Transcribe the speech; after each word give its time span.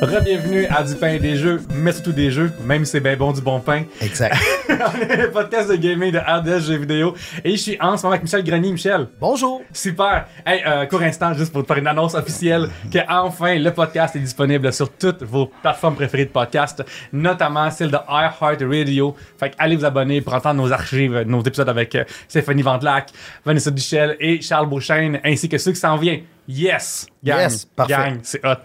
Re-bienvenue 0.00 0.66
à 0.66 0.82
Du 0.82 0.94
pain 0.94 1.08
et 1.14 1.18
des 1.18 1.36
jeux, 1.36 1.60
mais 1.74 1.90
surtout 1.92 2.12
des 2.12 2.30
jeux, 2.30 2.52
même 2.64 2.84
si 2.84 2.92
c'est 2.92 3.00
bien 3.00 3.16
bon 3.16 3.32
du 3.32 3.40
bon 3.40 3.60
pain. 3.60 3.84
Exact. 4.02 4.36
On 4.68 5.00
est 5.00 5.16
le 5.16 5.30
podcast 5.30 5.70
de 5.70 5.76
gaming 5.76 6.12
de 6.12 6.18
RDS 6.18 6.66
Jeux 6.66 6.76
vidéo. 6.76 7.14
Et 7.42 7.52
je 7.52 7.56
suis 7.56 7.76
en 7.80 7.96
ce 7.96 8.02
moment 8.02 8.12
avec 8.12 8.22
Michel 8.22 8.44
Grenier. 8.44 8.72
Michel, 8.72 9.06
Bonjour. 9.18 9.62
super. 9.72 10.26
Hey, 10.44 10.62
euh, 10.66 10.84
court 10.86 11.00
instant, 11.02 11.32
juste 11.32 11.52
pour 11.52 11.62
te 11.62 11.66
faire 11.68 11.78
une 11.78 11.86
annonce 11.86 12.14
officielle, 12.14 12.68
que 12.92 12.98
enfin 13.08 13.54
le 13.58 13.70
podcast 13.72 14.14
est 14.16 14.20
disponible 14.20 14.70
sur 14.72 14.90
toutes 14.92 15.22
vos 15.22 15.50
plateformes 15.62 15.94
préférées 15.96 16.26
de 16.26 16.30
podcast, 16.30 16.84
notamment 17.12 17.70
celle 17.70 17.90
de 17.90 17.98
iHeartRadio. 18.08 19.14
Fait 19.38 19.50
que 19.50 19.54
allez 19.58 19.76
vous 19.76 19.84
abonner 19.84 20.20
pour 20.20 20.34
entendre 20.34 20.62
nos 20.62 20.72
archives, 20.72 21.24
nos 21.26 21.42
épisodes 21.42 21.68
avec 21.68 21.94
euh, 21.94 22.04
Stéphanie 22.28 22.62
Vandelac, 22.62 23.10
Vanessa 23.44 23.70
Duchel 23.70 24.16
et 24.20 24.42
Charles 24.42 24.68
Beauchesne, 24.68 25.20
ainsi 25.24 25.48
que 25.48 25.56
ceux 25.58 25.72
qui 25.72 25.80
s'en 25.80 25.96
viennent. 25.96 26.20
Yes! 26.48 27.06
Gang! 27.22 27.38
Yes, 27.40 27.64
parfait. 27.64 27.92
Gang, 27.92 28.18
c'est 28.22 28.44
hot. 28.44 28.62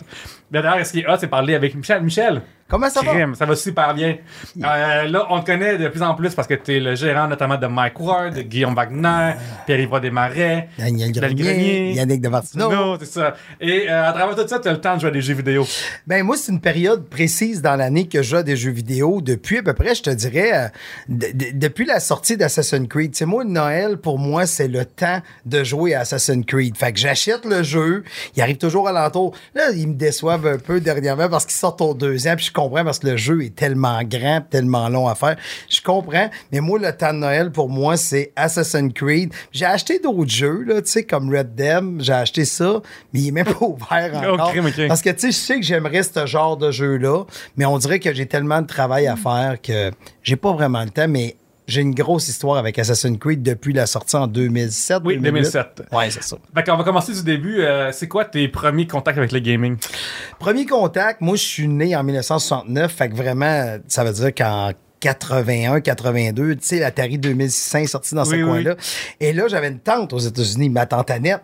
D'ailleurs, 0.50 0.86
ce 0.86 0.92
qui 0.92 1.00
est 1.00 1.08
hot, 1.08 1.18
c'est 1.20 1.28
parler 1.28 1.56
avec 1.56 1.74
Michel. 1.76 2.04
Michel, 2.04 2.42
Comment 2.72 2.90
ça 2.90 3.02
va? 3.02 3.12
Crime, 3.14 3.36
ça 3.36 3.46
va 3.46 3.56
super 3.56 3.94
bien. 3.94 4.16
Euh, 4.64 5.04
là, 5.08 5.28
on 5.30 5.42
te 5.42 5.46
connaît 5.46 5.78
de 5.78 5.88
plus 5.90 6.02
en 6.02 6.16
plus 6.16 6.34
parce 6.34 6.48
que 6.48 6.54
tu 6.56 6.78
es 6.78 6.80
le 6.80 6.96
gérant 6.96 7.28
notamment 7.28 7.58
de 7.58 7.68
Mike 7.68 8.00
Ward, 8.00 8.34
de 8.34 8.42
Guillaume 8.42 8.74
Wagner, 8.74 9.34
Pierre-Yves 9.66 10.00
Desmarais, 10.02 10.70
Daniel 10.80 11.12
Grenier, 11.12 11.44
Grenier. 11.44 11.94
Yannick 11.94 12.22
de 12.22 12.30
Martino. 12.30 12.72
Non, 12.72 12.98
c'est 13.00 13.06
ça. 13.12 13.36
Et 13.60 13.90
euh, 13.90 14.10
à 14.10 14.14
travers 14.14 14.36
tout 14.36 14.48
ça, 14.48 14.58
tu 14.60 14.68
as 14.68 14.72
le 14.72 14.80
temps 14.82 14.96
de 14.96 15.02
jouer 15.02 15.10
à 15.10 15.14
des 15.14 15.22
jeux 15.22 15.34
vidéo. 15.34 15.68
Ben 16.08 16.24
moi, 16.24 16.38
c'est 16.38 16.52
une 16.52 16.62
période 16.62 17.06
précise 17.10 17.62
dans 17.62 17.76
l'année 17.76 18.08
que 18.08 18.22
je 18.22 18.30
joue 18.32 18.38
à 18.38 18.44
des 18.44 18.56
jeux 18.56 18.72
vidéo 18.72 19.20
depuis 19.22 19.58
à 19.60 19.64
peu 19.64 19.74
près, 19.74 19.94
je 19.94 20.04
te 20.04 20.10
dirais, 20.10 20.52
euh, 20.54 20.68
de- 21.10 21.28
de- 21.34 21.52
depuis 21.60 21.86
la 21.86 22.00
sortie 22.00 22.38
d'Assassin's 22.38 22.88
Creed. 22.88 23.12
Tu 23.12 23.18
sais, 23.20 23.26
moi, 23.26 23.44
Noël, 23.44 23.98
pour 23.98 24.18
moi, 24.18 24.46
c'est 24.46 24.68
le 24.70 24.86
temps 24.86 25.22
de 25.46 25.64
jouer 25.64 25.94
à 25.94 26.02
Assassin's 26.02 26.46
Creed. 26.46 26.78
Fait 26.78 26.94
que 26.94 27.00
j'achète 27.00 27.46
le 27.46 27.64
jeu, 27.64 28.04
il 28.36 28.42
arrive 28.42 28.58
toujours 28.58 28.88
à 28.88 28.92
l'entour. 28.94 29.36
Là, 29.56 29.72
ils 29.76 29.88
me 29.90 29.94
déçoivent 29.96 30.48
un 30.48 30.58
peu 30.58 30.80
dernièrement 30.80 31.28
parce 31.30 31.46
qu'ils 31.46 31.56
sortent 31.56 31.82
au 31.82 31.94
deuxième, 31.94 32.38
puis 32.38 32.46
je 32.46 32.52
comprends 32.64 32.84
parce 32.84 33.00
que 33.00 33.08
le 33.08 33.18
jeu 33.18 33.44
est 33.44 33.56
tellement 33.56 34.02
grand, 34.04 34.42
tellement 34.50 34.90
long 34.90 35.08
à 35.08 35.16
faire. 35.16 35.36
Je 35.70 35.82
comprends, 35.82 36.30
mais 36.52 36.60
moi, 36.60 36.80
le 36.80 36.92
temps 36.96 37.14
de 37.14 37.20
Noël, 37.20 37.52
pour 37.52 37.70
moi, 37.70 37.98
c'est 37.98 38.32
Assassin's 38.36 38.94
Creed. 38.94 39.34
J'ai 39.52 39.66
acheté 39.66 40.00
d'autres 40.00 40.30
jeux, 40.30 40.64
là, 40.64 40.82
tu 40.82 40.90
sais, 40.90 41.04
comme 41.04 41.34
Red 41.34 41.56
Dead, 41.56 41.84
j'ai 42.00 42.14
acheté 42.14 42.46
ça, 42.46 42.82
mais 43.14 43.22
il 43.22 43.28
est 43.30 43.32
même 43.32 43.46
pas 43.46 43.66
ouvert 43.66 44.12
encore. 44.34 44.54
Parce 44.88 45.02
que, 45.02 45.10
tu 45.10 45.20
sais, 45.20 45.32
je 45.32 45.38
sais 45.38 45.60
que 45.60 45.66
j'aimerais 45.66 46.04
ce 46.04 46.26
genre 46.26 46.58
de 46.58 46.72
jeu-là, 46.72 47.24
mais 47.58 47.66
on 47.66 47.78
dirait 47.78 48.00
que 48.00 48.14
j'ai 48.14 48.26
tellement 48.26 48.62
de 48.62 48.68
travail 48.68 49.08
à 49.08 49.16
faire 49.16 49.58
que 49.62 49.92
j'ai 50.24 50.36
pas 50.36 50.54
vraiment 50.54 50.84
le 50.84 50.90
temps, 50.90 51.08
mais 51.08 51.36
j'ai 51.72 51.82
une 51.82 51.96
grosse 51.96 52.28
histoire 52.28 52.58
avec 52.58 52.78
Assassin's 52.78 53.18
Creed 53.18 53.42
depuis 53.42 53.74
la 53.74 53.86
sortie 53.86 54.16
en 54.16 54.28
2007. 54.28 55.02
Oui, 55.06 55.16
2008. 55.16 55.32
2007. 55.32 55.84
Ouais, 55.92 56.10
c'est 56.10 56.24
ça. 56.24 56.38
Fait 56.54 56.64
qu'on 56.64 56.76
va 56.76 56.84
commencer 56.84 57.14
du 57.14 57.24
début. 57.24 57.62
Euh, 57.62 57.92
c'est 57.94 58.08
quoi 58.08 58.26
tes 58.26 58.48
premiers 58.48 58.88
contacts 58.88 59.18
avec 59.18 59.32
le 59.32 59.40
gaming? 59.40 59.78
Premier 60.38 60.66
contact, 60.66 61.22
moi, 61.22 61.36
je 61.36 61.44
suis 61.44 61.68
né 61.68 61.96
en 61.96 62.04
1969, 62.04 62.92
fait 62.92 63.10
que 63.10 63.16
vraiment, 63.16 63.78
ça 63.88 64.04
veut 64.04 64.12
dire 64.12 64.36
qu'en 64.36 64.72
81, 65.00 65.80
82, 65.82 66.56
tu 66.56 66.60
sais, 66.62 66.80
l'Atari 66.80 67.18
2600 67.18 67.78
est 67.80 67.88
sorti 67.88 68.16
dans 68.16 68.26
ce 68.26 68.36
oui. 68.36 68.44
coin-là. 68.44 68.76
Et 69.20 69.34
là, 69.34 69.48
j'avais 69.48 69.70
une 69.70 69.80
tante 69.80 70.14
aux 70.14 70.20
États-Unis, 70.20 70.70
ma 70.70 70.86
tante 70.86 71.10
Annette, 71.10 71.42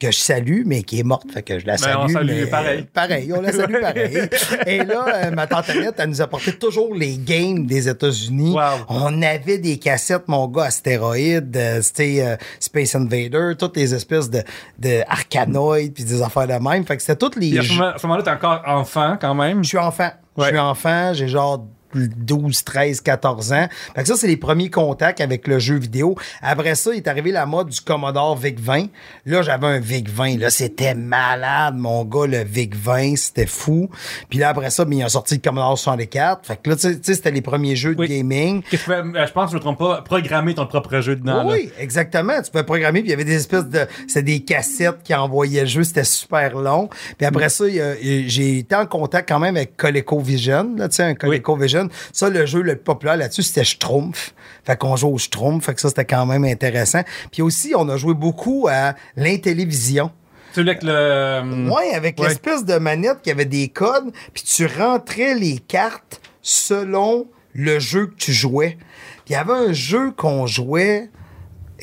que 0.00 0.10
je 0.10 0.18
salue, 0.18 0.62
mais 0.66 0.82
qui 0.82 0.98
est 1.00 1.04
morte, 1.04 1.24
fait 1.32 1.42
que 1.42 1.58
je 1.58 1.66
la 1.66 1.76
salue. 1.78 1.94
Ben, 1.94 2.00
on 2.04 2.08
salue, 2.08 2.30
mais- 2.42 2.46
pareil. 2.46 2.86
Pareil, 2.92 3.32
on 3.32 3.40
la 3.40 3.52
salue 3.52 3.74
pareil. 3.80 4.18
Et 4.66 4.78
là, 4.84 5.06
euh, 5.14 5.30
ma 5.30 5.46
tante 5.46 5.70
Annette, 5.70 5.94
elle 5.98 6.08
nous 6.10 6.20
apportait 6.20 6.52
toujours 6.52 6.94
les 6.94 7.16
games 7.16 7.64
des 7.66 7.88
États-Unis. 7.88 8.52
Wow. 8.54 8.84
On 8.88 9.22
avait 9.22 9.58
des 9.58 9.78
cassettes, 9.78 10.26
mon 10.28 10.48
gars, 10.48 10.64
Astéroïdes, 10.64 11.56
euh, 11.56 11.80
c'était 11.80 12.18
euh, 12.22 12.36
Space 12.60 12.94
Invader, 12.94 13.52
toutes 13.58 13.76
les 13.76 13.94
espèces 13.94 14.28
de, 14.30 14.42
de 14.78 15.00
Arcanoid, 15.08 15.90
puis 15.94 16.04
des 16.04 16.22
affaires 16.22 16.48
de 16.48 16.54
même. 16.54 16.84
Fait 16.84 16.96
que 16.96 17.02
c'était 17.02 17.16
toutes 17.16 17.36
les 17.36 17.58
à 17.58 17.62
ce 17.62 17.72
à 17.72 17.96
moment-là, 18.02 18.22
t'es 18.22 18.30
encore 18.30 18.62
enfant 18.66 19.16
quand 19.20 19.34
même? 19.34 19.62
Je 19.62 19.68
suis 19.68 19.78
enfant. 19.78 20.10
Ouais. 20.36 20.46
Je 20.46 20.48
suis 20.50 20.58
enfant, 20.58 21.14
j'ai 21.14 21.28
genre 21.28 21.64
12, 21.98 22.64
13, 22.64 23.00
14 23.00 23.52
ans. 23.52 23.68
Fait 23.94 24.02
que 24.02 24.08
ça, 24.08 24.16
c'est 24.16 24.26
les 24.26 24.36
premiers 24.36 24.70
contacts 24.70 25.20
avec 25.20 25.46
le 25.46 25.58
jeu 25.58 25.76
vidéo. 25.76 26.14
Après 26.42 26.74
ça, 26.74 26.90
il 26.92 26.98
est 26.98 27.08
arrivé 27.08 27.32
la 27.32 27.46
mode 27.46 27.68
du 27.68 27.80
Commodore 27.80 28.36
VIC-20. 28.38 28.88
Là, 29.26 29.42
j'avais 29.42 29.66
un 29.66 29.80
VIC-20. 29.80 30.38
Là, 30.38 30.50
c'était 30.50 30.94
malade, 30.94 31.76
mon 31.76 32.04
gars, 32.04 32.26
le 32.26 32.44
VIC-20. 32.44 33.16
C'était 33.16 33.46
fou. 33.46 33.88
Puis 34.28 34.38
là, 34.38 34.48
après 34.50 34.70
ça, 34.70 34.84
ben, 34.84 34.98
il 34.98 35.02
a 35.02 35.08
sorti 35.08 35.34
le 35.34 35.40
Commodore 35.40 35.78
64. 35.78 36.46
Fait 36.46 36.56
que 36.62 36.70
là, 36.70 36.76
tu 36.76 36.82
sais- 36.82 37.14
c'était 37.14 37.30
les 37.30 37.40
premiers 37.42 37.76
jeux 37.76 37.94
Oui. 37.98 38.08
de 38.08 38.14
gaming. 38.14 38.62
Que 38.62 38.70
tu 38.70 38.76
fais? 38.78 38.92
Euh, 38.94 39.26
je 39.26 39.32
pense, 39.32 39.50
je 39.50 39.56
me 39.56 39.60
trompe 39.60 39.78
pas, 39.78 40.02
programmer 40.02 40.54
ton 40.54 40.66
propre 40.66 41.00
jeu 41.00 41.16
dedans. 41.16 41.42
là. 41.44 41.52
Oui, 41.52 41.70
exactement. 41.78 42.40
Tu 42.42 42.50
peux 42.50 42.62
programmer, 42.64 43.00
puis 43.00 43.08
il 43.08 43.10
y 43.10 43.14
avait 43.14 43.24
des 43.24 43.34
espèces 43.36 43.66
de... 43.68 43.86
C'était 44.08 44.22
des 44.22 44.40
cassettes 44.40 45.02
qui 45.02 45.14
envoyaient 45.14 45.62
le 45.62 45.66
jeu, 45.68 45.82
c'était 45.84 46.04
super 46.04 46.54
long. 46.56 46.88
Puis 47.18 47.26
après 47.26 47.48
ça, 47.48 47.64
j'ai 47.68 48.58
été 48.58 48.74
en 48.74 48.86
contact 48.86 49.28
quand 49.28 49.38
même 49.38 49.56
avec 49.56 49.76
ColecoVision, 49.76 50.74
là, 50.76 50.88
tu 50.88 50.96
sais, 50.96 51.02
un 51.04 51.14
ColecoVision. 51.14 51.83
Ça, 52.12 52.30
le 52.30 52.46
jeu 52.46 52.62
le 52.62 52.76
plus 52.76 52.84
populaire 52.84 53.16
là-dessus, 53.16 53.42
c'était 53.42 53.64
Schtroumpf. 53.64 54.34
Fait 54.64 54.76
qu'on 54.76 54.96
joue 54.96 55.08
au 55.08 55.18
Schtroumpf, 55.18 55.64
fait 55.66 55.74
que 55.74 55.80
ça, 55.80 55.88
c'était 55.88 56.04
quand 56.04 56.26
même 56.26 56.44
intéressant. 56.44 57.02
Puis 57.32 57.42
aussi, 57.42 57.72
on 57.76 57.88
a 57.88 57.96
joué 57.96 58.14
beaucoup 58.14 58.66
à 58.70 58.94
l'Intellivision. 59.16 60.10
Celui 60.54 60.70
avec 60.70 60.82
le. 60.84 61.68
Ouais, 61.70 61.94
avec 61.94 62.18
Ouais. 62.20 62.28
l'espèce 62.28 62.64
de 62.64 62.76
manette 62.78 63.22
qui 63.22 63.30
avait 63.30 63.44
des 63.44 63.68
codes, 63.68 64.12
puis 64.32 64.42
tu 64.44 64.66
rentrais 64.66 65.34
les 65.34 65.58
cartes 65.58 66.20
selon 66.42 67.26
le 67.54 67.78
jeu 67.78 68.06
que 68.06 68.14
tu 68.16 68.32
jouais. 68.32 68.76
Puis 69.24 69.30
il 69.30 69.32
y 69.32 69.36
avait 69.36 69.52
un 69.52 69.72
jeu 69.72 70.12
qu'on 70.12 70.46
jouait, 70.46 71.10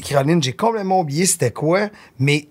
Caroline, 0.03 0.41
j'ai 0.41 0.53
complètement 0.53 1.01
oublié 1.01 1.25
c'était 1.25 1.51
quoi, 1.51 1.89
mais 2.17 2.47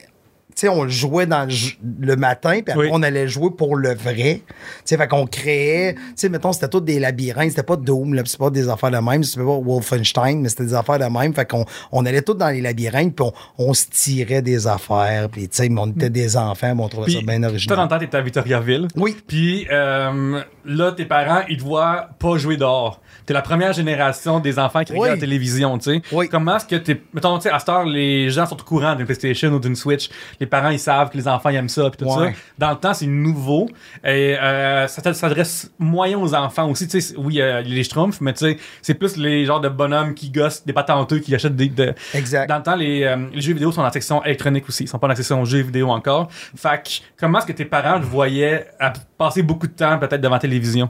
sais, 0.61 0.69
on 0.69 0.85
le 0.85 0.91
jouait 0.91 1.27
dans 1.27 1.49
le, 1.49 2.07
le 2.07 2.17
matin, 2.17 2.61
puis 2.65 2.73
après, 2.73 2.87
Oui. 2.87 2.91
on 2.93 3.03
allait 3.03 3.29
jouer 3.29 3.51
pour 3.57 3.77
le 3.77 3.95
vrai. 3.95 4.43
Tu 4.47 4.55
sais, 4.85 4.97
fait 4.97 5.09
qu'on 5.09 5.27
créait, 5.27 5.95
tu 5.95 6.01
sais, 6.17 6.29
mettons, 6.29 6.53
c'était 6.53 6.69
tous 6.69 6.81
des 6.81 6.99
labyrinthes, 6.99 7.51
c'était 7.51 7.63
pas 7.63 7.77
Doom, 7.77 8.15
là, 8.15 8.23
c'est 8.25 8.39
pas 8.39 8.51
des 8.51 8.69
affaires 8.69 8.91
de 8.91 8.99
même, 8.99 9.23
c'était 9.25 9.45
pas 9.45 9.59
Wolfenstein, 9.59 10.41
mais 10.41 10.49
c'était 10.49 10.65
des 10.65 10.75
affaires 10.75 10.99
de 10.99 11.05
même. 11.05 11.35
Fait 11.35 11.49
qu'on 11.49 11.65
on 11.93 12.05
allait 12.07 12.23
tous 12.23 12.35
dans 12.35 12.49
les 12.49 12.61
labyrinthes, 12.61 13.15
puis 13.17 13.27
on, 13.59 13.69
on 13.71 13.75
se 13.75 13.87
tirait 13.91 14.43
des 14.43 14.67
affaires, 14.67 15.29
puis 15.31 15.49
tu 15.49 15.57
sais, 15.57 15.71
on 15.77 15.89
était 15.89 16.11
des 16.11 16.37
enfants, 16.37 16.75
mais 16.75 16.83
on 16.83 16.89
trouvait 16.89 17.11
ça 17.11 17.19
bien 17.21 17.39
toi, 17.39 17.39
dans 17.39 17.49
original. 17.49 17.79
le 17.85 17.89
temps, 17.89 17.99
t'étais 17.99 18.17
à 18.17 18.21
Victoriaville. 18.23 18.89
Oui. 18.97 19.17
Puis 19.27 19.67
euh, 19.71 20.41
là, 20.65 20.93
tes 20.93 21.05
parents, 21.05 21.43
ils 21.49 21.57
te 21.57 21.63
voient 21.63 22.09
pas 22.19 22.37
jouer 22.37 22.57
dehors. 22.57 23.01
T'es 23.27 23.35
la 23.35 23.43
première 23.43 23.73
génération 23.73 24.41
des 24.41 24.59
enfants 24.59 24.83
qui 24.85 24.93
Oui. 24.93 24.99
regardent 25.01 25.17
la 25.17 25.21
télévision, 25.27 25.79
tu 25.79 25.85
sais. 25.95 26.03
Oui. 26.13 26.29
Comment 26.29 26.57
est-ce 26.57 26.67
que 26.67 26.77
t'es. 26.77 27.01
Mettons, 27.13 27.37
tu 27.39 27.43
sais, 27.45 27.51
à 27.51 27.59
cette 27.59 27.69
heure, 27.69 27.85
les 27.85 28.31
gens 28.31 28.47
sont 28.47 28.61
au 28.61 28.65
courant 28.65 28.95
d'une 28.95 29.07
PlayStation 29.07 29.51
ou 29.51 29.59
d'une 29.59 29.77
Switch. 29.77 30.09
Les 30.41 30.47
parents, 30.47 30.71
ils 30.71 30.79
savent 30.79 31.11
que 31.11 31.17
les 31.17 31.29
enfants, 31.29 31.51
ils 31.51 31.57
aiment 31.57 31.69
ça, 31.69 31.91
puis 31.91 31.99
tout 32.05 32.13
Ouais. 32.13 32.33
ça. 32.33 32.39
Dans 32.59 32.71
le 32.71 32.77
temps, 32.77 32.95
c'est 32.95 33.07
nouveau. 33.07 33.69
Et 34.05 34.37
euh, 34.41 34.87
ça 34.89 35.13
s'adresse 35.15 35.71
moyen 35.79 36.19
aux 36.19 36.35
enfants 36.35 36.69
aussi. 36.71 36.89
Tu 36.89 37.01
sais, 37.01 37.15
oui, 37.17 37.41
euh, 37.41 37.61
les 37.63 37.85
schtroumpfs, 37.85 38.21
mais 38.21 38.33
tu 38.33 38.41
sais, 38.47 38.57
c'est 38.83 38.95
plus 38.95 39.17
les 39.17 39.45
genres 39.47 39.61
de 39.61 39.69
bonhommes 39.69 40.15
qui 40.15 40.31
gossent, 40.31 40.65
des 40.65 40.73
patenteux 40.73 41.19
qui 41.19 41.35
achètent 41.35 41.57
des. 41.57 41.69
de- 41.69 41.95
Exact. 42.15 42.49
Dans 42.49 42.57
le 42.59 42.63
temps, 42.63 42.77
les, 42.77 43.05
euh, 43.05 43.17
les 43.33 43.41
jeux 43.41 43.53
vidéo 43.55 43.71
sont 43.73 43.81
dans 43.81 43.87
la 43.87 43.93
section 43.93 44.25
électronique 44.25 44.65
aussi. 44.69 44.85
Ils 44.85 44.89
sont 44.89 44.99
pas 44.99 45.07
dans 45.07 45.13
la 45.13 45.17
section 45.17 45.45
jeux 45.45 45.61
vidéo 45.63 45.91
encore. 45.91 46.29
Fait 46.57 46.83
que, 46.83 46.91
comment 47.19 47.39
est-ce 47.39 47.47
que 47.47 47.53
tes 47.53 47.65
parents 47.65 48.01
te 48.01 48.05
voyaient 48.07 48.67
à 48.79 48.93
passer 49.19 49.43
beaucoup 49.43 49.67
de 49.67 49.73
temps 49.73 49.99
peut-être 49.99 50.21
devant 50.21 50.35
la 50.35 50.41
télévision? 50.41 50.89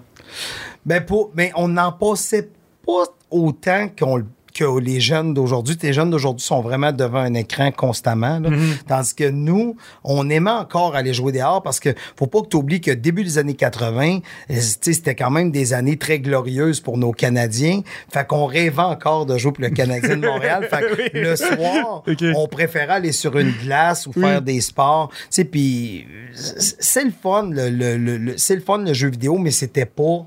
Ben 0.85 1.05
pour, 1.05 1.31
mais 1.35 1.53
on 1.57 1.69
n'en 1.69 1.93
passait 1.93 2.51
pas 2.87 3.05
autant 3.31 3.89
qu'on 3.99 4.17
le- 4.17 4.27
que 4.53 4.79
les 4.79 5.01
jeunes 5.01 5.35
d'aujourd'hui. 5.35 5.77
Les 5.83 5.93
jeunes 5.93 6.11
d'aujourd'hui 6.11 6.45
sont 6.47 6.61
vraiment 6.61 6.93
devant 6.93 7.19
un 7.21 7.35
écran 7.35 7.71
constamment. 7.73 8.39
là. 8.41 8.51
Tandis 8.89 9.15
que 9.15 9.29
nous, 9.29 9.77
on 10.05 10.29
aimait 10.31 10.51
encore 10.51 10.95
aller 10.97 11.13
jouer 11.15 11.33
dehors 11.33 11.63
parce 11.63 11.81
que 11.81 11.91
faut 12.17 12.27
pas 12.27 12.41
que 12.43 12.49
tu 12.49 12.57
oublies 12.57 12.81
que 12.81 12.91
début 12.91 13.25
des 13.25 13.39
années 13.39 13.55
80, 13.55 14.19
euh, 14.51 14.55
c'était 14.61 15.15
quand 15.15 15.31
même 15.31 15.51
des 15.51 15.73
années 15.73 15.97
très 15.97 16.19
glorieuses 16.21 16.81
pour 16.81 16.99
nos 16.99 17.13
Canadiens. 17.13 17.81
Fait 18.13 18.27
qu'on 18.27 18.47
rêvait 18.47 18.81
encore 18.83 19.27
de 19.27 19.37
jouer 19.39 19.53
pour 19.53 19.63
le 19.65 19.71
Canadien 19.71 20.17
de 20.17 20.27
Montréal. 20.27 20.67
Fait 20.71 21.11
que 21.13 21.19
le 21.19 21.37
soir, 21.37 22.03
on 22.37 22.47
préférait 22.49 22.95
aller 22.95 23.13
sur 23.13 23.39
une 23.39 23.53
glace 23.63 24.07
ou 24.07 24.13
faire 24.13 24.43
des 24.43 24.61
sports. 24.61 25.11
Tu 25.13 25.17
sais, 25.31 25.45
puis 25.45 26.07
c'est 26.35 27.05
le 27.05 27.11
fun, 27.13 27.49
le, 27.51 27.69
le- 27.71 27.97
le- 27.97 28.17
le- 28.17 28.39
c'est 28.39 28.55
le 28.55 28.61
fun 28.61 28.79
le 28.79 28.93
jeu 28.95 29.09
vidéo, 29.11 29.39
mais 29.39 29.51
c'était 29.51 29.87
pas 29.87 30.27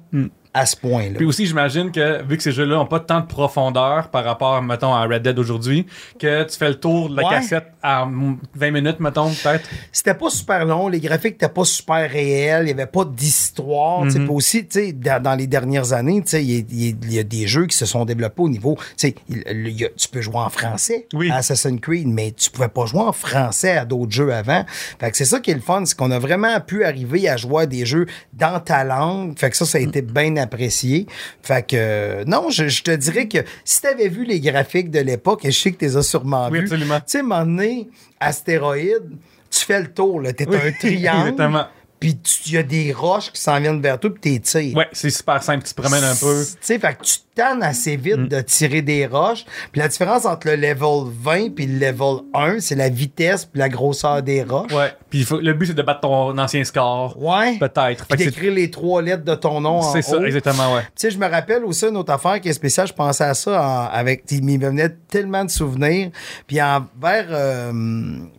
à 0.53 0.65
ce 0.65 0.75
point-là. 0.77 1.15
Puis 1.17 1.25
aussi, 1.25 1.45
j'imagine 1.47 1.91
que 1.91 2.23
vu 2.23 2.37
que 2.37 2.43
ces 2.43 2.51
jeux-là 2.51 2.75
n'ont 2.75 2.85
pas 2.85 2.99
tant 2.99 3.19
de 3.21 3.25
profondeur 3.25 4.09
par 4.09 4.23
rapport, 4.23 4.61
mettons, 4.61 4.93
à 4.93 5.03
Red 5.05 5.23
Dead 5.23 5.39
aujourd'hui, 5.39 5.87
que 6.19 6.43
tu 6.43 6.57
fais 6.57 6.69
le 6.69 6.75
tour 6.79 7.09
de 7.09 7.15
la 7.17 7.23
Ouais. 7.23 7.29
cassette 7.35 7.67
à 7.81 8.05
mm, 8.05 8.37
20 8.55 8.71
minutes, 8.71 8.99
mettons, 8.99 9.29
peut-être. 9.29 9.67
C'était 9.91 10.13
pas 10.13 10.29
super 10.29 10.65
long, 10.65 10.87
les 10.89 10.99
graphiques 10.99 11.33
n'étaient 11.33 11.49
pas 11.53 11.65
super 11.65 12.09
réels, 12.09 12.65
il 12.65 12.69
y 12.69 12.71
avait 12.71 12.85
pas 12.85 13.03
d'histoire. 13.05 14.09
sais, 14.11 14.19
Puis 14.19 14.29
aussi, 14.29 14.67
tu 14.67 14.79
sais, 14.79 14.91
dans, 14.93 15.21
dans 15.21 15.35
les 15.35 15.47
dernières 15.47 15.93
années, 15.93 16.21
tu 16.21 16.29
sais, 16.29 16.43
il 16.43 16.51
y, 16.71 16.89
y 16.89 17.13
y 17.15 17.19
a 17.19 17.23
des 17.23 17.47
jeux 17.47 17.65
qui 17.65 17.75
se 17.75 17.85
sont 17.85 18.05
développés 18.05 18.41
au 18.43 18.49
niveau. 18.49 18.77
Y 19.01 19.85
a- 19.85 19.89
tu 19.97 20.07
peux 20.09 20.21
jouer 20.21 20.37
en 20.37 20.49
français 20.49 21.07
Oui. 21.13 21.29
à 21.31 21.37
Assassin's 21.37 21.79
Creed, 21.81 22.07
mais 22.07 22.31
tu 22.31 22.49
pouvais 22.51 22.67
pas 22.67 22.85
jouer 22.85 23.01
en 23.01 23.11
français 23.13 23.75
à 23.77 23.85
d'autres 23.85 24.11
jeux 24.11 24.33
avant. 24.33 24.65
Fait 24.99 25.11
que 25.11 25.17
c'est 25.17 25.25
ça 25.25 25.39
qui 25.39 25.51
est 25.51 25.55
le 25.55 25.61
fun, 25.61 25.83
c'est 25.85 25.97
qu'on 25.97 26.11
a 26.11 26.19
vraiment 26.19 26.59
pu 26.61 26.83
arriver 26.83 27.27
à 27.27 27.37
jouer 27.37 27.63
à 27.63 27.65
des 27.65 27.85
jeux 27.85 28.05
dans 28.33 28.59
ta 28.59 28.83
langue. 28.83 29.37
Fait 29.37 29.49
que 29.49 29.57
ça, 29.57 29.65
ça 29.65 29.77
a 29.77 29.81
été 29.81 30.01
bien 30.01 30.35
apprécié. 30.43 31.07
Fait 31.41 31.65
que 31.65 31.75
euh, 31.75 32.23
non, 32.25 32.49
je, 32.49 32.67
je 32.67 32.83
te 32.83 32.91
dirais 32.91 33.27
que 33.27 33.39
si 33.65 33.81
tu 33.81 33.87
avais 33.87 34.07
vu 34.09 34.23
les 34.25 34.39
graphiques 34.39 34.91
de 34.91 34.99
l'époque, 34.99 35.45
et 35.45 35.51
je 35.51 35.59
sais 35.59 35.71
que 35.71 35.77
tu 35.79 35.85
les 35.85 35.97
as 35.97 36.03
sûrement 36.03 36.49
Oui, 36.49 36.59
vus. 36.59 36.63
absolument. 36.65 36.99
Tu 36.99 37.17
sais, 37.19 37.21
donné, 37.23 37.87
astéroïde, 38.19 39.09
tu 39.49 39.59
fais 39.65 39.79
le 39.81 39.87
tour, 39.93 40.21
là. 40.21 40.33
T'es 40.33 40.47
un 40.47 40.71
triangle. 40.79 41.29
Exactement. 41.31 41.65
Puis 42.11 42.17
il 42.47 42.51
y 42.53 42.57
a 42.57 42.63
des 42.63 42.91
roches 42.91 43.31
qui 43.31 43.39
s'en 43.39 43.59
viennent 43.61 43.81
vers 43.81 43.97
toi, 43.99 44.09
puis 44.13 44.19
t'es 44.19 44.39
tires. 44.39 44.75
Ouais, 44.75 44.87
c'est 44.91 45.09
super 45.09 45.41
simple. 45.41 45.63
Tu 45.65 45.73
te 45.73 45.81
promènes 45.81 46.03
un 46.03 46.15
peu. 46.15 46.43
Tu 46.45 46.57
sais, 46.59 46.77
fait 46.79 46.95
que 46.97 47.03
tu 47.03 47.17
tannes 47.33 47.63
assez 47.63 47.95
vite 47.95 48.17
Mm. 48.17 48.27
de 48.27 48.41
tirer 48.41 48.81
des 48.81 49.07
roches. 49.07 49.45
Puis 49.71 49.79
la 49.81 49.87
différence 49.87 50.25
entre 50.25 50.47
le 50.49 50.55
level 50.55 51.11
20 51.19 51.55
puis 51.55 51.65
le 51.65 51.79
level 51.79 52.17
1, 52.33 52.59
c'est 52.59 52.75
la 52.75 52.89
vitesse 52.89 53.45
puis 53.45 53.57
la 53.59 53.69
grosseur 53.69 54.21
des 54.21 54.43
roches. 54.43 54.71
Ouais. 54.73 54.93
Puis 55.09 55.25
le 55.41 55.53
but, 55.53 55.67
c'est 55.67 55.73
de 55.73 55.81
battre 55.81 56.01
ton 56.01 56.37
ancien 56.37 56.63
score. 56.63 57.15
Ouais. 57.19 57.57
Peut-être. 57.57 58.05
Puis 58.07 58.17
d'écrire 58.25 58.53
les 58.53 58.69
trois 58.69 59.01
lettres 59.01 59.23
de 59.23 59.33
ton 59.35 59.61
nom 59.61 59.77
en 59.79 59.93
C'est 59.93 59.99
haut. 60.13 60.19
ça, 60.19 60.25
exactement, 60.27 60.75
ouais. 60.75 60.81
Tu 60.81 60.89
sais, 60.97 61.11
je 61.11 61.17
me 61.17 61.27
rappelle 61.27 61.63
aussi 61.63 61.85
une 61.87 61.97
autre 61.97 62.11
affaire 62.11 62.39
qui 62.41 62.49
est 62.49 62.53
spéciale. 62.53 62.87
Je 62.87 62.93
pensais 62.93 63.23
à 63.23 63.33
ça 63.33 63.59
en- 63.61 63.95
avec. 63.97 64.25
Il 64.29 64.43
me 64.43 64.57
venait 64.67 64.89
tellement 65.09 65.43
de 65.45 65.49
souvenirs. 65.49 66.11
Puis 66.45 66.61
envers. 66.61 67.27
euh, 67.31 67.71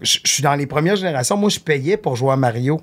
je 0.03 0.19
suis 0.25 0.43
dans 0.43 0.55
les 0.55 0.67
premières 0.67 0.97
générations. 0.97 1.37
Moi, 1.37 1.49
je 1.51 1.59
payais 1.59 1.97
pour 1.97 2.15
jouer 2.17 2.33
à 2.33 2.37
Mario. 2.37 2.81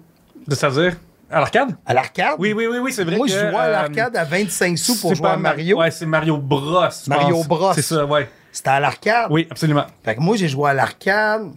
De 0.47 0.55
c'est-à-dire, 0.55 0.95
à 1.31 1.39
l'arcade? 1.39 1.75
À 1.85 1.93
l'arcade? 1.93 2.35
Oui, 2.39 2.51
oui, 2.53 2.67
oui, 2.67 2.77
oui, 2.79 2.91
c'est 2.91 3.05
vrai 3.05 3.15
Moi, 3.15 3.27
que, 3.27 3.33
je 3.33 3.39
jouais 3.39 3.55
à 3.55 3.63
euh, 3.63 3.71
l'arcade 3.71 4.15
à 4.17 4.25
25 4.25 4.77
sous 4.77 4.99
pour 4.99 5.15
jouer 5.15 5.29
à 5.29 5.37
Mario. 5.37 5.77
Ouais, 5.77 5.89
c'est 5.89 6.05
Mario 6.05 6.37
Bros. 6.37 6.89
Mario. 7.07 7.43
Bros. 7.45 7.73
C'est 7.73 7.81
ça, 7.81 8.05
ouais. 8.05 8.29
C'était 8.51 8.69
à 8.69 8.79
l'arcade. 8.81 9.27
Oui, 9.29 9.47
absolument. 9.49 9.85
Fait 10.03 10.15
que 10.15 10.19
moi, 10.19 10.35
j'ai 10.35 10.49
joué 10.49 10.69
à 10.69 10.73
l'arcade. 10.73 11.51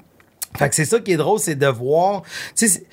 Fait 0.57 0.69
que 0.69 0.75
c'est 0.77 0.85
ça 0.85 1.01
qui 1.01 1.13
est 1.13 1.17
drôle, 1.17 1.41
c'est 1.41 1.57
de 1.57 1.67
voir. 1.67 2.23
Tu 2.55 2.69
sais, 2.69 2.87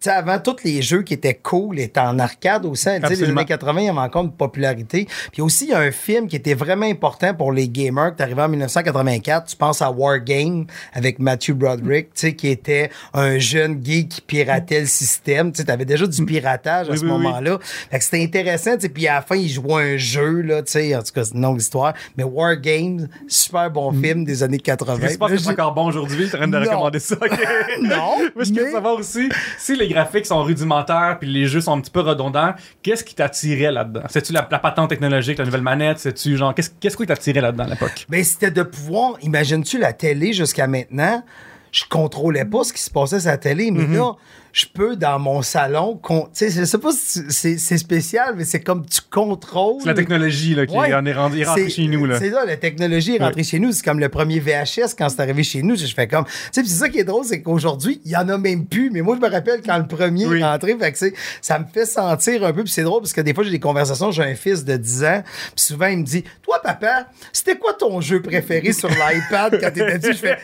c'est- 0.00 0.10
tu 0.10 0.10
sais, 0.10 0.16
avant, 0.16 0.38
tous 0.38 0.56
les 0.64 0.80
jeux 0.82 1.02
qui 1.02 1.14
étaient 1.14 1.34
cool 1.34 1.78
étaient 1.78 2.00
en 2.00 2.18
arcade 2.18 2.64
aussi. 2.66 2.84
Tu 3.02 3.06
sais, 3.08 3.14
les 3.24 3.30
années 3.30 3.44
80, 3.44 3.80
il 3.80 3.86
y 3.86 3.88
avait 3.88 3.98
encore 3.98 4.24
une 4.24 4.32
popularité. 4.32 5.06
Puis 5.32 5.42
aussi, 5.42 5.64
il 5.66 5.70
y 5.70 5.74
a 5.74 5.78
un 5.80 5.90
film 5.90 6.28
qui 6.28 6.36
était 6.36 6.54
vraiment 6.54 6.86
important 6.86 7.34
pour 7.34 7.52
les 7.52 7.68
gamers, 7.68 8.14
qui 8.16 8.22
arrivé 8.22 8.40
en 8.42 8.48
1984. 8.48 9.46
Tu 9.48 9.56
penses 9.56 9.82
à 9.82 9.90
War 9.90 10.20
Game 10.20 10.66
avec 10.92 11.18
Matthew 11.18 11.52
Broderick, 11.52 12.06
tu 12.14 12.20
sais, 12.20 12.34
qui 12.34 12.48
était 12.48 12.90
un 13.14 13.38
jeune 13.38 13.76
gay 13.76 14.06
qui 14.06 14.20
piratait 14.20 14.80
le 14.80 14.86
système. 14.86 15.52
Tu 15.52 15.58
sais, 15.58 15.64
t'avais 15.64 15.84
déjà 15.84 16.06
du 16.06 16.24
piratage 16.24 16.88
à 16.88 16.92
Oui, 16.92 16.98
ce 16.98 17.04
oui, 17.04 17.10
oui. 17.10 17.18
moment-là. 17.18 17.58
Fait 17.90 17.98
que 17.98 18.04
c'était 18.04 18.22
intéressant. 18.22 18.76
Puis 18.92 19.06
à 19.08 19.14
la 19.14 19.22
fin, 19.22 19.36
il 19.36 19.48
jouait 19.48 19.94
un 19.94 19.96
jeu, 19.96 20.40
là, 20.42 20.62
tu 20.62 20.72
sais. 20.72 20.94
En 20.96 21.02
tout 21.02 21.12
cas, 21.12 21.24
c'est 21.24 21.34
une 21.34 21.42
longue 21.42 21.60
histoire. 21.60 21.94
Mais 22.16 22.24
War 22.24 22.56
Games, 22.56 23.08
super 23.26 23.70
bon 23.70 23.92
film 23.92 24.24
des 24.24 24.42
années 24.42 24.58
80. 24.58 24.98
Je 25.02 25.08
sais 25.08 25.18
pas 25.18 25.28
si 25.28 25.42
c'est 25.42 25.50
encore 25.50 25.74
bon 25.74 25.86
aujourd'hui, 25.86 26.28
tu 26.28 26.34
en 26.36 26.38
train 26.38 26.48
de 26.48 26.56
Non. 26.58 26.64
recommander 26.64 26.98
ça. 27.00 27.16
ok? 27.20 27.30
Non, 27.82 28.16
Moi, 28.34 28.44
je 28.44 28.52
veux 28.52 28.64
mais- 28.64 28.72
savoir 28.72 28.94
aussi, 28.94 29.28
si 29.58 29.76
les 29.76 29.87
graphiques 29.88 30.26
sont 30.26 30.42
rudimentaires 30.42 31.16
puis 31.20 31.28
les 31.28 31.46
jeux 31.46 31.60
sont 31.60 31.76
un 31.76 31.80
petit 31.80 31.90
peu 31.90 32.00
redondants, 32.00 32.54
qu'est-ce 32.82 33.04
qui 33.04 33.14
t'attirait 33.14 33.72
là-dedans? 33.72 34.02
C'est-tu 34.08 34.32
la, 34.32 34.46
la 34.50 34.58
patente 34.58 34.90
technologique, 34.90 35.38
la 35.38 35.44
nouvelle 35.44 35.62
manette? 35.62 35.98
C'est-tu 35.98 36.36
genre, 36.36 36.54
qu'est-ce 36.54 36.70
qu'est-ce 36.80 36.96
qui 36.96 37.06
t'attirait 37.06 37.40
là-dedans 37.40 37.64
à 37.64 37.68
l'époque? 37.68 38.06
Ben, 38.08 38.22
c'était 38.22 38.50
de 38.50 38.62
pouvoir, 38.62 39.14
imagines-tu 39.22 39.78
la 39.78 39.92
télé 39.92 40.32
jusqu'à 40.32 40.66
maintenant? 40.66 41.22
Je 41.72 41.84
contrôlais 41.88 42.44
pas 42.44 42.64
ce 42.64 42.72
qui 42.72 42.82
se 42.82 42.90
passait 42.90 43.20
sur 43.20 43.30
la 43.30 43.36
télé, 43.38 43.70
mais 43.70 43.86
là, 43.96 44.12
je 44.52 44.64
peux 44.72 44.96
dans 44.96 45.18
mon 45.18 45.42
salon, 45.42 46.00
tu 46.02 46.14
sais, 46.32 46.50
je 46.50 46.64
sais 46.64 46.78
pas 46.78 46.90
si 46.92 47.20
c'est 47.28 47.78
spécial, 47.78 48.34
mais 48.36 48.44
c'est 48.44 48.60
comme 48.60 48.84
tu 48.86 49.00
contrôles. 49.10 49.76
C'est 49.82 49.88
la 49.88 49.94
technologie 49.94 50.54
là, 50.54 50.66
qui 50.66 50.74
Ouais. 50.76 50.92
en 50.94 51.04
est, 51.04 51.12
rentrée 51.12 51.44
C'est- 51.54 51.68
chez 51.68 51.86
nous. 51.86 52.06
Là. 52.06 52.18
C'est 52.18 52.30
ça, 52.30 52.44
la 52.46 52.56
technologie 52.56 53.16
est 53.16 53.22
rentrée 53.22 53.44
chez 53.44 53.58
nous. 53.58 53.70
C'est 53.72 53.84
comme 53.84 54.00
le 54.00 54.08
premier 54.08 54.40
VHS 54.40 54.94
quand 54.98 55.08
c'est 55.10 55.20
arrivé 55.20 55.42
chez 55.42 55.62
nous. 55.62 55.76
Je 55.76 55.86
fais 55.94 56.08
comme. 56.08 56.24
Tu 56.24 56.32
sais, 56.52 56.64
c'est 56.64 56.74
ça 56.78 56.88
qui 56.88 56.98
est 56.98 57.04
drôle, 57.04 57.24
c'est 57.24 57.42
qu'aujourd'hui, 57.42 58.00
il 58.06 58.10
y 58.12 58.16
en 58.16 58.28
a 58.30 58.38
même 58.38 58.64
plus. 58.66 58.90
Mais 58.90 59.02
moi, 59.02 59.16
je 59.20 59.24
me 59.26 59.30
rappelle 59.30 59.60
quand 59.64 59.76
le 59.78 59.86
premier 59.86 60.26
Oui. 60.26 60.40
est 60.40 60.44
rentré. 60.44 60.76
Fait 60.78 60.92
que 60.92 60.98
c'est- 60.98 61.14
ça 61.42 61.58
me 61.58 61.66
fait 61.66 61.84
sentir 61.86 62.42
un 62.44 62.52
peu. 62.52 62.64
Puis 62.64 62.72
c'est 62.72 62.82
drôle 62.82 63.02
parce 63.02 63.12
que 63.12 63.20
des 63.20 63.34
fois, 63.34 63.44
j'ai 63.44 63.50
des 63.50 63.60
conversations. 63.60 64.10
J'ai 64.10 64.22
un 64.24 64.34
fils 64.34 64.64
de 64.64 64.76
10 64.76 65.04
ans. 65.04 65.22
Puis 65.54 65.64
souvent, 65.64 65.86
il 65.86 65.98
me 65.98 66.04
dit 66.04 66.24
Toi, 66.42 66.60
papa, 66.62 67.06
c'était 67.32 67.56
quoi 67.56 67.74
ton 67.74 68.00
jeu 68.00 68.22
préféré 68.22 68.72
sur 68.72 68.88
l'iPad 68.88 69.60
quand 69.60 69.70
t'étais 69.70 69.98
petit 69.98 70.12
Je 70.14 70.18
fais 70.18 70.38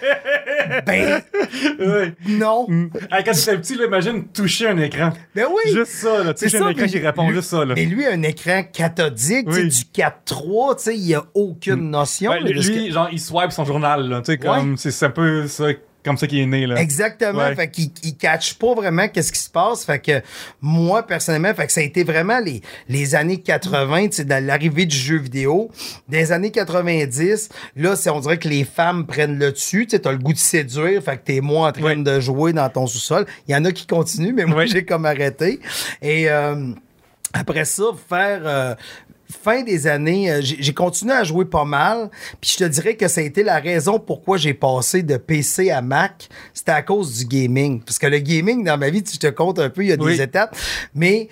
Ben, 0.87 1.14
Ouais. 1.79 2.15
non. 2.29 2.67
Ah, 3.11 3.23
quand 3.23 3.33
t'étais 3.33 3.57
petit, 3.59 3.75
là, 3.77 3.87
imagine 3.87 4.25
toucher 4.29 4.69
un 4.69 4.79
écran. 4.79 5.13
Ben 5.35 5.47
oui. 5.49 5.73
Juste 5.73 5.93
ça, 5.93 6.25
là. 6.25 6.33
C'est 6.37 6.47
Toucher 6.47 6.59
ça, 6.59 6.67
un 6.67 6.71
écran 6.71 6.87
qui 6.87 6.99
répond 6.99 7.29
lui- 7.29 7.35
juste 7.37 7.49
ça, 7.51 7.65
là. 7.65 7.75
Mais 7.77 7.85
lui, 7.85 8.07
un 8.07 8.23
écran 8.23 8.63
cathodique, 8.73 9.47
Oui. 9.49 9.69
du 9.69 9.85
4.3, 9.93 10.77
tu 10.77 10.83
sais, 10.85 10.97
il 10.97 11.03
n'y 11.05 11.15
a 11.15 11.25
aucune 11.35 11.91
notion. 11.91 12.31
Ouais, 12.31 12.41
là, 12.41 12.51
de 12.53 12.61
ce 12.61 12.69
que- 12.71 12.75
lui, 12.75 12.91
genre, 12.93 13.09
il 13.13 13.21
swipe 13.21 13.53
son 13.53 13.65
journal, 13.65 14.09
là. 14.09 14.21
Tu 14.21 14.33
sais, 14.33 14.39
comme, 14.39 14.77
c'est 14.77 15.07
un 15.07 15.11
peu 15.11 15.47
ça, 15.47 15.67
comme 16.05 16.19
ça 16.19 16.27
qu'il 16.27 16.39
est 16.39 16.47
né, 16.47 16.67
là. 16.67 16.77
Exactement. 16.81 17.39
Ouais. 17.39 17.55
Fait 17.55 17.71
qu'il 17.71 17.91
il 18.03 18.17
catch 18.17 18.55
pas 18.55 18.75
vraiment 18.75 19.09
qu'est-ce 19.09 19.33
qui 19.33 19.39
se 19.39 19.51
passe. 19.51 19.85
Fait 19.85 19.99
que 19.99 20.21
moi, 20.61 21.07
personnellement, 21.07 21.55
fait 21.55 21.67
que 21.67 21.73
ça 21.73 21.81
a 21.81 21.85
été 21.85 22.05
vraiment 22.05 22.39
les, 22.41 22.61
les 22.89 23.15
années 23.15 23.41
80, 23.41 24.09
tu 24.09 24.13
sais, 24.17 24.25
dans 24.25 24.45
l'arrivée 24.45 24.87
du 24.87 24.97
jeu 24.97 25.17
vidéo. 25.19 25.71
Des 26.09 26.33
années 26.33 26.51
90, 26.51 27.49
là, 27.77 27.97
c'est, 27.97 28.11
on 28.11 28.21
dirait 28.21 28.39
que 28.39 28.49
les 28.49 28.65
femmes 28.65 29.07
prennent 29.07 29.39
le 29.39 29.53
dessus. 29.53 29.87
Tu 29.87 29.99
t'as 29.99 30.13
le 30.13 30.19
goût 30.19 30.33
de 30.33 30.39
séduire. 30.39 31.03
Fait 31.03 31.17
que 31.17 31.25
t'es 31.25 31.41
moins 31.41 31.69
en 31.69 31.73
train 31.73 31.83
Ouais. 31.83 31.97
de 31.97 32.21
jouer 32.21 32.53
dans 32.53 32.69
ton 32.69 32.87
sous-sol. 32.87 33.27
Il 33.49 33.53
y 33.53 33.57
en 33.57 33.65
a 33.65 33.73
qui 33.73 33.87
continuent, 33.87 34.35
mais 34.35 34.45
moi, 34.45 34.59
Ouais. 34.59 34.67
j'ai 34.69 34.85
comme 34.85 35.07
arrêté. 35.07 35.61
Et, 36.03 36.29
euh, 36.31 36.73
après 37.33 37.65
ça, 37.65 37.85
faire 38.09 38.43
euh, 38.45 38.75
fin 39.31 39.63
des 39.63 39.87
années, 39.87 40.31
euh, 40.31 40.41
j'ai 40.43 40.75
continué 40.75 41.13
à 41.15 41.25
jouer 41.25 41.45
pas 41.45 41.65
mal. 41.65 42.11
Puis 42.41 42.53
je 42.59 42.65
te 42.65 42.69
dirais 42.69 42.97
que 42.97 43.09
ça 43.09 43.21
a 43.21 43.25
été 43.25 43.43
la 43.43 43.59
raison 43.59 43.99
pourquoi 43.99 44.37
j'ai 44.37 44.55
passé 44.55 45.03
de 45.03 45.17
PC 45.17 45.71
à 45.71 45.83
Mac. 45.83 46.29
C'était 46.53 46.73
à 46.73 46.83
cause 46.83 47.19
du 47.19 47.25
gaming. 47.27 47.83
Parce 47.83 47.99
que 47.99 48.07
le 48.07 48.19
gaming, 48.19 48.65
dans 48.65 48.79
ma 48.79 48.91
vie, 48.91 49.03
je 49.11 49.19
te 49.19 49.27
compte 49.29 49.59
un 49.59 49.71
peu, 49.71 49.83
il 49.85 49.89
y 49.89 49.93
a 49.93 49.97
Oui. 49.99 50.17
des 50.17 50.23
étapes. 50.23 50.57
Mais 50.95 51.29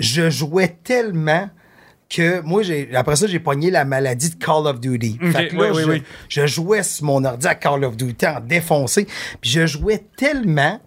je 0.00 0.28
jouais 0.30 0.76
tellement 0.84 1.48
que 2.08 2.40
moi, 2.42 2.62
j'ai 2.62 2.88
après 2.94 3.16
ça, 3.16 3.26
j'ai 3.26 3.40
pogné 3.40 3.70
la 3.70 3.84
maladie 3.84 4.30
de 4.30 4.36
Call 4.36 4.66
of 4.66 4.78
Duty. 4.78 5.18
Ok, 5.20 5.32
Fait 5.32 5.48
que 5.48 5.56
là, 5.56 5.70
oui, 5.72 5.76
oui, 5.76 5.82
je, 5.82 5.90
oui. 5.90 6.02
je 6.28 6.46
jouais 6.46 6.82
sur 6.84 7.04
mon 7.04 7.24
ordi 7.24 7.46
à 7.48 7.54
Call 7.56 7.82
of 7.84 7.96
Duty 7.96 8.26
en 8.26 8.40
défoncé. 8.40 9.06
Puis 9.40 9.50
je 9.50 9.66
jouais 9.66 10.04
tellement 10.16 10.80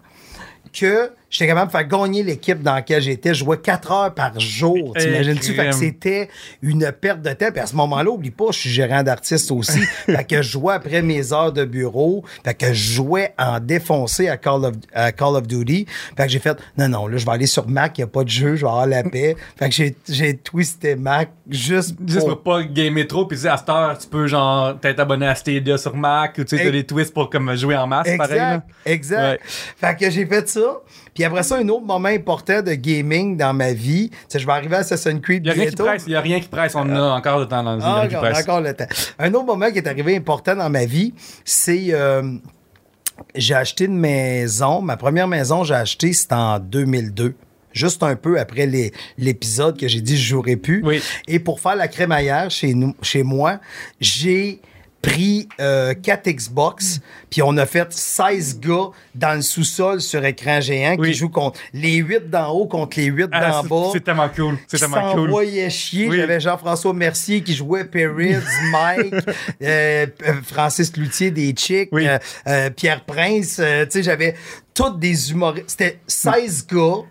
que 0.72 1.10
j'étais 1.30 1.46
capable 1.46 1.68
de 1.68 1.72
faire 1.72 1.86
gagner 1.86 2.22
l'équipe 2.22 2.60
dans 2.60 2.74
laquelle 2.74 3.00
j'étais. 3.00 3.32
Je 3.32 3.44
jouais 3.44 3.58
4 3.58 3.92
heures 3.92 4.14
par 4.14 4.38
jour. 4.38 4.94
T'imagines-tu? 4.98 5.54
Fait 5.54 5.70
que 5.70 5.74
c'était 5.74 6.28
une 6.60 6.90
perte 6.92 7.22
de 7.22 7.32
temps. 7.32 7.50
Puis 7.50 7.60
à 7.60 7.66
ce 7.66 7.76
moment-là, 7.76 8.10
oublie 8.10 8.30
pas, 8.30 8.46
je 8.50 8.58
suis 8.58 8.70
gérant 8.70 9.02
d'artiste 9.02 9.50
aussi. 9.52 9.80
fait 10.06 10.24
que 10.24 10.42
je 10.42 10.50
jouais 10.50 10.74
après 10.74 11.02
mes 11.02 11.32
heures 11.32 11.52
de 11.52 11.64
bureau. 11.64 12.24
Fait 12.44 12.54
que 12.54 12.72
je 12.72 12.92
jouais 12.94 13.32
en 13.38 13.60
défoncé 13.60 14.28
à 14.28 14.36
Call 14.36 14.64
of, 14.64 14.74
à 14.92 15.12
Call 15.12 15.36
of 15.36 15.46
Duty. 15.46 15.86
Fait 16.16 16.24
que 16.24 16.28
j'ai 16.32 16.40
fait, 16.40 16.58
non, 16.76 16.88
non, 16.88 17.06
là, 17.06 17.16
je 17.16 17.24
vais 17.24 17.32
aller 17.32 17.46
sur 17.46 17.68
Mac, 17.68 17.96
il 17.98 18.00
n'y 18.00 18.04
a 18.04 18.08
pas 18.08 18.24
de 18.24 18.28
jeu, 18.28 18.56
je 18.56 18.62
vais 18.62 18.70
avoir 18.70 18.86
la 18.86 19.04
paix. 19.04 19.36
fait 19.56 19.68
que 19.68 19.74
j'ai, 19.74 19.96
j'ai 20.08 20.36
twisté 20.36 20.96
Mac 20.96 21.30
juste 21.48 21.96
Juste 22.06 22.26
pour... 22.26 22.42
pas 22.42 22.62
gamer 22.62 23.06
trop, 23.06 23.26
puis 23.26 23.46
à 23.46 23.56
cette 23.56 23.68
heure, 23.68 23.96
tu 23.98 24.08
peux 24.08 24.26
genre 24.26 24.78
t'être 24.80 25.00
abonné 25.00 25.26
à 25.26 25.34
Stadia 25.34 25.78
sur 25.78 25.96
Mac, 25.96 26.36
ou 26.38 26.44
tu 26.44 26.56
sais, 26.56 26.64
t'as 26.64 26.70
des 26.70 26.84
twists 26.84 27.12
pour 27.12 27.30
comme 27.30 27.54
jouer 27.54 27.76
en 27.76 27.86
masse, 27.86 28.08
pareil. 28.16 28.38
là. 28.38 28.54
Exact, 28.54 28.76
exact. 28.86 29.20
Ouais. 29.20 29.38
Fait 29.76 29.96
que 29.98 30.10
j'ai 30.10 30.26
fait 30.26 30.48
ça. 30.48 30.80
Puis 31.14 31.19
après 31.24 31.42
ça, 31.42 31.56
un 31.56 31.68
autre 31.68 31.84
moment 31.84 32.08
important 32.08 32.62
de 32.62 32.72
gaming 32.74 33.36
dans 33.36 33.52
ma 33.52 33.72
vie, 33.72 34.10
tu 34.10 34.16
sais, 34.28 34.38
je 34.38 34.46
vais 34.46 34.52
arriver 34.52 34.76
à 34.76 34.78
Assassin's 34.80 35.20
Creed 35.20 35.44
Il 35.44 35.48
y 35.48 35.50
a 35.50 35.54
rien 35.54 35.66
qui 35.70 35.76
presse, 35.76 36.04
il 36.06 36.12
y 36.12 36.16
a 36.16 36.20
rien 36.20 36.40
qui 36.40 36.48
presse, 36.48 36.74
on 36.74 36.88
a 36.90 37.00
encore 37.16 37.38
le 37.40 37.46
temps 37.46 37.62
dans 37.62 37.76
le 37.76 37.82
Ah, 37.82 38.00
rien 38.00 38.08
qui 38.08 38.16
encore, 38.16 38.30
presse. 38.30 38.42
encore 38.44 38.60
le 38.60 38.74
temps. 38.74 38.86
Un 39.18 39.34
autre 39.34 39.46
moment 39.46 39.70
qui 39.70 39.78
est 39.78 39.88
arrivé 39.88 40.16
important 40.16 40.54
dans 40.56 40.70
ma 40.70 40.84
vie, 40.84 41.14
c'est 41.44 41.86
euh, 41.90 42.22
j'ai 43.34 43.54
acheté 43.54 43.84
une 43.84 43.98
maison. 43.98 44.80
Ma 44.80 44.96
première 44.96 45.28
maison, 45.28 45.64
j'ai 45.64 45.74
acheté, 45.74 46.12
c'était 46.12 46.34
en 46.34 46.58
2002. 46.58 47.34
Juste 47.72 48.02
un 48.02 48.16
peu 48.16 48.40
après 48.40 48.68
l'épisode 49.16 49.78
que 49.78 49.86
j'ai 49.86 50.00
dit 50.00 50.16
je 50.16 50.28
jouerai 50.30 50.56
plus. 50.56 50.82
Oui. 50.84 51.00
Et 51.28 51.38
pour 51.38 51.60
faire 51.60 51.76
la 51.76 51.86
crémaillère 51.86 52.50
chez 52.50 52.74
nous, 52.74 52.94
chez 53.00 53.22
moi, 53.22 53.60
j'ai 54.00 54.60
pris 55.02 55.48
euh, 55.60 55.94
4 55.94 56.28
Xbox, 56.30 57.00
puis 57.30 57.40
on 57.42 57.56
a 57.56 57.64
fait 57.64 57.90
16 57.92 58.60
gars 58.60 58.90
dans 59.14 59.34
le 59.34 59.40
sous-sol 59.42 60.00
sur 60.02 60.22
écran 60.24 60.60
géant 60.60 60.96
Oui. 60.98 61.08
qui 61.12 61.14
jouent 61.18 61.30
contre 61.30 61.58
les 61.72 61.96
8 61.96 62.28
d'en 62.28 62.50
haut 62.50 62.66
contre 62.66 62.98
les 62.98 63.06
8 63.06 63.28
Ah, 63.32 63.62
d'en 63.62 63.64
bas 63.64 63.88
c'est 63.92 64.04
tellement 64.04 64.28
cool. 64.28 64.58
C'est 64.68 64.78
tellement 64.78 65.12
cool. 65.14 65.30
chier. 65.70 66.08
Oui. 66.08 66.16
J'avais 66.18 66.38
Jean-François 66.40 66.92
Mercier 66.92 67.42
qui 67.42 67.54
jouait 67.54 67.84
Perrids, 67.84 68.36
Mike, 68.72 69.14
euh, 69.62 70.06
euh, 70.26 70.32
Francis 70.44 70.94
Loutier 70.96 71.30
des 71.30 71.54
Chicks, 71.56 71.88
Oui. 71.92 72.06
euh, 72.06 72.18
euh, 72.46 72.70
Pierre 72.70 73.04
Prince. 73.04 73.56
euh, 73.58 73.84
tu 73.86 73.92
sais, 73.92 74.02
j'avais 74.02 74.34
tous 74.74 74.90
des 74.98 75.30
humoristes. 75.32 75.70
C'était 75.70 75.98
16 76.06 76.66
gars 76.66 77.02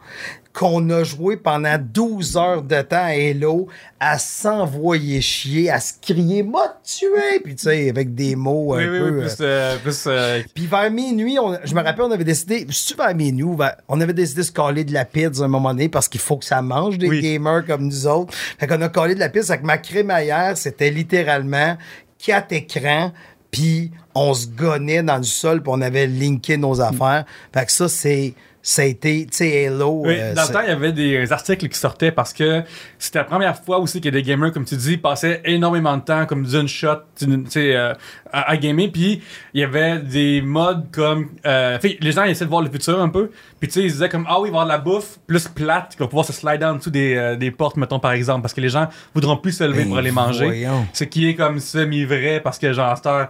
qu'on 0.51 0.89
a 0.89 1.03
joué 1.03 1.37
pendant 1.37 1.77
12 1.79 2.35
heures 2.35 2.63
de 2.63 2.81
temps 2.81 3.03
à 3.03 3.13
Hello 3.15 3.67
à 3.99 4.17
s'envoyer 4.17 5.21
chier, 5.21 5.69
à 5.69 5.79
se 5.79 5.93
crier 6.01 6.41
«m'a 6.43 6.79
tué!» 6.83 7.39
Puis 7.43 7.55
tu 7.55 7.63
sais, 7.63 7.89
avec 7.89 8.15
des 8.15 8.35
mots 8.35 8.73
un 8.73 8.77
oui, 8.79 8.85
peu... 8.85 9.09
oui, 9.11 9.17
euh, 9.17 9.21
plus, 9.21 9.35
euh, 9.41 9.77
plus, 9.77 10.03
euh, 10.07 10.41
puis 10.53 10.65
vers 10.65 10.89
minuit, 10.89 11.37
on- 11.39 11.57
je 11.63 11.75
me 11.75 11.81
rappelle, 11.81 12.03
on 12.05 12.11
avait 12.11 12.23
décidé, 12.23 12.65
c'est 12.71 12.97
vers 12.97 13.13
minuit, 13.15 13.45
on 13.87 14.01
avait 14.01 14.13
décidé 14.13 14.41
de 14.41 14.45
se 14.47 14.51
coller 14.51 14.83
de 14.83 14.93
la 14.93 15.05
pizza 15.05 15.43
à 15.43 15.45
un 15.45 15.49
moment 15.49 15.69
donné 15.69 15.87
parce 15.87 16.07
qu'il 16.07 16.19
faut 16.21 16.37
que 16.37 16.45
ça 16.45 16.61
mange 16.61 16.97
des 16.97 17.07
Oui. 17.09 17.21
gamers 17.21 17.63
comme 17.65 17.85
nous 17.85 18.07
autres. 18.07 18.33
Fait 18.57 18.65
qu'on 18.67 18.81
a 18.81 18.89
collé 18.89 19.13
de 19.15 19.19
la 19.19 19.29
pizza 19.29 19.53
avec 19.53 19.65
ma 19.65 19.77
crémaillère, 19.77 20.57
c'était 20.57 20.89
littéralement 20.89 21.77
quatre 22.17 22.51
écrans, 22.53 23.11
puis 23.51 23.91
on 24.15 24.33
se 24.33 24.47
gonnait 24.47 25.03
dans 25.03 25.19
du 25.19 25.29
sol, 25.29 25.61
puis 25.61 25.71
on 25.73 25.81
avait 25.81 26.07
linké 26.07 26.57
nos 26.57 26.81
affaires. 26.81 27.25
Fait 27.53 27.65
que 27.65 27.71
ça, 27.71 27.87
c'est 27.87 28.33
ça 28.61 28.81
a 28.81 28.85
été, 28.85 29.25
tu 29.25 29.37
sais, 29.37 29.67
Halo. 29.67 30.03
Oui, 30.05 30.15
euh, 30.17 30.33
dans 30.33 30.41
le 30.41 30.47
c'est- 30.47 30.53
temps, 30.53 30.59
il 30.61 30.67
y 30.67 30.71
avait 30.71 30.91
des 30.91 31.31
articles 31.31 31.67
qui 31.69 31.77
sortaient 31.77 32.11
parce 32.11 32.33
que 32.33 32.61
c'était 32.97 33.19
la 33.19 33.23
première 33.25 33.57
fois 33.57 33.79
aussi 33.79 34.01
que 34.01 34.09
des 34.09 34.21
gamers, 34.21 34.51
comme 34.51 34.65
tu 34.65 34.75
dis, 34.75 34.97
passaient 34.97 35.41
énormément 35.45 35.95
de 35.95 36.01
temps 36.03 36.25
comme 36.25 36.45
d'une 36.45 36.67
shot 36.67 36.97
tu 37.17 37.25
sais, 37.47 37.75
euh, 37.75 37.93
à, 38.33 38.51
à 38.51 38.57
gamer. 38.57 38.89
Puis 38.91 39.21
il 39.53 39.61
y 39.61 39.63
avait 39.63 39.99
des 39.99 40.41
modes 40.41 40.87
comme. 40.91 41.29
Euh, 41.45 41.79
fait, 41.79 41.97
les 42.01 42.11
gens 42.11 42.23
essaient 42.25 42.45
de 42.45 42.49
voir 42.49 42.61
le 42.61 42.69
futur 42.69 42.99
un 43.01 43.09
peu. 43.09 43.31
Puis 43.59 43.69
tu 43.69 43.75
sais, 43.75 43.81
ils 43.85 43.91
disaient 43.91 44.09
comme 44.09 44.25
Ah 44.29 44.39
oui, 44.41 44.49
il 44.49 44.51
va 44.51 44.59
y 44.59 44.61
avoir 44.61 44.65
de 44.65 44.71
la 44.71 44.77
bouffe 44.77 45.19
plus 45.25 45.47
plate 45.47 45.91
qui 45.93 45.97
va 45.97 46.07
pouvoir 46.07 46.25
se 46.25 46.33
slider 46.33 46.65
en 46.65 46.75
dessous 46.75 46.89
des, 46.91 47.15
euh, 47.15 47.35
des 47.37 47.51
portes, 47.51 47.77
mettons 47.77 47.99
par 47.99 48.11
exemple, 48.11 48.41
parce 48.41 48.53
que 48.53 48.61
les 48.61 48.69
gens 48.69 48.89
voudront 49.13 49.37
plus 49.37 49.53
se 49.53 49.63
lever 49.63 49.85
pour 49.85 49.97
aller 49.97 50.11
manger. 50.11 50.45
voyons. 50.45 50.85
Ce 50.93 51.05
qui 51.05 51.29
est 51.29 51.35
comme 51.35 51.59
semi-vrai 51.59 52.41
parce 52.43 52.59
que, 52.59 52.73
genre, 52.73 52.89
à 52.89 52.95
cette 52.97 53.05
heure, 53.05 53.29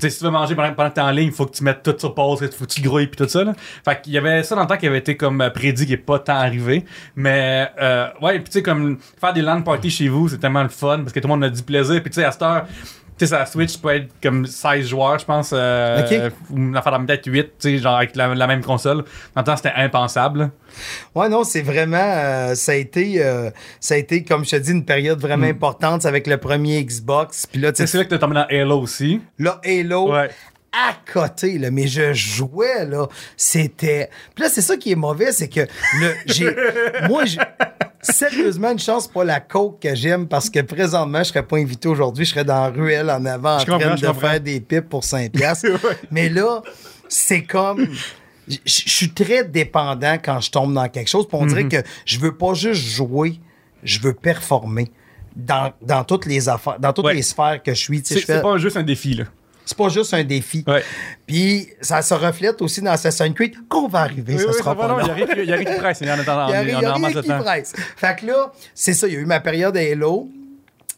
sais, 0.00 0.10
si 0.10 0.18
tu 0.18 0.24
veux 0.24 0.30
manger 0.30 0.54
pendant, 0.54 0.72
pendant 0.72 0.90
que 0.90 0.94
t'es 0.94 1.00
en 1.00 1.10
ligne, 1.10 1.30
faut 1.30 1.46
que 1.46 1.54
tu 1.54 1.64
mettes 1.64 1.82
tout 1.82 1.94
sur 1.98 2.14
pause, 2.14 2.40
faut 2.40 2.64
que 2.64 2.70
tu 2.70 2.80
grouilles 2.80 3.06
puis 3.06 3.16
tout 3.16 3.28
ça, 3.28 3.44
là. 3.44 3.52
Fait 3.84 4.00
qu'il 4.00 4.12
y 4.12 4.18
avait 4.18 4.42
ça 4.42 4.54
dans 4.54 4.62
le 4.62 4.66
temps 4.66 4.76
qui 4.76 4.86
avait 4.86 4.98
été 4.98 5.16
comme 5.16 5.40
euh, 5.40 5.50
prédit 5.50 5.86
qui 5.86 5.92
est 5.92 5.96
pas 5.96 6.18
tant 6.18 6.36
arrivé. 6.36 6.84
Mais, 7.16 7.70
euh, 7.80 8.08
ouais, 8.20 8.38
puis 8.38 8.44
tu 8.44 8.52
sais, 8.52 8.62
comme 8.62 8.98
faire 9.20 9.32
des 9.32 9.42
LAN 9.42 9.62
parties 9.62 9.90
chez 9.90 10.08
vous, 10.08 10.28
c'est 10.28 10.38
tellement 10.38 10.62
le 10.62 10.68
fun 10.68 11.00
parce 11.00 11.12
que 11.12 11.20
tout 11.20 11.28
le 11.28 11.34
monde 11.34 11.44
a 11.44 11.50
du 11.50 11.62
plaisir. 11.62 12.00
Puis 12.00 12.10
tu 12.10 12.20
sais, 12.20 12.24
à 12.24 12.32
cette 12.32 12.42
heure, 12.42 12.66
tu 13.22 13.26
sais, 13.28 13.36
ça 13.36 13.46
Switch 13.46 13.78
peut 13.78 13.94
être 13.94 14.08
comme 14.22 14.46
16 14.46 14.86
joueurs, 14.86 15.18
je 15.18 15.24
pense. 15.24 15.50
Euh, 15.52 16.02
Ok. 16.02 16.32
Ou 16.50 16.72
dans 16.72 17.06
peut-être 17.06 17.26
8, 17.26 17.42
tu 17.44 17.50
sais, 17.58 17.78
genre 17.78 17.96
avec 17.96 18.16
la, 18.16 18.34
la 18.34 18.46
même 18.46 18.62
console. 18.62 19.04
Le 19.36 19.42
temps, 19.42 19.56
c'était 19.56 19.72
impensable. 19.76 20.50
Ouais, 21.14 21.28
non, 21.28 21.44
c'est 21.44 21.62
vraiment. 21.62 21.96
euh, 21.98 22.54
ça, 22.54 22.72
a 22.72 22.74
été, 22.76 23.22
euh, 23.24 23.50
ça 23.80 23.94
a 23.94 23.96
été, 23.98 24.24
comme 24.24 24.44
je 24.44 24.50
te 24.50 24.56
dis, 24.56 24.72
une 24.72 24.84
période 24.84 25.20
vraiment 25.20 25.46
importante 25.46 26.02
C'est 26.02 26.08
avec 26.08 26.26
le 26.26 26.38
premier 26.38 26.82
Xbox. 26.84 27.46
Puis 27.46 27.60
là, 27.60 27.72
tu 27.72 27.86
C'est 27.86 27.98
là 27.98 28.04
que 28.04 28.10
t'es 28.10 28.18
tombé 28.18 28.34
dans 28.34 28.46
Halo 28.50 28.80
aussi. 28.80 29.20
là, 29.38 29.60
Halo. 29.64 30.12
Ouais. 30.12 30.30
à 30.72 30.94
côté, 31.12 31.58
là, 31.58 31.70
mais 31.70 31.86
je 31.86 32.12
jouais, 32.14 32.86
là, 32.86 33.06
c'était... 33.36 34.08
Puis 34.34 34.44
là, 34.44 34.50
c'est 34.50 34.62
ça 34.62 34.76
qui 34.76 34.92
est 34.92 34.96
mauvais, 34.96 35.30
c'est 35.32 35.48
que 35.48 35.60
le, 35.60 36.14
j'ai... 36.26 36.54
Moi, 37.08 37.26
j'ai... 37.26 37.38
Sérieusement, 38.02 38.72
une 38.72 38.78
chance 38.80 39.06
pas 39.06 39.22
la 39.22 39.38
coke 39.40 39.80
que 39.80 39.94
j'aime 39.94 40.26
parce 40.26 40.50
que 40.50 40.58
présentement, 40.60 41.18
je 41.20 41.28
serais 41.28 41.44
pas 41.46 41.56
invité 41.58 41.86
aujourd'hui, 41.88 42.24
je 42.24 42.30
serais 42.30 42.44
dans 42.44 42.62
la 42.64 42.68
ruelle 42.70 43.08
en 43.10 43.24
avant 43.24 43.56
en 43.56 43.58
Je 43.60 43.66
train 43.66 43.78
de 43.78 44.06
comprends. 44.06 44.14
faire 44.14 44.40
des 44.40 44.60
pipes 44.60 44.88
pour 44.88 45.04
5 45.04 45.30
piastres. 45.30 45.66
Mais 46.10 46.28
là, 46.28 46.62
c'est 47.08 47.42
comme... 47.44 47.86
Je 48.48 48.58
suis 48.64 49.12
très 49.12 49.44
dépendant 49.44 50.14
quand 50.22 50.40
je 50.40 50.50
tombe 50.50 50.74
dans 50.74 50.88
quelque 50.88 51.08
chose. 51.08 51.28
Puis 51.28 51.36
on 51.40 51.42
Mhm. 51.44 51.48
dirait 51.48 51.68
que 51.68 51.88
je 52.04 52.18
veux 52.18 52.36
pas 52.36 52.54
juste 52.54 52.82
jouer, 52.82 53.38
je 53.84 54.00
veux 54.00 54.14
performer 54.14 54.90
dans, 55.36 55.72
dans 55.80 56.02
toutes 56.02 56.26
les 56.26 56.48
affaires, 56.48 56.78
dans 56.80 56.92
toutes 56.92 57.04
Ouais. 57.06 57.14
les 57.14 57.22
sphères 57.22 57.62
que 57.62 57.72
je 57.72 57.78
suis. 57.80 58.00
Fais- 58.02 58.20
c'est 58.20 58.42
pas 58.42 58.58
juste 58.58 58.76
un 58.76 58.82
défi, 58.82 59.14
là. 59.14 59.24
C'est 59.64 59.76
pas 59.76 59.88
juste 59.88 60.12
un 60.14 60.24
défi. 60.24 60.64
Ouais. 60.66 60.82
Puis 61.26 61.68
ça 61.80 62.02
se 62.02 62.14
reflète 62.14 62.60
aussi 62.62 62.80
dans 62.82 62.90
Assassin's 62.92 63.34
Creed 63.34 63.54
qu'on 63.68 63.88
va 63.88 64.00
arriver, 64.00 64.36
ça 64.38 64.44
Oui, 64.44 64.50
oui, 64.52 64.58
sera 64.58 64.70
ça 64.72 64.76
pas 64.76 64.88
non, 64.88 64.96
long. 64.98 65.02
Il 65.04 65.06
y 65.06 65.10
a 65.10 65.14
rien 65.14 65.26
qui- 65.26 65.40
il 65.40 65.48
y 65.48 65.52
a 65.52 65.56
rien 65.56 65.72
qui 65.74 65.78
presse. 65.80 65.98
Il 66.00 66.08
y 66.08 66.10
en 66.10 66.18
a 66.18 66.22
dans- 66.24 66.48
Il 66.48 66.52
y 66.52 66.54
a, 66.56 66.62
il 66.62 66.68
y 66.70 66.74
on 66.74 66.78
a 66.88 66.92
en 66.92 66.94
rien 66.96 67.12
qui 67.22 67.28
temps. 67.28 67.40
presse. 67.42 67.72
Fait 67.96 68.16
que 68.20 68.26
là, 68.26 68.52
c'est 68.74 68.94
ça, 68.94 69.06
il 69.08 69.14
y 69.14 69.16
a 69.16 69.20
eu 69.20 69.24
ma 69.26 69.40
période 69.40 69.76
Halo. 69.76 70.28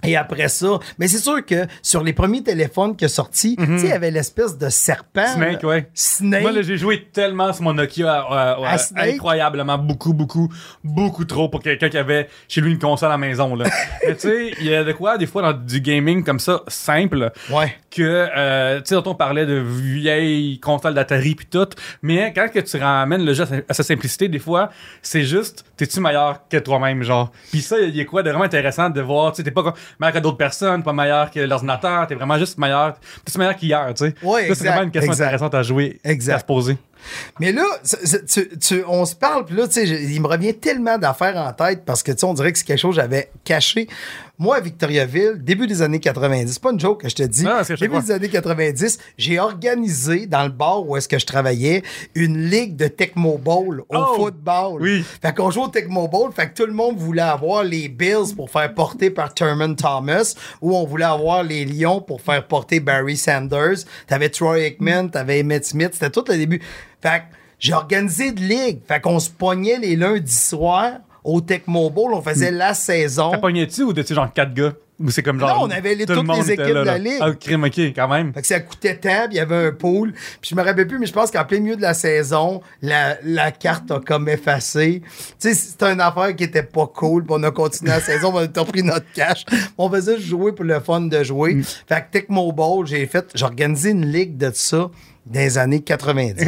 Et 0.07 0.17
après 0.17 0.49
ça, 0.49 0.79
mais 0.99 1.09
c'est 1.09 1.19
sûr 1.19 1.45
que 1.45 1.67
sur 1.83 2.03
les 2.03 2.13
premiers 2.13 2.43
téléphones 2.43 2.97
qui 2.97 3.09
sont 3.09 3.15
sortis, 3.25 3.57
tu 3.57 3.65
sais, 3.79 3.87
il 3.87 3.91
y 3.91 3.93
avait 3.93 4.11
l'espèce 4.11 4.59
de 4.59 4.69
serpent. 4.69 5.23
Mhm. 5.23 5.35
Snake, 5.37 5.63
là. 5.63 5.69
ouais. 5.69 5.89
Snake. 5.95 6.43
Moi, 6.43 6.53
là, 6.53 6.63
j'ai 6.63 6.77
joué 6.77 7.09
tellement 7.13 7.53
sur 7.53 7.63
mon 7.65 7.73
Nokia, 7.75 8.27
euh, 8.31 8.35
euh, 8.61 8.65
À 8.65 8.79
Snake? 8.79 9.15
incroyablement, 9.15 9.79
beaucoup, 9.79 10.13
beaucoup, 10.13 10.53
beaucoup 10.83 11.25
trop 11.25 11.49
pour 11.49 11.63
quelqu'un 11.63 11.89
qui 11.89 11.99
avait 11.99 12.29
chez 12.49 12.61
lui 12.61 12.73
une 12.73 12.79
console 12.79 13.09
à 13.09 13.13
la 13.13 13.19
maison. 13.19 13.55
Là. 13.55 13.65
Mais 14.07 14.15
tu 14.15 14.21
sais, 14.29 14.53
il 14.61 14.67
y 14.67 14.75
a 14.75 14.85
de 14.85 14.93
quoi, 14.93 15.17
des 15.19 15.27
fois, 15.27 15.43
dans 15.43 15.53
du 15.53 15.81
gaming 15.81 16.25
comme 16.25 16.39
ça, 16.41 16.63
simple, 16.69 17.31
Ouais. 17.51 17.75
que, 17.91 18.03
euh, 18.37 18.79
tu 18.81 18.95
sais, 18.95 18.97
on 18.97 19.15
parlait 19.15 19.47
de 19.47 19.55
vieilles 19.99 20.59
consoles 20.61 20.95
d'Atari 20.95 21.35
puis 21.35 21.47
tout, 21.47 21.69
mais 22.03 22.33
quand 22.35 22.49
que 22.53 22.59
tu 22.61 22.77
ramènes 22.77 23.25
le 23.25 23.33
jeu 23.35 23.45
à 23.69 23.75
sa- 23.75 23.83
simplicité, 23.83 24.29
des 24.29 24.39
fois, 24.39 24.71
c'est 25.03 25.23
juste, 25.23 25.65
t'es-tu 25.77 26.01
meilleur 26.01 26.41
que 26.49 26.57
toi-même, 26.57 27.03
genre? 27.03 27.31
Puis 27.51 27.61
ça, 27.63 27.79
il 27.81 27.95
y 27.95 28.01
a 28.01 28.05
quoi 28.05 28.23
de 28.23 28.31
vraiment 28.31 28.45
intéressant 28.45 28.91
de 28.91 29.01
voir, 29.01 29.33
tu 29.33 29.37
sais, 29.37 29.43
t'es 29.45 29.51
pas 29.51 29.63
comme- 29.63 29.75
meilleur 30.01 30.15
que 30.15 30.19
d'autres 30.21 30.37
personnes, 30.37 30.83
pas 30.83 30.93
meilleur 30.93 31.31
que 31.31 31.41
l'ordinateur, 31.41 32.07
t'es 32.07 32.15
vraiment 32.15 32.39
juste 32.39 32.59
meilleur, 32.59 32.95
t'es 33.25 33.39
meilleur 33.39 33.57
qu'hier, 33.57 33.93
tu 33.95 34.07
sais. 34.07 34.15
Ouais, 34.23 34.53
c'est 34.55 34.67
vraiment 34.67 34.83
une 34.83 34.91
question 34.91 35.13
exact. 35.13 35.25
intéressante 35.27 35.55
à 35.55 35.63
jouer, 35.63 36.01
Exact. 36.05 36.35
à 36.35 36.39
se 36.41 36.45
poser. 36.45 36.77
Mais 37.41 37.53
là, 37.53 37.65
tu- 38.27 38.49
tu- 38.59 38.85
on 38.89 39.05
se 39.05 39.15
parle, 39.15 39.45
puis 39.45 39.57
là, 39.57 39.67
tu 39.67 39.75
sais, 39.75 39.87
il 39.87 40.21
me 40.21 40.27
revient 40.27 40.55
tellement 40.55 40.99
d'affaires 40.99 41.37
en 41.37 41.53
tête 41.53 41.85
parce 41.85 42.03
que, 42.03 42.13
tu 42.13 42.19
sais, 42.19 42.25
on 42.27 42.35
dirait 42.35 42.53
que 42.53 42.59
c'est 42.59 42.65
quelque 42.65 42.79
chose 42.81 42.97
que 42.97 43.03
j'avais 43.03 43.31
caché. 43.45 43.89
Moi, 44.37 44.57
à 44.57 44.61
Victoriaville, 44.61 45.35
début 45.39 45.69
des 45.69 45.81
années 45.81 46.01
90, 46.01 46.53
c'est 46.55 46.61
pas 46.63 46.73
une 46.73 46.81
joke 46.81 47.03
que 47.03 47.09
je 47.09 47.15
te 47.15 47.23
dis. 47.23 47.45
Non, 47.45 47.63
début 47.79 48.01
des 48.01 48.11
années 48.11 48.29
90, 48.29 48.99
j'ai 49.17 49.39
organisé 49.39 50.27
dans 50.27 50.43
le 50.43 50.49
bar 50.49 50.85
où 50.85 50.97
est-ce 50.97 51.07
que 51.09 51.21
je 51.21 51.27
travaillais 51.27 51.85
une 52.17 52.49
ligue 52.51 52.75
de 52.75 52.89
Tecmo 52.89 53.39
Bowl 53.39 53.83
au 53.89 53.97
Oh! 53.97 54.15
football. 54.17 54.83
Oui. 54.83 55.05
Fait 55.23 55.33
qu'on 55.37 55.53
joue 55.53 55.63
au 55.63 55.69
Tecmo 55.69 56.09
Bowl, 56.09 56.33
fait 56.33 56.49
que 56.49 56.55
tout 56.63 56.67
le 56.67 56.73
monde 56.73 56.97
voulait 56.99 57.23
avoir 57.23 57.63
les 57.63 57.89
Bills 57.89 58.35
pour 58.35 58.51
faire 58.51 58.75
porter 58.75 59.11
par 59.11 59.33
Thurman 59.35 59.77
Thomas 59.77 60.35
ou 60.61 60.75
on 60.77 60.85
voulait 60.85 61.05
avoir 61.05 61.45
les 61.45 61.65
Lions 61.65 62.01
pour 62.01 62.21
faire 62.21 62.45
porter 62.47 62.81
Barry 62.81 63.17
Sanders. 63.17 63.85
T'avais 64.09 64.31
Troy 64.31 64.59
Aikman, 64.59 65.11
t'avais 65.11 65.43
Emmett 65.43 65.65
Smith, 65.65 65.91
c'était 65.93 66.11
tout 66.11 66.25
le 66.29 66.37
début. 66.37 66.61
Fait 67.05 67.19
que 67.21 67.25
j'ai 67.59 67.75
organisé 67.75 68.33
de 68.33 68.41
ligue. 68.41 68.81
Fait 68.89 69.01
qu'on 69.01 69.19
se 69.21 69.31
pognait 69.31 69.79
les 69.79 69.95
lundis 69.97 70.33
soirs 70.33 70.95
au 71.23 71.41
Tecmo 71.41 71.89
Bowl, 71.91 72.13
on 72.15 72.21
faisait 72.23 72.51
la 72.51 72.75
saison. 72.75 73.31
T'as 73.31 73.39
pogné-tu 73.39 73.83
ou 73.83 73.93
t'étais 73.93 74.15
genre 74.15 74.33
quatre 74.33 74.53
gars? 74.55 74.73
Ou 75.01 75.11
c'est 75.11 75.25
comme 75.25 75.41
genre. 75.41 75.49
Non, 75.59 75.67
on 75.67 75.71
avait 75.71 75.97
les- 75.97 76.07
tout 76.07 76.13
le 76.13 76.21
toutes 76.21 76.37
les 76.37 76.53
équipes 76.53 76.67
là, 76.67 76.81
de 76.83 76.87
la 76.87 76.99
ligue. 76.99 77.19
Ah, 77.21 77.33
crime, 77.33 77.65
ok, 77.65 77.79
quand 77.97 78.07
même. 78.07 78.33
Fait 78.33 78.43
que 78.43 78.47
ça 78.47 78.61
coûtait 78.61 78.95
tant, 78.97 79.27
il 79.29 79.37
y 79.37 79.41
avait 79.41 79.67
un 79.69 79.73
pool. 79.73 80.13
Puis 80.13 80.51
je 80.51 80.55
me 80.55 80.63
rappelle 80.63 80.87
plus, 80.87 81.01
mais 81.01 81.07
je 81.07 81.13
pense 81.13 81.33
qu'en 81.33 81.45
plein 81.45 81.59
milieu 81.59 81.75
de 81.75 81.83
la 81.83 81.95
saison, 81.95 82.61
la, 82.81 83.17
la 83.25 83.51
carte 83.51 83.91
a 83.91 83.99
comme 83.99 84.29
effacé. 84.29 85.03
Tu 85.05 85.13
sais, 85.39 85.55
c'était 85.55 85.93
une 85.93 86.01
affaire 86.01 86.37
qui 86.37 86.45
était 86.45 86.63
pas 86.63 86.87
cool, 86.87 87.25
puis 87.25 87.35
on 87.37 87.43
a 87.43 87.51
continué 87.51 87.91
la 87.91 88.01
saison, 88.01 88.33
on 88.35 88.39
a 88.39 88.65
pris 88.65 88.85
notre 88.85 89.11
cash. 89.15 89.45
On 89.79 89.91
faisait 89.91 90.17
juste 90.17 90.29
jouer 90.29 90.53
pour 90.53 90.65
le 90.65 90.79
fun 90.79 91.01
de 91.01 91.25
jouer. 91.25 91.61
Fait 91.89 92.03
que 92.03 92.13
Tecmo 92.13 92.53
Bowl, 92.53 92.87
j'ai 92.87 93.05
fait, 93.07 93.27
j'ai 93.35 93.45
organisé 93.45 93.91
une 93.91 94.07
ligue 94.07 94.37
de 94.37 94.53
ça 94.55 94.91
dans 95.27 95.41
les 95.41 95.59
années 95.59 95.81
90. 95.81 96.45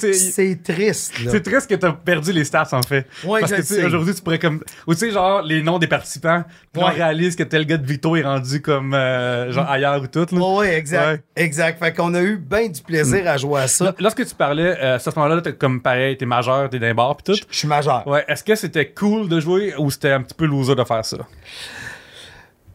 c'est 0.12 0.62
triste, 0.62 1.18
là. 1.24 1.30
c'est 1.30 1.40
triste 1.40 1.68
que 1.68 1.74
t'as 1.74 1.92
perdu 1.92 2.32
les 2.32 2.44
stats, 2.44 2.68
en 2.72 2.82
fait. 2.82 3.06
Ouais, 3.24 3.40
Parce 3.40 3.52
que, 3.52 3.62
tu 3.62 3.84
aujourd'hui, 3.84 4.14
tu 4.14 4.22
pourrais 4.22 4.38
comme. 4.38 4.62
Ou 4.86 4.94
tu 4.94 5.00
sais, 5.00 5.10
genre, 5.10 5.42
les 5.42 5.62
noms 5.62 5.78
des 5.78 5.86
participants. 5.86 6.44
Puis 6.72 6.82
on 6.82 6.86
réalise 6.86 7.34
que 7.34 7.42
tel 7.42 7.66
gars 7.66 7.78
de 7.78 7.86
Victo 7.86 8.16
est 8.16 8.22
rendu 8.22 8.60
comme. 8.60 8.94
euh, 8.94 9.50
genre 9.52 9.68
ailleurs 9.68 10.02
ou 10.02 10.06
tout, 10.06 10.26
là. 10.32 10.40
Oui, 10.40 10.66
exact. 10.66 11.06
Ouais. 11.06 11.16
Mm. 11.16 11.20
Exact. 11.36 11.78
Fait 11.78 11.92
qu'on 11.94 12.14
a 12.14 12.20
eu 12.20 12.36
bien 12.36 12.68
du 12.68 12.82
plaisir 12.82 13.26
à 13.26 13.36
jouer 13.36 13.62
à 13.62 13.68
ça. 13.68 13.94
Lorsque 13.98 14.26
tu 14.26 14.34
parlais, 14.34 14.76
euh, 14.78 14.96
à 14.96 14.98
ce 14.98 15.10
moment-là, 15.16 15.42
comme 15.58 15.80
pareil, 15.80 16.16
t'es 16.16 16.26
majeur, 16.26 16.68
t'es 16.68 16.78
dans 16.78 16.86
les 16.86 16.94
bars, 16.94 17.16
pis 17.16 17.24
tout. 17.24 17.40
Je 17.50 17.56
suis 17.56 17.68
majeur. 17.68 18.06
Ouais, 18.06 18.24
est-ce 18.28 18.44
que 18.44 18.54
c'était 18.54 18.90
cool 18.90 19.28
de 19.28 19.40
jouer 19.40 19.74
ou 19.78 19.90
c'était 19.90 20.12
un 20.12 20.22
petit 20.22 20.34
peu 20.34 20.46
loser 20.46 20.74
de 20.74 20.84
faire 20.84 21.04
ça? 21.04 21.18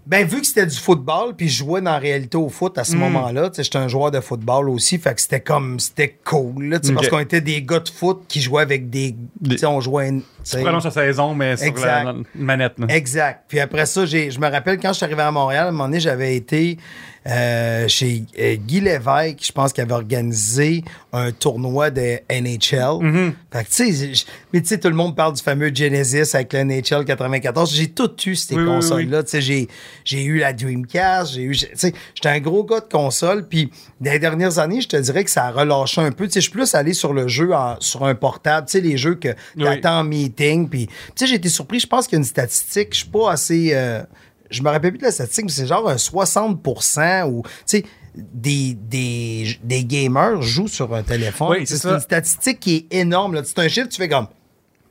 Ben, 0.08 0.26
vu 0.28 0.40
que 0.42 0.46
c'était 0.48 0.66
du 0.68 0.76
football, 0.78 1.36
puis 1.36 1.50
je 1.50 1.58
jouais 1.64 1.82
dans 1.82 1.92
la 1.92 1.98
réalité 1.98 2.38
au 2.38 2.50
foot 2.50 2.78
à 2.78 2.82
Hmm. 2.82 2.86
ce 2.86 2.96
moment-là, 2.98 3.50
tu 3.50 3.56
sais, 3.56 3.64
j'étais 3.64 3.78
un 3.80 3.88
joueur 3.88 4.12
de 4.12 4.20
football 4.20 4.70
aussi, 4.70 4.98
fait 5.00 5.16
que 5.16 5.22
c'était 5.22 5.40
comme, 5.40 5.80
c'était 5.80 6.18
cool, 6.24 6.66
là, 6.66 6.80
parce 6.94 7.08
qu'on 7.08 7.20
était 7.20 7.42
des 7.42 7.62
gars 7.64 7.80
de 7.80 7.90
foot 7.90 8.24
qui 8.28 8.40
jouaient 8.42 8.62
avec 8.62 8.90
des, 8.90 9.16
sais, 9.58 9.66
on 9.66 9.82
jouait, 9.82 10.10
une- 10.10 10.22
tu 10.44 10.58
prolonges 10.62 10.84
la 10.84 10.92
saison, 10.92 11.34
mais 11.34 11.58
sur 11.58 11.66
Exact. 11.68 12.04
la 12.04 12.14
manette, 12.36 12.74
là. 12.78 12.86
Exact. 12.90 13.46
Puis 13.48 13.60
après 13.60 13.88
ça, 13.88 14.06
j'ai, 14.06 14.30
je 14.30 14.40
me 14.40 14.48
rappelle 14.48 14.78
quand 14.80 14.90
je 14.90 14.98
suis 14.98 15.06
arrivé 15.06 15.24
à 15.24 15.32
Montréal, 15.32 15.66
à 15.66 15.70
un 15.70 15.72
moment 15.72 15.86
donné, 15.86 16.00
j'avais 16.00 16.36
été 16.36 16.78
euh, 17.28 17.88
chez 17.88 18.24
euh, 18.40 18.56
Guy 18.56 18.82
Lévesque, 18.82 19.40
je 19.42 19.52
pense 19.52 19.74
qu'il 19.74 19.82
avait 19.82 19.94
organisé 19.96 20.84
un 21.12 21.32
tournoi 21.32 21.90
de 21.90 22.20
NHL. 22.30 23.02
Mm-hmm. 23.02 23.32
Fait 23.52 23.64
que, 23.64 23.70
tu 23.72 23.94
sais, 23.96 24.26
mais 24.54 24.62
tu 24.62 24.68
sais, 24.68 24.80
tout 24.80 24.90
le 24.90 24.96
monde 24.96 25.16
parle 25.16 25.34
du 25.34 25.42
fameux 25.42 25.74
Genesis 25.74 26.36
avec 26.36 26.54
le 26.54 26.64
NHL 26.64 27.04
94. 27.04 27.74
J'ai 27.74 27.88
tout 27.90 28.12
eu 28.28 28.36
ces 28.36 28.54
Oui, 28.54 28.62
oui, 28.62 28.68
oui, 28.70 28.76
consoles-là. 28.76 29.24
Tu 29.24 29.30
sais, 29.32 29.42
j'ai, 29.42 29.68
j'ai 30.04 30.24
eu 30.24 30.40
la 30.40 30.54
Dreamcast, 30.54 31.34
j'ai 31.34 31.44
eu, 31.44 31.56
tu 31.56 31.68
sais, 31.76 31.94
j'étais 32.14 32.30
un 32.30 32.40
gros 32.40 32.64
gars 32.64 32.82
de 32.82 32.88
console. 32.92 33.48
Puis, 33.48 33.72
dans 34.02 34.12
les 34.12 34.20
dernières 34.20 34.60
années, 34.60 34.82
je 34.82 34.88
te 34.88 34.98
dirais 34.98 35.24
que 35.24 35.32
ça 35.32 35.46
a 35.46 35.52
relâché 35.52 36.02
un 36.02 36.12
peu. 36.12 36.26
Tu 36.26 36.34
sais, 36.34 36.40
je 36.42 36.46
suis 36.46 36.52
plus 36.52 36.76
allé 36.76 36.94
sur 36.94 37.14
le 37.14 37.28
jeu 37.28 37.54
en- 37.54 37.78
sur 37.80 38.04
un 38.06 38.16
portable. 38.16 38.68
Tu 38.68 38.74
sais, 38.74 38.82
les 38.82 38.98
jeux 38.98 39.16
que 39.16 39.30
t'attends 39.66 40.00
en 40.00 40.04
meeting. 40.04 40.68
Puis, 40.70 40.88
tu 40.88 40.94
sais, 41.16 41.28
j'ai 41.28 41.36
été 41.36 41.50
surpris. 41.50 41.80
Je 41.80 41.88
pense 41.88 42.08
qu'il 42.08 42.16
y 42.16 42.18
a 42.18 42.20
une 42.20 42.26
statistique. 42.26 42.90
Je 42.92 42.98
suis 43.00 43.10
pas 43.10 43.32
assez. 43.32 43.72
euh, 43.74 44.02
je 44.50 44.62
me 44.62 44.70
rappelle 44.70 44.92
plus 44.92 45.00
de 45.00 45.06
la 45.06 45.12
statistique, 45.12 45.46
mais 45.46 45.52
c'est 45.52 45.66
genre 45.68 45.90
un 45.90 45.98
60% 45.98 47.24
ou, 47.30 47.42
tu 47.44 47.50
sais, 47.66 47.84
des, 48.16 48.76
des, 48.80 49.58
des 49.64 49.84
gamers 49.84 50.42
jouent 50.42 50.68
sur 50.70 50.94
un 50.96 51.04
téléphone. 51.04 51.50
Oui, 51.52 51.66
c'est 51.66 51.84
une 51.86 52.00
statistique 52.00 52.60
qui 52.60 52.88
est 52.92 52.96
énorme. 53.00 53.34
là. 53.34 53.42
C'est 53.44 53.60
un 53.60 53.68
chiffre, 53.68 53.90
tu 53.90 53.98
fais 53.98 54.08
comme. 54.08 54.28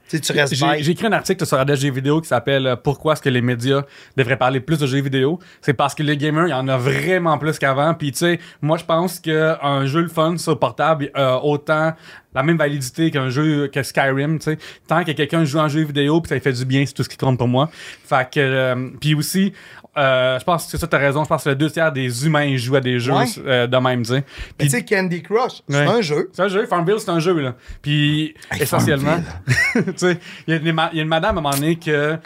Tu 0.09 0.33
restes 0.33 0.55
J'ai 0.55 0.91
écrit 0.91 1.07
un 1.07 1.13
article 1.13 1.47
sur 1.47 1.57
la 1.57 1.75
jeux 1.75 1.91
vidéo 1.91 2.21
qui 2.21 2.29
s'appelle 2.29 2.67
euh, 2.67 2.77
Pourquoi 2.77 3.15
est-ce 3.15 3.23
que 3.23 3.29
les 3.29 3.41
médias 3.41 3.83
devraient 4.17 4.37
parler 4.37 4.61
plus 4.61 4.79
de 4.79 4.87
jeux 4.87 5.01
vidéo? 5.01 5.39
C'est 5.61 5.75
parce 5.75 5.95
que 5.95 6.03
les 6.03 6.17
gamers, 6.17 6.47
il 6.47 6.51
y 6.51 6.55
en 6.55 6.69
a 6.69 6.77
vraiment 6.77 7.39
plus 7.39 7.59
qu'avant. 7.59 7.95
Puis 7.95 8.13
tu 8.13 8.19
sais, 8.19 8.41
moi 8.61 8.77
je 8.77 8.85
pense 8.85 9.19
qu'un 9.21 9.87
jeu 9.87 10.03
le 10.03 10.09
fun 10.09 10.37
sur 10.37 10.59
portable, 10.59 11.11
euh, 11.17 11.39
autant 11.43 11.95
la 12.35 12.43
même 12.43 12.57
validité 12.57 13.11
qu'un 13.11 13.31
jeu 13.31 13.69
que 13.69 13.83
Skyrim, 13.83 14.39
tu 14.39 14.45
sais. 14.45 14.59
Tant 14.87 15.05
que 15.05 15.13
quelqu'un 15.13 15.45
joue 15.45 15.61
un 15.61 15.69
jeu 15.69 15.83
vidéo 15.83 16.21
puis 16.21 16.29
ça 16.29 16.35
lui 16.35 16.43
fait 16.43 16.53
du 16.53 16.65
bien, 16.65 16.85
c'est 16.85 16.93
tout 16.93 17.05
ce 17.05 17.09
qui 17.09 17.17
compte 17.17 17.39
pour 17.39 17.49
moi. 17.49 17.71
Fait 17.73 18.29
que 18.31 18.41
euh, 18.41 18.91
puis 19.01 19.15
aussi 19.15 19.53
euh, 19.97 20.39
je 20.39 20.45
pense 20.45 20.71
que 20.71 20.77
ça 20.79 20.87
t'as 20.87 20.99
raison, 20.99 21.23
je 21.25 21.29
pense 21.29 21.45
que 21.45 21.51
le 21.51 21.55
deux 21.57 21.71
tiers 21.71 21.93
des 21.93 22.27
humains 22.27 22.57
jouent 22.57 22.77
à 22.77 22.81
des 22.81 22.99
jeux 22.99 23.13
Ouais. 23.13 23.25
euh, 23.47 23.67
de 23.67 23.77
même, 23.77 24.03
tu 24.03 24.13
sais. 24.13 24.25
Puis 24.59 24.69
tu 24.69 24.77
sais, 24.77 24.85
Candy 24.85 25.23
Crush, 25.23 25.63
c'est 25.69 25.77
Ouais. 25.77 25.87
un 25.87 26.01
jeu. 26.01 26.31
c'est 26.33 26.43
un 26.43 26.49
jeu, 26.49 26.67
Farmville, 26.67 26.97
c'est 26.99 27.11
un 27.11 27.21
jeu, 27.21 27.39
là. 27.41 27.55
Puis, 27.83 28.35
Hey, 28.51 28.63
essentiellement, 28.63 29.23
tu 29.75 29.83
sais, 29.97 30.19
il 30.47 30.55
y, 30.55 30.57
a 30.57 30.91
une 31.03 31.09
madame 31.09 31.37
à 31.37 31.39
un 31.39 31.43
moment 31.43 31.55
donné 31.55 31.77
que 31.77 32.19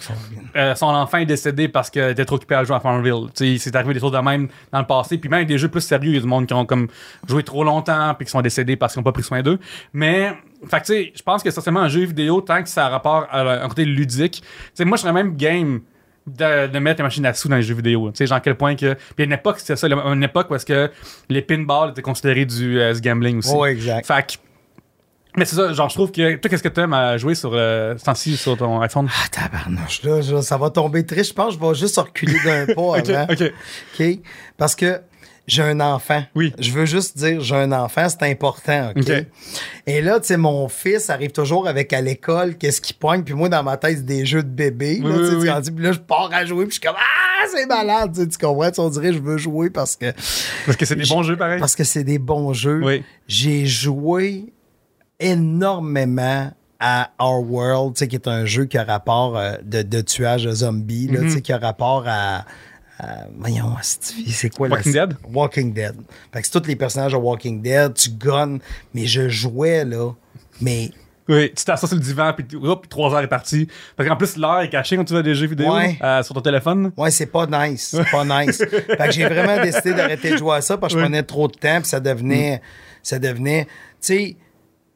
euh, 0.57 0.75
son 0.75 0.87
enfant 0.87 1.19
est 1.19 1.27
décédé 1.27 1.69
parce 1.69 1.91
qu'elle 1.91 2.13
était 2.13 2.25
trop 2.25 2.37
occupée 2.37 2.55
à 2.55 2.65
jouer 2.65 2.77
à 2.77 2.81
Farmville. 2.81 3.27
Tu 3.35 3.57
sais, 3.57 3.59
c'est 3.59 3.77
arrivé 3.77 3.95
des 3.95 4.01
choses 4.01 4.13
de 4.13 4.19
même 4.19 4.49
dans 4.73 4.79
le 4.81 4.87
passé. 4.87 5.19
Puis 5.19 5.29
même 5.29 5.39
avec 5.39 5.49
des 5.49 5.59
jeux 5.59 5.69
plus 5.69 5.81
sérieux, 5.83 6.11
il 6.11 6.15
y 6.15 6.19
a 6.19 6.21
du 6.21 6.27
monde 6.27 6.47
qui 6.47 6.55
ont 6.55 6.65
comme 6.67 6.89
joué 7.29 7.43
trop 7.43 7.65
longtemps 7.65 8.15
puis 8.15 8.25
qui 8.25 8.31
sont 8.31 8.43
décédés 8.43 8.77
parce 8.77 8.93
qu'ils 8.95 9.01
n'ont 9.01 9.05
pas 9.05 9.13
pris 9.13 9.23
soin 9.23 9.43
d'eux. 9.43 9.59
Mais, 9.93 10.33
fait 10.69 10.81
que 10.81 10.87
tu 10.87 10.93
sais, 10.93 11.13
je 11.15 11.23
pense 11.23 11.43
que 11.43 11.49
essentiellement 11.49 11.81
un 11.81 11.89
jeu 11.89 12.05
vidéo, 12.05 12.41
tant 12.41 12.63
que 12.63 12.69
ça 12.69 12.87
a 12.87 12.89
rapport 12.89 13.27
à 13.31 13.41
un 13.65 13.69
côté 13.69 13.85
ludique, 13.85 14.43
tu 14.43 14.47
sais, 14.75 14.85
moi, 14.85 14.97
je 14.97 15.03
serais 15.03 15.13
même 15.13 15.37
game 15.37 15.81
de, 16.29 16.67
de 16.69 16.79
mettre 16.79 16.99
les 17.01 17.05
machines 17.05 17.27
à 17.27 17.35
sous 17.35 17.49
dans 17.49 17.57
les 17.57 17.63
jeux 17.63 17.75
vidéo. 17.75 18.11
Tu 18.11 18.19
sais, 18.19 18.27
genre, 18.27 18.37
à 18.39 18.41
quel 18.41 18.55
point 18.57 18.75
que. 18.77 18.95
Puis 18.95 19.23
à 19.23 19.25
une 19.25 19.33
époque, 19.33 19.59
c'était 19.59 19.77
ça, 19.77 19.87
une 19.89 20.23
époque 20.23 20.51
où 20.51 20.55
est-ce 20.55 20.67
que 20.67 20.91
les 21.29 21.43
pinballs 21.43 21.91
étaient 21.91 22.03
considérés 22.03 22.45
du, 22.45 22.81
euh, 22.81 22.93
du 22.95 23.01
gambling 23.01 23.39
aussi. 23.39 23.55
Ouais, 23.55 23.73
exact. 23.73 24.07
Fait 24.07 24.27
que- 24.27 24.39
Mais 25.37 25.45
c'est 25.45 25.57
ça, 25.57 25.73
genre, 25.73 25.89
je 25.89 25.95
trouve 25.95 26.11
que. 26.11 26.37
Toi, 26.37 26.51
qu'est-ce 26.51 26.63
que 26.63 26.69
t'aimes 26.69 26.95
à 26.95 27.17
jouer 27.17 27.35
sur, 27.35 27.51
euh, 27.55 27.95
sur 27.99 28.57
ton 28.57 28.81
iPhone? 28.81 29.09
Ah, 29.09 29.29
tabarnouche, 29.31 30.03
là, 30.03 30.43
ça 30.43 30.57
va 30.57 30.71
tomber 30.71 31.05
triste. 31.07 31.31
Je 31.31 31.35
pense 31.35 31.57
que 31.57 31.63
je 31.65 31.69
vais 31.71 31.75
juste 31.79 31.97
reculer 31.99 32.37
d'un 32.45 32.67
pas 32.75 32.97
avant. 32.99 33.27
ok. 33.33 33.53
OK? 34.01 34.07
Parce 34.57 34.75
que 34.75 35.01
j'ai 35.49 35.63
un 35.63 35.81
enfant. 35.81 36.23
Oui. 36.37 36.53
Je 36.61 36.71
veux 36.71 36.85
juste 36.87 37.17
dire, 37.19 37.41
j'ai 37.41 37.57
un 37.57 37.73
enfant, 37.73 38.07
c'est 38.09 38.23
important, 38.31 38.93
OK? 38.95 39.11
Et 39.87 40.01
là, 40.01 40.21
tu 40.21 40.27
sais, 40.29 40.37
mon 40.37 40.69
fils 40.69 41.11
arrive 41.11 41.33
toujours 41.33 41.67
avec 41.67 41.93
à 41.93 42.01
l'école, 42.01 42.57
qu'est-ce 42.57 42.81
qu'il 42.81 42.95
pogne, 42.97 43.23
puis 43.25 43.35
moi, 43.35 43.49
dans 43.49 43.63
ma 43.65 43.77
tête, 43.77 43.97
c'est 43.97 44.05
des 44.05 44.25
jeux 44.27 44.43
de 44.43 44.49
bébé. 44.49 45.01
Oui, 45.03 45.11
là, 45.11 45.17
oui, 45.17 45.49
oui. 45.51 45.73
Puis 45.75 45.85
là, 45.85 45.93
je 45.93 45.99
pars 45.99 46.31
à 46.33 46.45
jouer, 46.45 46.67
puis 46.67 46.77
je 46.77 46.81
suis 46.81 46.89
comme, 46.89 46.97
ah, 46.97 47.47
c'est 47.53 47.67
malade, 47.67 48.13
tu 48.15 48.39
comprends? 48.39 48.69
Tu 48.69 48.75
sais, 48.75 48.81
on 48.81 48.91
dirait, 48.91 49.13
je 49.13 49.19
veux 49.19 49.39
jouer 49.39 49.71
parce 49.71 49.97
que, 49.97 50.13
Parce 50.67 50.77
que 50.77 50.85
c'est 50.85 50.95
des 50.97 51.07
bons 51.09 51.23
jeux, 51.23 51.37
pareil. 51.37 51.59
parce 51.59 51.75
que 51.75 51.85
c'est 51.85 52.05
des 52.05 52.19
bons 52.19 52.53
jeux. 52.53 52.81
Oui. 52.85 53.03
J'ai 53.27 53.65
joué 53.67 54.53
énormément 55.39 56.53
à 56.81 57.11
Our 57.21 57.43
World, 57.51 57.95
tu 57.95 58.01
sais, 58.01 58.09
qui 58.09 58.15
est 58.17 58.29
un 58.29 58.45
jeu 58.45 58.67
qui 58.67 58.79
a 58.79 58.85
rapport 58.85 59.37
euh, 59.37 59.55
de, 59.65 59.83
de 59.83 60.01
tuage 60.01 60.45
de 60.45 60.53
zombies, 60.53 61.09
là, 61.09 61.21
tu 61.23 61.31
sais, 61.31 61.41
qui 61.41 61.53
a 61.53 61.59
rapport 61.59 62.05
à. 62.07 62.45
À- 62.99 63.27
voyons, 63.39 63.75
c'est 63.83 64.51
quoi 64.51 64.69
Walking 64.69 64.93
la- 64.95 65.07
Dead? 65.07 65.17
Walking 65.33 65.73
Dead. 65.73 65.95
Fait 66.33 66.41
que 66.41 66.47
c'est 66.47 66.61
tous 66.61 66.67
les 66.69 66.77
personnages 66.77 67.13
de 67.13 67.17
Walking 67.17 67.63
Dead, 67.63 67.95
tu 67.95 68.11
gunnes, 68.11 68.59
mais 68.95 69.07
je 69.07 69.29
jouais 69.29 69.85
là, 69.85 70.11
mais 70.61 70.91
Oui, 71.29 71.53
tu 71.55 71.63
t'assois 71.65 71.87
sur 71.89 71.97
le 71.99 72.03
divan, 72.03 72.33
puis, 72.35 72.47
hop, 72.57 72.81
puis 72.83 72.89
trois 72.89 73.13
heures 73.15 73.21
est 73.21 73.27
parti. 73.29 73.69
Parce 73.97 74.09
qu'en 74.09 74.17
plus, 74.17 74.37
l'heure 74.39 74.61
est 74.63 74.71
cachée 74.71 74.97
quand 74.97 75.05
tu 75.05 75.13
fais 75.15 75.23
des 75.23 75.35
jeux 75.35 75.47
vidéo 75.47 75.75
Ouais. 75.75 75.99
euh, 76.03 76.23
sur 76.23 76.35
ton 76.35 76.41
téléphone. 76.41 76.91
ouais, 76.97 77.11
c'est 77.11 77.27
pas 77.27 77.47
nice, 77.47 77.89
c'est 77.95 78.11
pas 78.11 78.25
nice. 78.25 78.57
Fait 78.87 78.97
que 78.97 79.11
j'ai 79.13 79.27
vraiment 79.27 79.63
décidé 79.63 79.93
d'arrêter 79.93 80.31
de 80.31 80.37
jouer 80.39 80.57
à 80.57 80.61
ça 80.63 80.79
parce 80.79 80.95
que 80.95 80.99
je 80.99 81.05
prenais 81.05 81.23
trop 81.23 81.47
de 81.47 81.53
temps, 81.53 81.81
puis 81.83 81.89
ça 81.91 82.01
devenait, 82.01 82.63
ça 83.03 83.19
devenait, 83.19 83.65
tu 83.67 83.71
sais, 84.01 84.37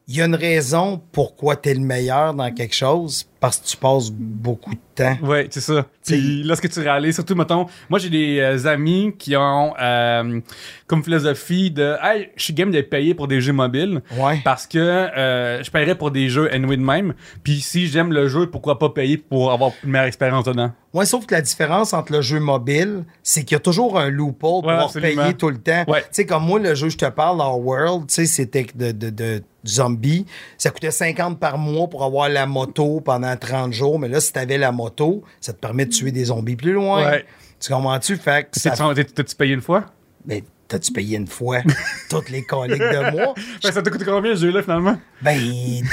il 0.07 0.15
y 0.17 0.21
a 0.21 0.25
une 0.25 0.33
raison 0.35 0.99
pourquoi 1.11 1.55
tu 1.55 1.69
es 1.69 1.75
le 1.75 1.81
meilleur 1.81 2.33
dans 2.33 2.51
quelque 2.51 2.75
chose, 2.75 3.25
parce 3.43 3.57
que 3.57 3.67
tu 3.67 3.75
passes 3.75 4.09
beaucoup 4.09 4.73
de 4.73 4.79
temps. 4.95 5.17
Ouais, 5.21 5.47
c'est 5.49 5.59
ça. 5.59 5.85
Puis 6.05 6.43
là, 6.43 6.55
ce 6.55 6.61
que 6.61 6.67
tu 6.69 6.79
réalises, 6.79 7.15
surtout, 7.15 7.35
mettons, 7.35 7.65
moi, 7.89 7.99
j'ai 7.99 8.09
des 8.09 8.39
euh, 8.39 8.67
amis 8.67 9.13
qui 9.19 9.35
ont 9.35 9.73
euh, 9.81 10.39
comme 10.87 11.03
philosophie 11.03 11.69
de 11.69 11.97
Hey, 12.01 12.29
je 12.37 12.43
suis 12.45 12.53
game 12.53 12.71
d'être 12.71 12.89
payé 12.89 13.13
pour 13.13 13.27
des 13.27 13.41
jeux 13.41 13.51
mobiles. 13.51 14.01
Ouais. 14.17 14.39
Parce 14.45 14.65
que 14.65 14.77
euh, 14.79 15.61
je 15.61 15.69
paierais 15.69 15.95
pour 15.95 16.11
des 16.11 16.29
jeux 16.29 16.49
anyway 16.53 16.77
de 16.77 16.83
même. 16.83 17.15
Puis 17.43 17.59
si 17.59 17.87
j'aime 17.87 18.13
le 18.13 18.29
jeu, 18.29 18.49
pourquoi 18.49 18.79
pas 18.79 18.87
payer 18.87 19.17
pour 19.17 19.51
avoir 19.51 19.71
une 19.83 19.89
meilleure 19.89 20.07
expérience 20.07 20.45
dedans? 20.45 20.71
Ouais, 20.93 21.05
sauf 21.05 21.25
que 21.25 21.33
la 21.33 21.41
différence 21.41 21.91
entre 21.93 22.13
le 22.13 22.21
jeu 22.21 22.39
mobile, 22.39 23.03
c'est 23.23 23.43
qu'il 23.43 23.55
y 23.55 23.57
a 23.57 23.59
toujours 23.59 23.99
un 23.99 24.09
loophole 24.09 24.61
pour 24.61 24.65
Ouais, 24.65 25.01
payer 25.01 25.33
tout 25.33 25.49
le 25.49 25.57
temps. 25.57 25.83
Ouais. 25.87 26.01
Tu 26.01 26.07
sais, 26.11 26.25
comme 26.25 26.45
moi, 26.45 26.59
le 26.59 26.75
jeu 26.75 26.87
je 26.87 26.97
te 26.97 27.09
parle, 27.09 27.41
Our 27.41 27.59
World, 27.59 28.07
tu 28.07 28.13
sais, 28.13 28.25
c'était 28.25 28.67
de, 28.75 28.91
de, 28.91 29.09
de 29.09 29.43
zombies. 29.65 30.25
Ça 30.57 30.69
coûtait 30.69 30.91
50 30.91 31.39
par 31.39 31.57
mois 31.57 31.87
pour 31.87 32.03
avoir 32.03 32.29
la 32.29 32.45
moto 32.45 33.01
pendant 33.01 33.32
30 33.37 33.73
jours. 33.73 33.99
Mais 33.99 34.07
là, 34.07 34.19
si 34.19 34.33
t'avais 34.33 34.57
la 34.57 34.71
moto, 34.71 35.23
ça 35.41 35.53
te 35.53 35.59
permet 35.59 35.85
de 35.85 35.91
tuer 35.91 36.11
des 36.11 36.25
zombies 36.25 36.55
plus 36.55 36.73
loin. 36.73 37.05
Ouais. 37.09 37.25
Tu 37.59 37.71
comprends-tu? 37.71 38.17
Fait 38.17 38.49
que 38.51 38.59
ça... 38.59 38.71
T'as-tu 39.15 39.35
payé 39.35 39.53
une 39.53 39.61
fois? 39.61 39.85
Mais 40.25 40.43
t'as-tu 40.67 40.91
payé 40.91 41.17
une 41.17 41.27
fois? 41.27 41.59
Toutes 42.09 42.29
les 42.29 42.43
coliques 42.43 42.79
de 42.79 43.11
mois? 43.11 43.33
Ben, 43.63 43.71
ça 43.71 43.81
t'a 43.81 43.89
coûté 43.91 44.05
combien, 44.05 44.35
ce 44.35 44.41
jeu-là, 44.41 44.61
finalement? 44.63 44.97
Ben, 45.21 45.37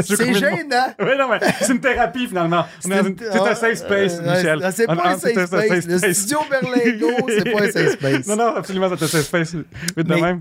c'est 0.00 0.34
gênant. 0.34 0.94
Oui, 1.00 1.10
non, 1.18 1.28
mais 1.30 1.38
c'est 1.60 1.72
une 1.72 1.80
thérapie, 1.80 2.26
finalement. 2.26 2.64
Une- 2.84 3.16
C'est 3.18 3.38
un 3.38 3.54
safe 3.54 3.78
space, 3.78 4.20
Michel. 4.20 4.68
C'est 4.74 4.86
pas 4.86 5.10
un 5.10 5.18
safe 5.18 5.46
space. 5.46 5.86
Le 5.86 6.12
studio 6.12 6.38
Berlingo, 6.50 7.10
c'est 7.28 7.52
pas 7.52 7.62
un 7.62 7.70
safe 7.70 7.92
space. 7.92 8.26
Non, 8.26 8.36
non, 8.36 8.56
absolument, 8.56 8.88
c'est 8.96 9.04
un 9.04 9.08
safe 9.08 9.24
space. 9.26 9.54
Oui, 9.96 10.04
de 10.04 10.14
même. 10.14 10.40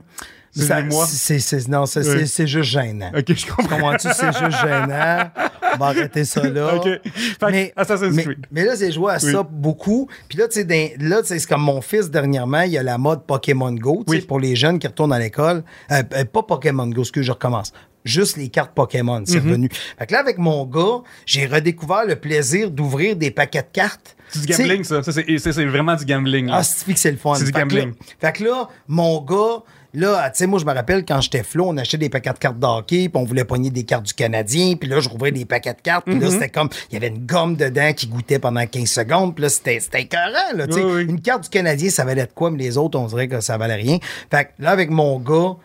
C'est 0.56 0.64
Ça- 0.68 0.82
c'est- 1.08 1.40
c'est- 1.40 1.68
non, 1.68 1.86
c'est 1.86 2.00
Oui. 2.08 2.28
c'est- 2.28 2.48
juste 2.48 2.70
gênant. 2.70 3.12
Ok, 3.18 3.26
je 3.36 3.46
comprends. 3.46 3.76
Comprends-tu? 3.76 4.08
C'est 4.14 4.32
juste 4.32 4.62
gênant. 4.62 5.30
On 5.74 5.78
va 5.78 5.86
arrêter 5.88 6.24
ça 6.24 6.42
là. 6.48 6.76
Ok. 6.76 6.84
Fait 7.04 7.52
Mais, 7.52 7.74
Assassin's 7.76 8.16
Creed. 8.24 8.46
mais 8.52 8.64
là, 8.64 8.74
j'ai 8.80 8.92
joué 8.92 9.12
à 9.12 9.18
Oui. 9.22 9.32
ça 9.34 9.44
beaucoup. 9.44 10.08
Puis 10.30 10.38
là, 10.38 10.48
tu 10.48 10.62
sais, 10.66 10.96
là, 11.00 11.22
c'est 11.26 11.46
comme 11.46 11.62
mon 11.64 11.82
fils 11.82 12.10
dernièrement, 12.10 12.62
il 12.62 12.72
y 12.72 12.78
a 12.78 12.84
la 12.84 12.98
mode 12.98 13.26
Pokémon 13.26 13.74
Go, 13.74 14.04
tu 14.08 14.14
sais, 14.14 14.20
Oui. 14.22 14.26
pour 14.26 14.40
les 14.40 14.56
jeunes 14.56 14.80
qui 14.80 14.88
retournent 14.88 15.12
à 15.14 15.20
l'école. 15.20 15.64
Euh, 15.92 16.02
euh, 16.14 16.24
pas 16.26 16.44
Pokémon 16.44 16.88
Go, 16.88 17.04
ce 17.04 17.12
que 17.12 17.22
je 17.22 17.32
recommence. 17.34 17.74
Juste 18.06 18.38
les 18.38 18.50
cartes 18.50 18.74
Pokémon, 18.76 19.24
c'est 19.26 19.42
Mhm. 19.42 19.50
revenu. 19.50 19.70
Fait 19.98 20.06
que 20.06 20.14
là, 20.14 20.20
avec 20.20 20.38
mon 20.38 20.64
gars, 20.66 21.02
j'ai 21.26 21.48
redécouvert 21.48 22.06
le 22.06 22.16
plaisir 22.16 22.70
d'ouvrir 22.70 23.16
des 23.16 23.32
paquets 23.32 23.64
de 23.64 23.68
cartes. 23.74 24.16
C'est 24.30 24.42
du 24.46 24.48
gambling, 24.54 24.84
ça. 24.84 25.02
Ça, 25.04 25.12
c'est 25.12 25.26
c'est- 25.40 25.52
c'est 25.54 25.66
vraiment 25.66 25.96
du 25.96 26.06
gambling. 26.06 26.48
là. 26.48 26.58
ah, 26.58 26.64
c'est 26.64 26.94
que 26.94 27.00
c'est 27.00 27.12
le 27.12 27.18
fun? 27.18 27.34
C'est 27.36 27.46
du 27.46 27.48
Fait 27.48 27.54
que 27.54 27.58
là- 27.58 27.64
gambling. 27.64 27.94
Fait 28.20 28.32
que 28.34 28.44
là, 28.44 28.68
mon 28.88 29.22
gars, 29.22 29.64
là, 29.96 30.30
tu 30.30 30.38
sais, 30.38 30.48
moi, 30.48 30.60
je 30.60 30.66
me 30.66 30.74
rappelle 30.74 31.04
quand 31.06 31.22
j'étais 31.22 31.44
flot, 31.44 31.66
on 31.70 31.78
achetait 31.78 31.98
des 31.98 32.10
paquets 32.10 32.34
de 32.34 32.38
cartes 32.38 32.60
d'hockey, 32.60 33.10
puis 33.10 33.12
on 33.16 33.24
voulait 33.24 33.46
pogner 33.46 33.70
des 33.70 33.84
cartes 33.84 34.06
du 34.06 34.14
Canadien, 34.14 34.76
puis 34.76 34.90
là, 34.90 35.00
je 35.00 35.10
rouvrais 35.10 35.32
des 35.32 35.46
paquets 35.46 35.74
de 35.74 35.82
cartes, 35.82 36.06
puis 36.06 36.20
là, 36.20 36.28
Mm-hmm. 36.28 36.32
c'était 36.32 36.50
comme, 36.50 36.70
il 36.90 36.94
y 36.94 36.98
avait 36.98 37.08
une 37.08 37.26
gomme 37.26 37.56
dedans 37.56 37.94
qui 37.94 38.08
goûtait 38.08 38.40
pendant 38.40 38.66
15 38.66 38.90
secondes, 38.90 39.36
puis 39.36 39.44
là, 39.44 39.50
c'était 39.50 39.80
c'était 39.80 40.02
écœurant, 40.02 40.56
là, 40.56 40.68
tu 40.68 40.74
sais. 40.74 40.84
Oui, 40.84 40.92
oui. 40.96 41.06
Une 41.08 41.22
carte 41.22 41.44
du 41.44 41.50
Canadien, 41.50 41.90
ça 41.90 42.04
valait 42.04 42.26
de 42.26 42.32
quoi, 42.34 42.52
mais 42.52 42.58
les 42.58 42.78
autres, 42.78 42.98
on 43.00 43.06
dirait 43.06 43.28
que 43.28 43.42
ça 43.42 43.58
valait 43.58 43.76
rien. 43.76 43.98
Fait 44.32 44.46
que 44.46 44.50
là, 44.64 44.72
avec 44.72 44.90
mon 44.90 45.20
gars, 45.20 45.56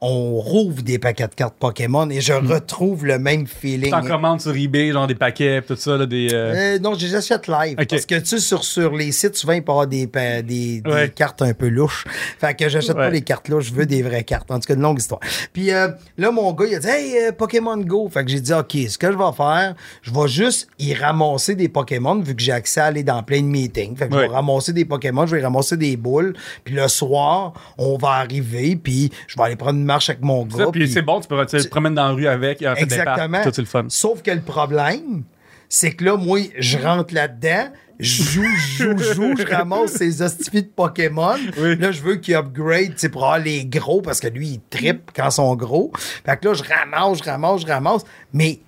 on 0.00 0.34
rouvre 0.40 0.82
des 0.82 0.98
paquets 0.98 1.26
de 1.26 1.34
cartes 1.34 1.54
Pokémon 1.58 2.08
et 2.10 2.20
je 2.20 2.34
retrouve 2.34 3.06
le 3.06 3.18
même 3.18 3.46
feeling. 3.46 3.90
T'en 3.90 4.02
commandes 4.02 4.40
sur 4.42 4.54
eBay, 4.54 4.92
genre 4.92 5.06
des 5.06 5.14
paquets, 5.14 5.62
tout 5.62 5.74
ça, 5.76 5.96
là, 5.96 6.04
des. 6.04 6.28
euh, 6.34 6.74
Euh, 6.76 6.78
non, 6.78 6.94
je 6.94 7.06
les 7.06 7.14
achète 7.14 7.48
live. 7.48 7.76
Ok. 7.80 7.86
Parce 7.88 8.04
que 8.06 8.16
tu 8.16 8.26
sais, 8.26 8.38
sur, 8.38 8.62
sur 8.62 8.94
les 8.94 9.10
sites, 9.10 9.36
souvent, 9.36 9.54
il 9.54 9.62
peut 9.64 9.70
y 9.70 9.74
avoir 9.74 9.86
des, 9.86 10.06
des, 10.06 10.42
des 10.42 10.82
Ouais. 10.90 11.08
cartes 11.08 11.40
un 11.40 11.54
peu 11.54 11.68
louches. 11.68 12.04
Fait 12.38 12.54
que 12.54 12.68
j'achète 12.68 12.94
pas 12.96 13.08
les 13.08 13.22
cartes 13.22 13.48
louches, 13.48 13.68
je 13.68 13.72
veux 13.74 13.86
des 13.86 14.02
vraies 14.02 14.22
cartes. 14.24 14.50
En 14.50 14.58
tout 14.60 14.66
cas, 14.68 14.74
une 14.74 14.82
longue 14.82 14.98
histoire. 14.98 15.20
Puis 15.54 15.72
euh, 15.72 15.88
là, 16.18 16.30
mon 16.30 16.52
gars, 16.52 16.66
il 16.68 16.74
a 16.74 16.78
dit 16.78 16.88
Hey, 16.88 17.16
euh, 17.28 17.32
Pokémon 17.32 17.78
Go. 17.78 18.08
Fait 18.12 18.24
que 18.24 18.30
j'ai 18.30 18.40
dit 18.40 18.52
OK, 18.52 18.76
ce 18.88 18.98
que 18.98 19.10
je 19.10 19.16
vais 19.16 19.32
faire, 19.36 19.74
je 20.02 20.10
vais 20.12 20.28
juste 20.28 20.68
y 20.78 20.92
ramasser 20.92 21.54
des 21.54 21.68
Pokémon, 21.70 22.20
vu 22.20 22.34
que 22.36 22.42
j'ai 22.42 22.52
accès 22.52 22.80
à 22.80 22.84
aller 22.86 23.02
dans 23.02 23.22
plein 23.22 23.40
de 23.40 23.46
meetings. 23.46 23.96
Fait 23.96 24.08
que 24.08 24.14
je 24.14 24.20
vais 24.20 24.26
ramasser 24.26 24.72
des 24.74 24.84
Pokémon, 24.84 25.26
je 25.26 25.36
vais 25.36 25.42
ramasser 25.42 25.76
des 25.78 25.96
boules. 25.96 26.34
Puis 26.64 26.74
le 26.74 26.86
soir, 26.88 27.54
on 27.78 27.96
va 27.96 28.10
arriver, 28.10 28.76
puis 28.76 29.10
je 29.26 29.36
vais 29.38 29.44
aller 29.44 29.56
prendre 29.56 29.85
marche 29.86 30.10
avec 30.10 30.22
mon 30.22 30.48
ça, 30.50 30.58
gars. 30.58 30.66
puis 30.72 30.88
c'est 30.88 31.02
bon, 31.02 31.20
tu 31.20 31.28
peux 31.28 31.46
tu 31.46 31.56
te 31.56 31.68
promènes 31.68 31.94
dans 31.94 32.08
la 32.08 32.12
rue 32.12 32.26
avec, 32.26 32.62
en 32.62 32.74
fait 32.74 32.82
Exactement. 32.82 33.42
tout 33.42 33.50
c'est 33.54 33.62
le 33.62 33.66
fun. 33.66 33.86
Sauf 33.88 34.22
que 34.22 34.30
le 34.30 34.40
problème, 34.42 35.22
c'est 35.68 35.92
que 35.92 36.04
là, 36.04 36.16
moi, 36.16 36.40
je 36.58 36.78
rentre 36.78 37.14
là-dedans, 37.14 37.70
je 37.98 38.22
joue, 38.22 38.44
je 38.56 38.84
joue, 38.84 38.98
je 38.98 39.14
joue, 39.14 39.36
je 39.38 39.46
ramasse 39.46 39.92
ces 39.92 40.20
hostifies 40.20 40.62
de 40.64 40.68
Pokémon. 40.68 41.36
Oui. 41.58 41.76
Là, 41.76 41.92
je 41.92 42.02
veux 42.02 42.16
qu'il 42.16 42.34
upgrade, 42.34 42.94
tu 42.96 43.08
pour 43.08 43.24
avoir 43.24 43.38
les 43.38 43.64
gros, 43.64 44.02
parce 44.02 44.20
que 44.20 44.28
lui, 44.28 44.48
il 44.48 44.60
trippe 44.68 45.10
quand 45.14 45.28
ils 45.28 45.32
sont 45.32 45.56
gros. 45.56 45.90
Fait 45.96 46.36
que 46.38 46.48
là, 46.48 46.54
je 46.54 46.62
ramasse, 46.62 47.18
je 47.18 47.24
ramasse, 47.24 47.62
je 47.62 47.66
ramasse. 47.66 48.02
Mais 48.34 48.60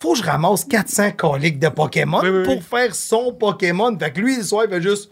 faut 0.00 0.12
que 0.12 0.18
je 0.18 0.22
ramasse 0.24 0.64
400 0.64 1.10
coliques 1.16 1.58
de 1.58 1.68
Pokémon 1.68 2.20
Oui, 2.22 2.28
oui, 2.28 2.42
pour 2.44 2.56
oui. 2.58 2.62
faire 2.62 2.94
son 2.94 3.32
Pokémon. 3.32 3.96
Fait 3.98 4.12
que 4.12 4.20
lui, 4.20 4.36
le 4.36 4.42
soir, 4.44 4.64
il 4.68 4.70
fait 4.70 4.82
juste... 4.82 5.10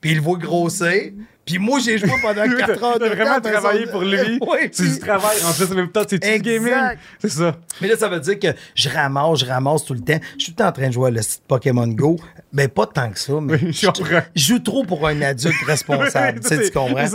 Puis 0.00 0.12
il 0.12 0.16
le 0.16 0.22
voit 0.22 0.38
grossir. 0.38 1.12
Puis 1.46 1.58
moi, 1.58 1.78
j'ai 1.78 1.96
joué 1.96 2.10
pendant 2.20 2.42
4 2.42 2.82
heures 2.82 2.98
T'as 2.98 3.08
vraiment 3.08 3.40
temps, 3.40 3.50
travaillé 3.52 3.86
pour 3.86 4.02
lui. 4.02 4.38
Oui, 4.40 4.68
c'est 4.72 4.88
du 4.94 4.98
travail. 4.98 5.36
En 5.48 5.52
plus, 5.52 5.70
en 5.70 5.74
même 5.76 5.88
temps, 5.90 6.02
c'est 6.08 6.18
du 6.18 6.38
gaming. 6.42 6.72
C'est 7.20 7.30
ça. 7.30 7.56
mais 7.80 7.88
là, 7.88 7.96
ça 7.96 8.08
veut 8.08 8.18
dire 8.20 8.38
que 8.38 8.48
je 8.74 8.88
ramasse, 8.88 9.38
je 9.40 9.46
ramasse 9.46 9.84
tout 9.84 9.94
le 9.94 10.00
temps. 10.00 10.18
Je 10.38 10.44
suis 10.44 10.52
tout 10.52 10.58
le 10.58 10.64
temps 10.64 10.68
en 10.68 10.72
train 10.72 10.88
de 10.88 10.92
jouer 10.92 11.06
à 11.08 11.10
le 11.12 11.22
site 11.22 11.42
Pokémon 11.46 11.86
Go. 11.86 12.18
Ben, 12.52 12.68
pas 12.68 12.86
tant 12.86 13.10
que 13.10 13.18
ça, 13.18 13.34
mais 13.40 13.54
Oui, 13.62 13.72
je 13.72 13.86
je 14.34 14.44
joue 14.44 14.58
trop 14.58 14.82
pour 14.84 15.06
un 15.06 15.20
adulte 15.22 15.54
responsable. 15.66 16.40
tu 16.40 16.48
sais, 16.48 16.64
tu 16.64 16.70
comprends? 16.70 17.06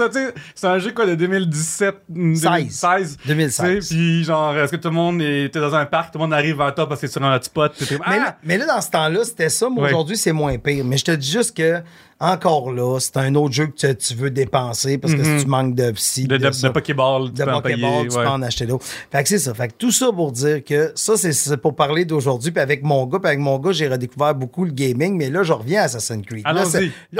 C'est 0.55 0.67
un 0.67 0.77
jeu 0.79 0.91
quoi 0.93 1.05
de 1.05 1.15
2017, 1.15 1.95
2016. 2.09 3.17
2016. 3.25 3.75
Tu 3.75 3.81
sais, 3.81 3.95
Puis 3.95 4.23
genre, 4.23 4.57
est-ce 4.57 4.71
que 4.71 4.77
tout 4.77 4.89
le 4.89 4.93
monde 4.95 5.21
était 5.21 5.59
dans 5.59 5.75
un 5.75 5.85
parc, 5.85 6.11
tout 6.13 6.19
le 6.19 6.23
monde 6.25 6.33
arrive 6.33 6.57
vers 6.57 6.73
toi 6.73 6.87
parce 6.87 7.01
que 7.01 7.07
c'est 7.07 7.13
sur 7.13 7.23
un 7.23 7.37
t'es 7.39 7.49
comme, 7.53 7.69
Mais, 8.07 8.15
ah! 8.17 8.17
là, 8.17 8.37
mais 8.43 8.57
là, 8.57 8.65
dans 8.65 8.81
ce 8.81 8.89
temps-là, 8.91 9.23
c'était 9.23 9.49
ça. 9.49 9.67
Mais 9.69 9.81
Ouais. 9.81 9.87
aujourd'hui, 9.89 10.15
c'est 10.17 10.31
moins 10.31 10.57
pire. 10.57 10.85
Mais 10.85 10.97
je 10.97 11.05
te 11.05 11.11
dis 11.11 11.29
juste 11.31 11.55
que, 11.57 11.81
encore 12.19 12.71
là, 12.71 12.99
c'est 12.99 13.17
un 13.17 13.33
autre 13.35 13.53
jeu 13.53 13.67
que 13.67 13.75
tu, 13.75 13.95
tu 13.95 14.13
veux 14.21 14.31
dépenser 14.31 14.97
parce 14.97 15.13
que 15.13 15.19
Mhm. 15.21 15.37
si 15.39 15.43
tu 15.45 15.49
manques 15.49 15.75
de 15.75 15.91
ci, 15.95 16.25
De, 16.27 16.37
de, 16.37 16.49
de, 16.49 16.61
de 16.67 16.69
Pokéball, 16.69 17.25
tu 17.27 17.31
de 17.39 17.43
peux 17.45 17.51
en 17.51 17.61
Pokéball, 17.61 17.79
payer, 17.91 18.07
tu 18.09 18.17
ouais. 18.17 18.23
peux 18.23 18.29
en 18.29 18.41
acheter 18.41 18.65
d'autres. 18.65 18.85
Fait 19.11 19.23
que 19.23 19.29
c'est 19.29 19.39
ça. 19.39 19.53
Fait 19.53 19.67
que 19.69 19.73
tout 19.77 19.91
ça 19.91 20.11
pour 20.11 20.31
dire 20.31 20.63
que 20.63 20.91
ça, 20.95 21.17
c'est- 21.17 21.57
pour 21.57 21.75
parler 21.75 22.05
d'aujourd'hui. 22.05 22.51
Puis 22.51 22.61
avec 22.61 22.83
mon 22.83 23.05
gars, 23.05 23.19
puis 23.19 23.27
avec 23.27 23.39
mon 23.39 23.57
gars, 23.59 23.71
j'ai 23.71 23.87
redécouvert 23.87 24.33
beaucoup 24.35 24.65
le 24.65 24.71
gaming, 24.71 25.17
mais 25.17 25.29
là, 25.29 25.43
je 25.43 25.53
reviens 25.53 25.81
à 25.81 25.83
Assassin's 25.85 26.25
Creed. 26.25 26.43
Là, 26.45 26.65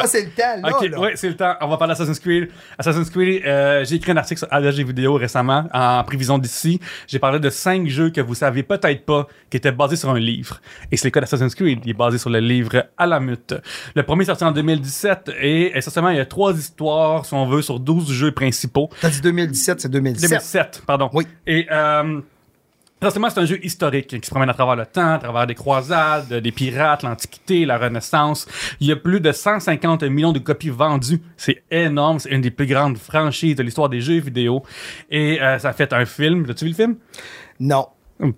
c'est 0.06 0.22
le 0.24 0.30
temps. 0.30 0.62
Là, 0.68 0.76
Ok, 0.78 0.90
là. 0.90 1.00
ouais, 1.00 1.12
c'est 1.16 1.30
le 1.30 1.36
temps. 1.36 1.54
On 1.62 1.68
va 1.68 1.78
parler 1.78 1.94
d'Assassin's 1.94 2.20
Creed. 2.20 2.50
Assassin's 2.78 3.10
Creed, 3.10 3.44
euh, 3.46 3.84
j'ai 3.86 3.96
écrit 3.96 4.12
un 4.12 4.18
article 4.18 4.40
sur 4.40 4.48
ADG 4.52 4.84
Vidéo 4.84 5.16
récemment, 5.16 5.66
en 5.74 6.04
prévision 6.04 6.38
d'ici. 6.38 6.80
J'ai 7.08 7.20
parlé 7.20 7.40
de 7.40 7.50
cinq 7.50 7.88
jeux 7.88 8.10
que 8.10 8.22
vous 8.22 8.36
saviez 8.36 8.64
peut-être 8.64 9.06
pas, 9.06 9.28
qui 9.50 9.58
étaient 9.58 9.72
basés 9.72 9.96
sur 9.96 10.10
un 10.10 10.20
livre. 10.20 10.60
Et 10.92 10.98
c'est 10.98 11.08
le 11.08 11.12
cas 11.12 11.22
d'Assassin's 11.22 11.56
Creed. 11.56 11.80
Il 11.84 11.92
est 11.92 11.94
basé 11.94 12.18
sur 12.18 12.30
le 12.30 12.40
livre 12.40 12.86
Alamut. 12.98 13.54
Le 13.96 14.04
premier 14.04 14.26
sorti 14.26 14.44
en 14.44 14.52
2017 14.52 15.32
et 15.42 15.78
essentiellement, 15.78 16.10
il 16.10 16.18
y 16.18 16.20
a 16.20 16.26
trois 16.26 16.54
histoires, 16.54 16.91
si 17.24 17.34
on 17.34 17.48
veut, 17.48 17.62
sur 17.62 17.80
12 17.80 18.12
jeux 18.12 18.32
principaux. 18.32 18.90
T'as 19.02 19.10
dit 19.10 19.22
2017, 19.22 19.82
c'est 19.82 19.90
2017. 19.90 20.30
2007, 20.30 20.84
pardon. 20.86 21.10
Oui. 21.14 21.26
Et 21.48 21.68
euh, 21.72 22.22
c'est 23.10 23.40
un 23.40 23.46
jeu 23.46 23.60
historique 23.66 24.08
qui 24.08 24.26
se 24.26 24.30
promène 24.30 24.50
à 24.50 24.54
travers 24.54 24.76
le 24.76 24.86
temps, 24.86 25.14
à 25.14 25.18
travers 25.18 25.48
des 25.48 25.56
croisades, 25.56 26.32
des 26.32 26.52
pirates, 26.52 27.02
l'Antiquité, 27.02 27.66
la 27.66 27.80
Renaissance. 27.80 28.48
Il 28.80 28.88
y 28.88 28.92
a 28.92 28.96
plus 28.96 29.20
de 29.20 29.32
150 29.32 30.04
millions 30.04 30.32
de 30.32 30.40
copies 30.40 30.70
vendues. 30.70 31.22
C'est 31.36 31.64
énorme. 31.72 32.20
C'est 32.20 32.30
une 32.30 32.42
des 32.42 32.52
plus 32.52 32.68
grandes 32.68 32.98
franchises 32.98 33.56
de 33.56 33.64
l'histoire 33.64 33.90
des 33.90 34.02
jeux 34.02 34.20
vidéo. 34.20 34.62
Et 35.10 35.42
euh, 35.42 35.58
ça 35.58 35.70
a 35.70 35.74
fait 35.74 35.94
un 35.94 36.06
film. 36.06 36.46
As-tu 36.48 36.66
vu 36.66 36.72
le 36.72 36.76
film? 36.76 36.96
Non. 37.60 37.88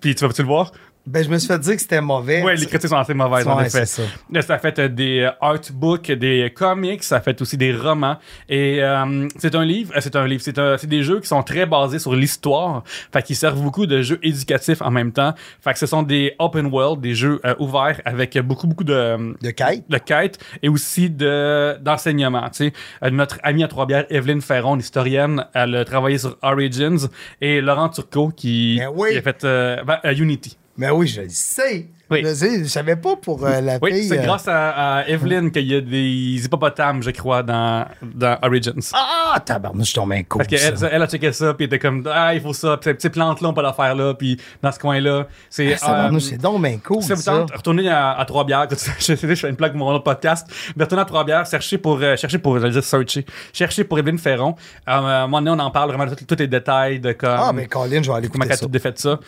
Puis 0.00 0.14
tu 0.14 0.26
vas-tu 0.26 0.40
le 0.40 0.48
voir? 0.48 0.72
Ben, 1.06 1.22
je 1.22 1.28
me 1.28 1.36
suis 1.36 1.48
fait 1.48 1.58
dire 1.58 1.74
que 1.76 1.82
c'était 1.82 2.00
mauvais. 2.00 2.42
Ouais, 2.42 2.56
les 2.56 2.64
critiques 2.64 2.88
sont 2.88 2.96
assez 2.96 3.12
mauvaises, 3.12 3.46
en 3.46 3.58
Ouais, 3.58 3.66
effet. 3.66 3.84
ça. 3.84 4.02
Ça 4.40 4.54
a 4.54 4.58
fait 4.58 4.78
euh, 4.78 4.88
des 4.88 5.20
euh, 5.20 5.30
artbooks, 5.40 6.10
des 6.12 6.50
comics, 6.54 7.02
ça 7.02 7.16
a 7.16 7.20
fait 7.20 7.40
aussi 7.42 7.58
des 7.58 7.74
romans. 7.76 8.16
Et 8.48 8.82
euh, 8.82 9.28
c'est 9.36 9.54
un 9.54 9.64
livre, 9.66 9.92
euh, 9.94 10.00
c'est 10.00 10.16
un 10.16 10.26
livre, 10.26 10.40
c'est 10.42 10.58
un- 10.58 10.78
c'est 10.78 10.86
des 10.86 11.02
jeux 11.02 11.20
qui 11.20 11.28
sont 11.28 11.42
très 11.42 11.66
basés 11.66 11.98
sur 11.98 12.14
l'histoire, 12.14 12.84
fait 13.12 13.22
qu'ils 13.22 13.36
servent 13.36 13.60
beaucoup 13.60 13.84
de 13.86 14.00
jeux 14.00 14.18
éducatifs 14.22 14.80
en 14.80 14.90
même 14.90 15.12
temps. 15.12 15.34
Fait 15.60 15.74
que 15.74 15.78
ce 15.78 15.84
sont 15.86 16.02
des 16.02 16.34
open 16.38 16.66
world, 16.66 17.02
des 17.02 17.14
jeux 17.14 17.38
euh, 17.44 17.54
ouverts 17.58 18.00
avec 18.06 18.38
beaucoup 18.38 18.66
beaucoup 18.66 18.84
de 18.84 19.34
De 19.42 19.50
quête. 19.50 19.84
de 19.88 19.98
quêtes 19.98 20.38
et 20.62 20.70
aussi 20.70 21.10
de 21.10 21.76
d'enseignement. 21.82 22.48
Tu 22.48 22.68
sais, 22.68 22.72
Euh, 23.02 23.10
notre 23.10 23.38
amie 23.42 23.62
à 23.62 23.68
Trois-Bières, 23.68 24.06
Evelyne 24.08 24.40
Ferron, 24.40 24.76
l'historienne, 24.76 25.44
elle 25.54 25.74
a 25.76 25.84
travaillé 25.84 26.16
sur 26.16 26.38
Origins 26.42 27.08
et 27.42 27.60
Laurent 27.60 27.90
Turcot 27.90 28.28
qui, 28.34 28.76
Ben 28.78 28.88
oui. 28.94 29.10
qui 29.12 29.18
a 29.18 29.22
fait 29.22 29.44
euh, 29.44 29.82
ben, 29.84 29.98
Unity. 30.16 30.56
Mais 30.76 30.90
oui, 30.90 31.06
je 31.06 31.20
le 31.22 31.28
sais. 31.28 31.86
Oui. 32.10 32.20
Je 32.22 32.28
le 32.28 32.34
sais. 32.34 32.58
Je 32.64 32.68
savais 32.68 32.96
pas 32.96 33.16
pour 33.16 33.46
euh, 33.46 33.60
la 33.60 33.78
Oui, 33.80 33.92
fille. 33.92 34.08
c'est 34.08 34.18
euh, 34.18 34.22
grâce 34.22 34.46
à, 34.48 34.98
à 34.98 35.08
Evelyn 35.08 35.48
qu'il 35.50 35.66
y 35.66 35.74
a 35.74 35.80
des 35.80 36.44
hippopotames, 36.44 37.02
je 37.02 37.10
crois, 37.10 37.42
dans, 37.42 37.86
dans 38.02 38.36
Origins. 38.42 38.78
Ah, 38.92 39.40
tabarnouche, 39.40 39.88
je 39.90 39.94
tombe 39.94 40.12
un 40.12 40.22
coup. 40.24 40.38
Parce 40.38 40.48
qu'elle 40.48 40.74
elle 40.92 41.02
a 41.02 41.06
checké 41.06 41.32
ça, 41.32 41.54
puis 41.54 41.64
elle 41.64 41.68
était 41.68 41.78
comme, 41.78 42.06
ah, 42.12 42.34
il 42.34 42.40
faut 42.42 42.52
ça, 42.52 42.76
puis 42.76 42.92
ces 42.98 43.08
plantes-là, 43.08 43.48
on 43.48 43.54
peut 43.54 43.62
la 43.62 43.72
faire 43.72 43.94
là, 43.94 44.12
puis 44.14 44.36
dans 44.62 44.70
ce 44.72 44.78
coin-là. 44.78 45.26
C'est. 45.48 45.76
Tabarnouche, 45.76 46.24
euh, 46.24 46.26
c'est 46.30 46.38
donc 46.38 46.60
bien 46.60 46.78
cool. 46.78 47.02
ça 47.02 47.14
vous 47.14 47.22
ça. 47.22 47.32
tente, 47.32 47.52
retournez 47.56 47.88
à, 47.88 48.12
à 48.12 48.24
Trois-Bières. 48.26 48.66
Je 48.98 49.14
fais 49.14 49.48
une 49.48 49.56
plaque 49.56 49.72
pour 49.72 49.80
mon 49.80 49.92
autre 49.94 50.04
podcast. 50.04 50.46
Mais 50.76 50.84
retournez 50.84 51.02
à 51.02 51.06
Trois-Bières, 51.06 51.46
cherchez 51.46 51.78
pour, 51.78 51.98
euh, 52.02 52.16
cherchez 52.16 52.38
pour, 52.38 52.58
j'allais 52.58 52.72
dire 52.72 52.84
searcher. 52.84 53.24
Cherchez 53.52 53.84
pour 53.84 53.98
Evelyne 53.98 54.18
Ferron. 54.18 54.56
À 54.86 54.98
un 54.98 55.26
moment 55.26 55.40
donné, 55.40 55.62
on 55.62 55.64
en 55.64 55.70
parle 55.70 55.88
vraiment 55.90 56.06
de 56.06 56.14
tous 56.16 56.36
les 56.38 56.48
détails 56.48 57.00
de 57.00 57.12
comme. 57.12 57.30
Ah, 57.38 57.52
ben 57.52 57.66
Colin, 57.66 58.02
je 58.02 58.10
vais 58.10 58.16
aller 58.18 58.28
comment 58.28 58.44
écouter 58.44 58.46
elle 58.46 58.52
a 58.52 58.56
ça. 58.56 58.66
tout 58.66 58.70
défait 58.72 58.92
ça. 58.96 59.18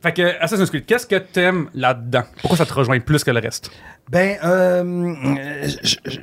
Fait 0.00 0.12
que, 0.12 0.40
Assassin's 0.40 0.70
Creed, 0.70 0.86
qu'est-ce 0.86 1.06
que 1.06 1.16
t'aimes 1.16 1.68
là-dedans? 1.74 2.22
Pourquoi 2.40 2.56
ça 2.56 2.64
te 2.64 2.72
rejoint 2.72 2.98
plus 3.00 3.24
que 3.24 3.30
le 3.30 3.40
reste? 3.40 3.70
Ben, 4.10 4.38
euh, 4.44 5.66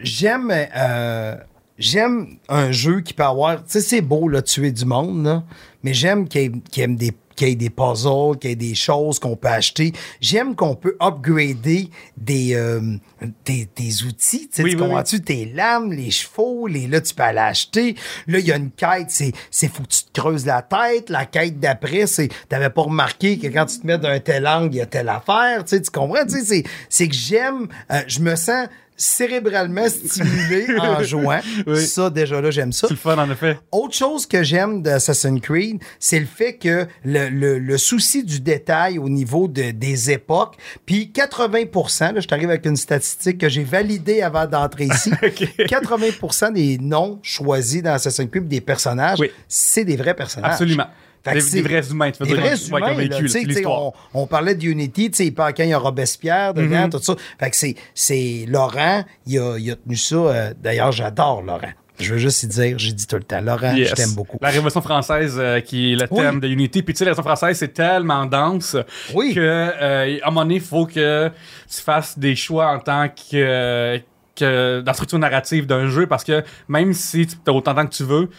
j'aime 0.02 0.52
euh, 0.52 1.36
j'aime 1.78 2.38
un 2.48 2.72
jeu 2.72 3.02
qui 3.02 3.14
peut 3.14 3.24
avoir. 3.24 3.58
Tu 3.58 3.64
sais, 3.68 3.82
c'est 3.82 4.02
beau, 4.02 4.28
là, 4.28 4.42
tuer 4.42 4.72
du 4.72 4.86
monde, 4.86 5.44
mais 5.84 5.94
j'aime 5.94 6.28
qu'il 6.28 6.56
y, 6.76 6.80
y 6.80 6.84
ait 6.84 6.88
des 6.88 7.14
qu'il 7.40 7.48
y 7.48 7.52
ait 7.52 7.56
des 7.56 7.70
puzzles, 7.70 8.38
qu'il 8.38 8.50
y 8.50 8.54
ait 8.54 8.56
des 8.58 8.76
choses 8.76 9.18
qu'on 9.18 9.38
peut 9.38 9.48
acheter. 9.48 9.94
J'aime 10.20 10.56
qu'on 10.56 10.76
peut 10.76 10.98
upgrader 11.02 11.90
des, 12.18 12.54
euh, 12.54 12.98
des, 13.46 13.68
des 13.76 14.04
outils. 14.04 14.50
Tu 14.50 14.58
sais, 14.58 14.64
Oui, 14.64 14.72
tu 14.72 14.76
oui, 14.76 14.82
comprends-tu? 14.82 15.22
Tes 15.22 15.46
lames, 15.46 15.94
les 15.94 16.12
chevaux, 16.12 16.68
les, 16.68 16.88
là, 16.88 17.00
tu 17.00 17.14
peux 17.16 17.24
aller 17.24 17.40
acheter. 17.40 17.96
Là, 18.28 18.40
il 18.40 18.46
y 18.46 18.52
a 18.52 18.58
une 18.58 18.72
quête, 18.72 19.10
c'est, 19.10 19.32
c'est 19.50 19.70
faut 19.70 19.84
que 19.84 19.88
tu 19.88 20.04
te 20.04 20.20
creuses 20.20 20.46
la 20.46 20.62
tête. 20.62 21.10
La 21.10 21.26
quête 21.26 21.60
d'après, 21.62 22.08
c'est, 22.08 22.28
t'avais 22.50 22.70
pas 22.70 22.82
remarqué 22.82 23.40
que 23.40 23.48
quand 23.48 23.66
tu 23.68 23.80
te 23.80 23.88
mets 23.88 23.98
d'un 23.98 24.20
tel 24.20 24.46
angle, 24.46 24.76
il 24.76 24.78
y 24.80 24.82
a 24.82 24.86
telle 24.86 25.08
affaire. 25.08 25.64
Tu 25.64 25.78
sais, 25.78 25.82
tu 25.82 25.92
comprends? 25.92 26.26
Tu 26.26 26.40
sais, 26.40 26.44
c'est, 26.44 26.64
c'est 26.90 27.08
que 27.08 27.16
j'aime, 27.16 27.70
euh, 27.92 28.02
je 28.08 28.20
me 28.20 28.36
sens 28.36 28.68
cérébralement 29.00 29.88
stimulé 29.90 30.68
en 30.80 31.02
jouant. 31.04 31.40
Oui. 31.66 31.84
Ça, 31.86 32.10
déjà 32.10 32.40
là, 32.42 32.52
j'aime 32.52 32.72
ça. 32.74 32.88
C'est 32.88 32.94
le 32.94 33.00
fun, 33.00 33.18
en 33.18 33.32
effet. 33.32 33.58
Autre 33.72 33.96
chose 33.96 34.26
que 34.28 34.44
j'aime 34.44 34.82
d'Assassin's 34.84 35.42
Creed, 35.42 35.82
c'est 36.00 36.20
le 36.20 36.26
fait 36.28 36.58
que 36.58 36.86
le, 37.04 37.30
le- 37.30 37.58
le 37.60 37.78
souci 37.78 38.24
du 38.24 38.40
détail 38.42 39.00
au 39.00 39.10
niveau 39.10 39.48
de- 39.48 39.72
des 39.72 40.12
époques, 40.12 40.56
puis 40.86 41.12
80%, 41.16 42.14
là, 42.14 42.20
je 42.20 42.28
t'arrive 42.28 42.50
avec 42.50 42.66
une 42.66 42.76
statistique 42.76 43.38
que 43.40 43.50
j'ai 43.50 43.64
validée 43.64 44.22
avant 44.22 44.46
d'entrer 44.46 44.86
ici, 44.86 45.12
80% 45.70 46.54
des 46.54 46.78
noms 46.78 47.20
choisis 47.24 47.82
dans 47.82 47.94
Assassin's 47.94 48.30
Creed 48.30 48.48
des 48.48 48.62
personnages, 48.62 49.20
Oui. 49.20 49.32
c'est 49.48 49.86
des 49.86 49.96
vrais 49.96 50.14
personnages. 50.14 50.52
Absolument. 50.54 50.88
Des, 51.26 51.42
des 51.42 51.62
vrais 51.62 51.90
humains, 51.92 52.12
tu 52.12 52.20
veux 52.24 52.28
Des 52.30 52.34
dire. 52.36 52.44
ouais, 52.44 52.80
humains, 52.80 52.94
vécu, 52.94 53.62
là, 53.62 53.70
on, 53.70 53.94
on 54.14 54.26
parlait 54.28 54.56
d'Unity, 54.56 55.12
tu 55.12 55.18
sais, 55.18 55.26
il 55.28 55.34
parle 55.34 55.54
quand 55.54 55.64
il 55.64 55.70
y 55.70 55.74
a 55.74 55.78
Robespierre 55.78 56.54
dedans, 56.54 56.84
Mhm. 56.86 56.90
tout 56.92 57.00
ça. 57.04 57.16
Fait 57.40 57.50
que 57.50 57.56
c'est, 57.58 57.76
c'est 57.94 58.46
Laurent, 58.48 59.04
il 59.28 59.38
a, 59.40 59.58
il 59.58 59.72
a 59.72 59.76
tenu 59.76 59.96
ça. 59.98 60.16
euh, 60.16 60.54
d'ailleurs, 60.62 60.92
j'adore 60.92 61.42
Laurent. 61.42 61.72
Je 62.00 62.14
veux 62.14 62.18
juste 62.18 62.44
y 62.44 62.48
dire, 62.48 62.80
j'ai 62.80 62.94
dit 62.94 63.06
tout 63.06 63.18
le 63.18 63.24
temps, 63.24 63.42
Laurent, 63.42 63.74
Yes. 63.74 63.90
je 63.90 63.96
t'aime 63.96 64.14
beaucoup. 64.16 64.38
La 64.42 64.48
Révolution 64.50 64.82
française, 64.82 65.36
euh, 65.38 65.60
qui 65.60 65.92
est 65.92 65.96
le 65.98 66.08
Oui. 66.10 66.22
thème 66.22 66.40
de 66.40 66.48
Unity. 66.48 66.82
Puis 66.82 66.94
tu 66.94 67.00
sais, 67.00 67.04
la 67.06 67.12
Révolution 67.12 67.36
française, 67.36 67.58
c'est 67.58 67.74
tellement 67.74 68.26
dense 68.26 68.78
Oui. 69.14 69.34
que 69.36 69.42
euh, 69.42 70.18
à 70.24 70.28
un 70.28 70.32
moment 70.32 70.44
donné, 70.44 70.56
il 70.56 70.62
faut 70.62 70.86
que 70.86 71.28
tu 71.70 71.82
fasses 71.82 72.18
des 72.18 72.38
choix 72.38 72.68
en 72.72 72.80
tant 72.80 73.10
que, 73.10 74.00
que 74.36 74.80
dans 74.80 74.86
la 74.86 74.94
structure 74.94 75.20
narrative 75.20 75.66
d'un 75.66 75.88
jeu 75.90 76.08
parce 76.08 76.24
que 76.24 76.42
même 76.70 76.94
si 76.94 77.28
tu 77.28 77.36
as 77.46 77.52
autant 77.52 77.74
de 77.74 77.82
temps 77.82 77.88
que 77.88 77.94
tu 77.94 78.04
veux, 78.06 78.30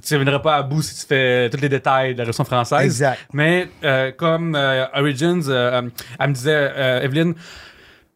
tu 0.00 0.14
ne 0.14 0.18
reviendras 0.18 0.42
pas 0.42 0.56
à 0.56 0.62
bout 0.62 0.82
si 0.82 0.94
tu 1.00 1.06
fais 1.06 1.48
tous 1.50 1.60
les 1.60 1.68
détails 1.68 2.12
de 2.12 2.18
la 2.18 2.24
Révolution 2.24 2.44
française. 2.44 2.84
Exact. 2.84 3.18
Mais 3.32 3.68
euh, 3.84 4.12
comme 4.12 4.54
euh, 4.54 4.86
Origins, 4.94 5.42
euh, 5.48 5.82
elle 6.18 6.28
me 6.28 6.34
disait, 6.34 6.72
euh, 6.76 7.02
Evelyne, 7.02 7.34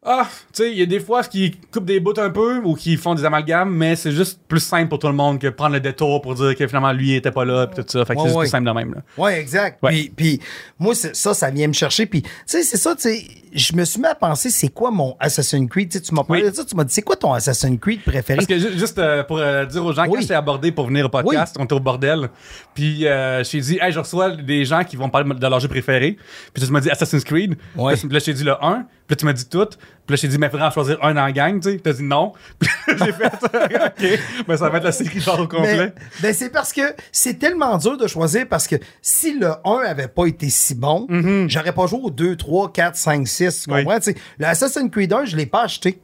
ah, 0.02 0.26
tu 0.54 0.62
sais, 0.62 0.72
il 0.72 0.78
y 0.78 0.82
a 0.82 0.86
des 0.86 0.98
fois 0.98 1.22
qui 1.24 1.50
coupent 1.72 1.84
des 1.84 2.00
bouts 2.00 2.14
un 2.18 2.30
peu 2.30 2.62
ou 2.64 2.74
qui 2.74 2.96
font 2.96 3.14
des 3.14 3.24
amalgames, 3.26 3.70
mais 3.70 3.96
c'est 3.96 4.12
juste 4.12 4.40
plus 4.48 4.60
simple 4.60 4.88
pour 4.88 4.98
tout 4.98 5.08
le 5.08 5.12
monde 5.12 5.38
que 5.38 5.48
prendre 5.48 5.74
le 5.74 5.80
détour 5.80 6.22
pour 6.22 6.34
dire 6.34 6.56
que 6.56 6.66
finalement 6.66 6.92
lui 6.92 7.10
il 7.10 7.14
était 7.16 7.30
pas 7.30 7.44
là 7.44 7.66
pis 7.66 7.76
tout 7.76 7.84
ça. 7.86 8.04
Fait 8.06 8.14
que 8.14 8.20
Ouais, 8.20 8.28
c'est 8.30 8.34
ouais. 8.34 8.44
plus 8.44 8.50
simple 8.50 8.66
de 8.66 8.72
même. 8.72 8.94
Là. 8.94 9.00
Oui, 9.18 9.32
exact. 9.32 9.78
Ouais. 9.82 9.90
Puis, 9.90 10.12
puis 10.16 10.40
moi, 10.78 10.94
ça, 10.94 11.34
ça 11.34 11.50
vient 11.50 11.68
me 11.68 11.74
chercher. 11.74 12.06
Puis, 12.06 12.22
tu 12.22 12.30
sais, 12.46 12.62
c'est 12.62 12.78
ça, 12.78 12.94
tu 12.96 13.02
sais, 13.02 13.24
je 13.52 13.74
me 13.74 13.84
suis 13.84 14.00
mis 14.00 14.06
à 14.06 14.14
penser, 14.14 14.48
c'est 14.48 14.68
quoi 14.68 14.90
mon 14.90 15.16
Assassin's 15.20 15.68
Creed? 15.68 15.90
Tu 16.02 16.14
m'as 16.14 16.24
parlé 16.24 16.44
Oui. 16.44 16.50
de 16.50 16.54
ça, 16.56 16.64
tu 16.64 16.74
m'as 16.76 16.84
dit, 16.84 16.94
c'est 16.94 17.02
quoi 17.02 17.16
ton 17.16 17.34
Assassin's 17.34 17.78
Creed 17.78 18.02
préféré? 18.02 18.36
Parce 18.36 18.46
que 18.46 18.58
ju- 18.58 18.78
juste 18.78 18.98
euh, 18.98 19.22
pour 19.24 19.36
euh, 19.38 19.66
dire 19.66 19.84
aux 19.84 19.92
gens, 19.92 20.04
quand 20.06 20.12
Oui. 20.12 20.22
je 20.22 20.28
t'ai 20.28 20.34
abordé 20.34 20.72
pour 20.72 20.86
venir 20.86 21.04
au 21.04 21.08
podcast, 21.10 21.56
on 21.58 21.64
était 21.64 21.74
au 21.74 21.80
bordel. 21.80 22.30
Puis 22.74 23.06
euh, 23.06 23.44
je 23.44 23.50
t'ai 23.50 23.60
dit, 23.60 23.78
hey, 23.82 23.92
je 23.92 23.98
reçois 23.98 24.30
des 24.36 24.64
gens 24.64 24.82
qui 24.82 24.96
vont 24.96 25.10
parler 25.10 25.34
de 25.34 25.46
leur 25.46 25.60
jeu 25.60 25.68
préféré. 25.68 26.16
Puis 26.54 26.64
tu 26.64 26.72
m'as 26.72 26.80
dit 26.80 26.88
Assassin's 26.90 27.24
Creed. 27.24 27.56
Ouais. 27.76 27.96
Puis 27.96 28.08
là, 28.08 28.18
je 28.18 28.24
t'ai 28.24 28.32
dit 28.34 28.44
le 28.44 28.54
1. 28.64 28.86
Puis 29.10 29.14
là, 29.14 29.16
tu 29.16 29.24
m'as 29.24 29.32
dit 29.32 29.48
tout. 29.48 29.66
Puis 29.66 29.76
là, 30.10 30.16
je 30.16 30.20
t'ai 30.20 30.28
dit, 30.28 30.38
mais 30.38 30.48
faudrait 30.50 30.66
en 30.68 30.70
choisir 30.70 31.02
un 31.02 31.14
la 31.14 31.32
gang, 31.32 31.60
tu 31.60 31.68
sais. 31.72 31.78
T'as 31.82 31.94
dit 31.94 32.04
non. 32.04 32.32
Puis 32.60 32.68
j'ai 32.96 33.12
fait, 33.12 33.26
OK. 33.44 34.44
Ben, 34.46 34.56
ça 34.56 34.68
va 34.68 34.78
être 34.78 34.84
la 34.84 34.92
série 34.92 35.18
genre 35.18 35.40
au 35.40 35.48
complet. 35.48 35.76
Mais, 35.76 35.92
ben, 36.22 36.32
c'est 36.32 36.50
parce 36.50 36.72
que 36.72 36.82
c'est 37.10 37.34
tellement 37.40 37.76
dur 37.76 37.96
de 37.98 38.06
choisir 38.06 38.46
parce 38.48 38.68
que 38.68 38.76
si 39.02 39.36
le 39.36 39.50
1 39.64 39.78
avait 39.84 40.06
pas 40.06 40.26
été 40.26 40.48
si 40.48 40.76
bon, 40.76 41.08
j'aurais 41.48 41.72
pas 41.72 41.88
joué 41.88 41.98
au 42.04 42.10
2, 42.10 42.36
3, 42.36 42.72
4, 42.72 42.94
5, 42.94 43.26
6. 43.26 43.62
Tu 43.64 43.70
Mhm. 43.70 43.76
Oui. 43.76 43.82
comprends? 43.84 43.98
Tu 43.98 44.04
sais, 44.12 44.16
Le 44.38 44.46
Assassin's 44.46 44.90
Creed 44.92 45.12
1, 45.12 45.24
je 45.24 45.36
l'ai 45.36 45.46
pas 45.46 45.64
acheté. 45.64 46.00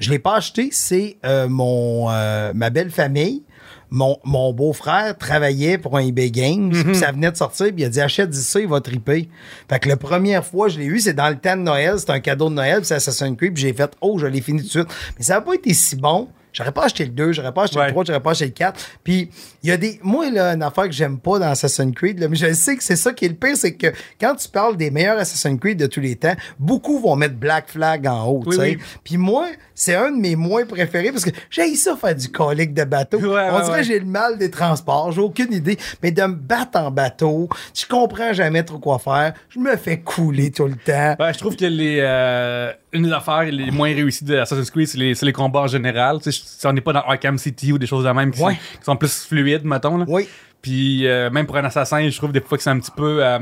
Je 0.00 0.10
l'ai 0.10 0.18
pas 0.18 0.34
acheté, 0.34 0.70
c'est 0.72 1.18
euh, 1.24 1.46
mon 1.48 2.10
euh, 2.10 2.50
ma 2.52 2.70
belle 2.70 2.90
famille. 2.90 3.44
Mon, 3.90 4.18
mon 4.24 4.52
beau-frère 4.52 5.16
travaillait 5.18 5.78
pour 5.78 5.96
un 5.96 6.00
eBay 6.00 6.30
Games, 6.30 6.70
puis 6.70 6.94
ça 6.94 7.12
venait 7.12 7.30
de 7.30 7.36
sortir, 7.36 7.66
puis 7.66 7.82
il 7.82 7.84
a 7.84 7.88
dit 7.88 8.00
achète 8.00 8.32
ça, 8.34 8.60
il 8.60 8.68
va 8.68 8.80
triper. 8.80 9.28
Fait 9.68 9.78
que 9.78 9.88
la 9.88 9.96
première 9.96 10.44
fois 10.44 10.68
que 10.68 10.74
je 10.74 10.78
l'ai 10.78 10.86
eu, 10.86 11.00
c'est 11.00 11.14
dans 11.14 11.28
le 11.28 11.36
temps 11.36 11.56
de 11.56 11.62
Noël, 11.62 11.98
c'était 11.98 12.12
un 12.12 12.20
cadeau 12.20 12.48
de 12.48 12.54
Noël, 12.54 12.78
puis 12.78 12.86
c'est 12.86 12.94
Assassin's 12.94 13.36
Creed, 13.36 13.54
puis 13.54 13.62
j'ai 13.62 13.72
fait 13.72 13.90
oh, 14.00 14.18
je 14.18 14.26
l'ai 14.26 14.40
fini 14.40 14.60
tout 14.60 14.66
de 14.66 14.70
suite. 14.70 14.88
Mais 15.18 15.24
ça 15.24 15.34
n'a 15.34 15.40
pas 15.40 15.54
été 15.54 15.74
si 15.74 15.96
bon. 15.96 16.28
J'aurais 16.52 16.72
pas 16.72 16.84
acheté 16.84 17.04
le 17.04 17.10
2, 17.12 17.32
j'aurais 17.32 17.52
pas 17.52 17.64
acheté 17.64 17.78
Ouais. 17.78 17.86
le 17.86 17.92
3, 17.92 18.04
j'aurais 18.06 18.20
pas 18.20 18.30
acheté 18.32 18.46
le 18.46 18.50
4. 18.52 18.80
Puis 19.04 19.30
il 19.62 19.68
y 19.68 19.72
a 19.72 19.76
des 19.76 19.98
moi 20.02 20.30
là 20.30 20.54
une 20.54 20.62
affaire 20.62 20.84
que 20.84 20.92
j'aime 20.92 21.18
pas 21.18 21.38
dans 21.38 21.48
Assassin's 21.50 21.94
Creed, 21.94 22.18
là, 22.18 22.28
mais 22.28 22.36
je 22.36 22.52
sais 22.52 22.76
que 22.76 22.82
c'est 22.82 22.96
ça 22.96 23.12
qui 23.12 23.24
est 23.24 23.28
le 23.28 23.34
pire, 23.34 23.56
c'est 23.56 23.74
que 23.74 23.88
quand 24.20 24.34
tu 24.34 24.48
parles 24.48 24.76
des 24.76 24.90
meilleurs 24.90 25.18
Assassin's 25.18 25.58
Creed 25.60 25.78
de 25.78 25.86
tous 25.86 26.00
les 26.00 26.16
temps, 26.16 26.34
beaucoup 26.58 26.98
vont 27.00 27.16
mettre 27.16 27.34
Black 27.34 27.68
Flag 27.70 28.06
en 28.06 28.26
haut, 28.26 28.42
Oui, 28.46 28.56
tu 28.56 28.62
sais. 28.62 28.68
oui. 28.76 28.78
Puis 29.04 29.16
moi, 29.16 29.46
c'est 29.74 29.94
un 29.94 30.10
de 30.10 30.16
mes 30.16 30.36
moins 30.36 30.64
préférés 30.66 31.12
parce 31.12 31.24
que 31.24 31.30
j'ai 31.50 31.74
ça 31.74 31.96
faire 31.96 32.14
du 32.14 32.28
colique 32.30 32.74
de 32.74 32.84
bateau. 32.84 33.18
Ouais, 33.18 33.48
On 33.50 33.56
ouais, 33.58 33.64
dirait 33.64 33.78
que 33.80 33.86
j'ai 33.86 33.98
le 34.00 34.06
mal 34.06 34.36
des 34.38 34.50
transports, 34.50 35.12
j'ai 35.12 35.20
aucune 35.20 35.52
idée, 35.52 35.78
mais 36.02 36.10
de 36.10 36.22
me 36.22 36.34
battre 36.34 36.78
en 36.78 36.90
bateau, 36.90 37.48
je 37.74 37.86
comprends 37.86 38.32
jamais 38.32 38.62
trop 38.64 38.78
quoi 38.78 38.98
faire, 38.98 39.32
je 39.48 39.58
me 39.58 39.76
fais 39.76 40.00
couler 40.00 40.50
tout 40.50 40.66
le 40.66 40.74
temps. 40.76 41.16
Ouais, 41.18 41.32
je 41.32 41.38
trouve 41.38 41.56
que 41.56 41.64
les, 41.64 41.98
euh, 42.00 42.72
une 42.92 43.04
des 43.04 43.12
affaires 43.12 43.44
les 43.44 43.70
moins 43.70 43.92
réussies 43.94 44.24
de 44.24 44.36
Assassin's 44.36 44.70
Creed, 44.70 44.88
c'est 44.88 44.98
les, 45.24 45.32
combats 45.32 45.60
en 45.60 45.66
général. 45.66 46.18
Tu 46.22 46.32
sais, 46.32 46.42
si 46.44 46.66
on 46.66 46.72
n'est 46.72 46.80
pas 46.80 46.92
dans 46.92 47.00
Arkham 47.00 47.38
City 47.38 47.72
ou 47.72 47.78
des 47.78 47.86
choses 47.86 48.04
de 48.04 48.10
même 48.10 48.30
qui, 48.32 48.42
Ouais. 48.42 48.54
sont, 48.54 48.78
qui 48.78 48.84
sont 48.84 48.96
plus 48.96 49.24
fluides, 49.24 49.64
mettons. 49.64 49.98
Là. 49.98 50.04
Oui. 50.08 50.28
Puis 50.62 51.06
euh, 51.06 51.30
même 51.30 51.46
pour 51.46 51.56
un 51.56 51.64
assassin, 51.64 52.08
je 52.08 52.16
trouve 52.16 52.32
des 52.32 52.40
fois 52.40 52.58
que 52.58 52.64
c'est 52.64 52.70
un 52.70 52.78
petit 52.78 52.90
peu 52.90 53.24
euh, 53.24 53.38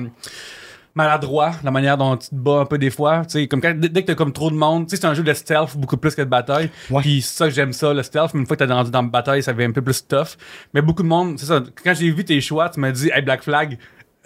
maladroit 0.94 1.52
la 1.64 1.70
manière 1.70 1.96
dont 1.96 2.16
tu 2.16 2.28
te 2.28 2.34
bats 2.34 2.60
un 2.60 2.64
peu 2.66 2.78
des 2.78 2.90
fois. 2.90 3.22
Tu 3.24 3.30
sais, 3.40 3.46
comme 3.48 3.60
quand, 3.60 3.74
dès 3.78 4.02
que 4.02 4.06
t'as 4.06 4.14
comme 4.14 4.32
trop 4.32 4.50
de 4.50 4.56
monde, 4.56 4.86
tu 4.86 4.90
sais, 4.90 5.00
c'est 5.00 5.06
un 5.06 5.14
jeu 5.14 5.22
de 5.22 5.32
stealth 5.32 5.76
beaucoup 5.76 5.96
plus 5.96 6.14
que 6.14 6.22
de 6.22 6.28
bataille. 6.28 6.70
Ouais. 6.90 7.02
Puis 7.02 7.22
c'est 7.22 7.36
ça 7.36 7.48
que 7.48 7.54
j'aime 7.54 7.72
ça, 7.72 7.92
le 7.92 8.02
stealth. 8.02 8.34
Mais 8.34 8.40
une 8.40 8.46
fois 8.46 8.56
que 8.56 8.64
t'es 8.64 8.72
rendu 8.72 8.90
dans 8.90 9.02
la 9.02 9.08
bataille, 9.08 9.42
ça 9.42 9.52
devient 9.52 9.66
un 9.66 9.72
peu 9.72 9.82
plus 9.82 10.06
tough. 10.06 10.36
Mais 10.74 10.82
beaucoup 10.82 11.02
de 11.02 11.08
monde, 11.08 11.38
c'est 11.38 11.46
ça. 11.46 11.62
Quand 11.82 11.94
j'ai 11.94 12.10
vu 12.10 12.24
tes 12.24 12.40
choix, 12.40 12.68
tu 12.68 12.80
m'as 12.80 12.92
dit, 12.92 13.10
hey, 13.12 13.22
Black 13.22 13.42
Flag. 13.42 13.78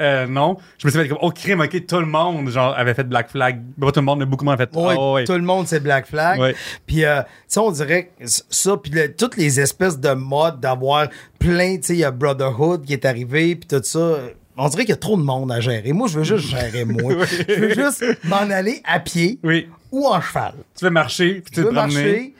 Euh, 0.03 0.27
non, 0.27 0.57
je 0.79 0.87
me 0.87 0.91
suis 0.91 1.01
fait 1.01 1.09
comme, 1.09 1.19
oh 1.23 1.31
crime, 1.31 1.61
ok, 1.61 1.87
tout 1.87 2.01
le 2.01 2.07
monde, 2.07 2.49
genre, 2.51 2.75
avait 2.77 2.95
fait 2.95 3.05
Black 3.05 3.31
Flag. 3.31 3.63
Tout 3.81 3.93
le 3.97 4.03
monde, 4.03 4.19
mais 4.19 4.27
beaucoup 4.27 4.45
moins 4.45 4.57
fait. 4.57 4.69
Oui, 4.75 4.95
ouais. 4.95 5.25
tout 5.25 5.33
le 5.33 5.43
monde, 5.43 5.67
c'est 5.69 5.81
Black 5.81 6.07
Flag. 6.07 6.55
Puis, 6.87 7.05
euh, 7.05 7.23
tu 7.23 7.29
sais, 7.49 7.61
on 7.61 7.71
dirait 7.71 8.11
que 8.19 8.25
ça, 8.27 8.77
puis 8.77 8.91
le- 8.93 9.15
toutes 9.15 9.37
les 9.37 9.61
espèces 9.61 9.99
de 9.99 10.11
modes 10.13 10.61
d'avoir 10.61 11.09
plein, 11.39 11.77
tu 11.77 11.83
sais, 11.85 11.93
il 11.95 12.01
y 12.01 12.05
a 12.05 12.11
Brotherhood 12.11 12.85
qui 12.85 12.93
est 12.93 13.05
arrivé, 13.05 13.57
puis 13.57 13.69
tout 13.69 13.83
ça. 13.85 14.17
On 14.57 14.69
dirait 14.69 14.83
qu'il 14.83 14.91
y 14.91 14.93
a 14.93 14.97
trop 14.97 15.17
de 15.17 15.23
monde 15.23 15.51
à 15.51 15.61
gérer. 15.61 15.93
Moi, 15.93 16.09
je 16.09 16.19
veux 16.19 16.25
juste 16.25 16.49
gérer 16.49 16.85
moi. 16.85 17.15
Je 17.49 17.55
veux 17.55 17.75
juste 17.75 18.05
m'en 18.25 18.37
aller 18.51 18.83
à 18.85 19.01
pied 19.01 19.39
Oui. 19.43 19.67
ou 19.91 20.07
en 20.07 20.21
cheval. 20.21 20.53
Tu 20.79 20.85
veux 20.85 20.91
marcher, 20.91 21.41
puis 21.41 21.55
tu 21.55 21.63
veux 21.63 21.71
marcher, 21.71 22.35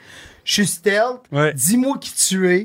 je 0.45 0.53
suis 0.53 0.67
stealth, 0.67 1.21
dis-moi 1.55 1.97
qui 1.99 2.13
tu 2.13 2.53
es. 2.53 2.63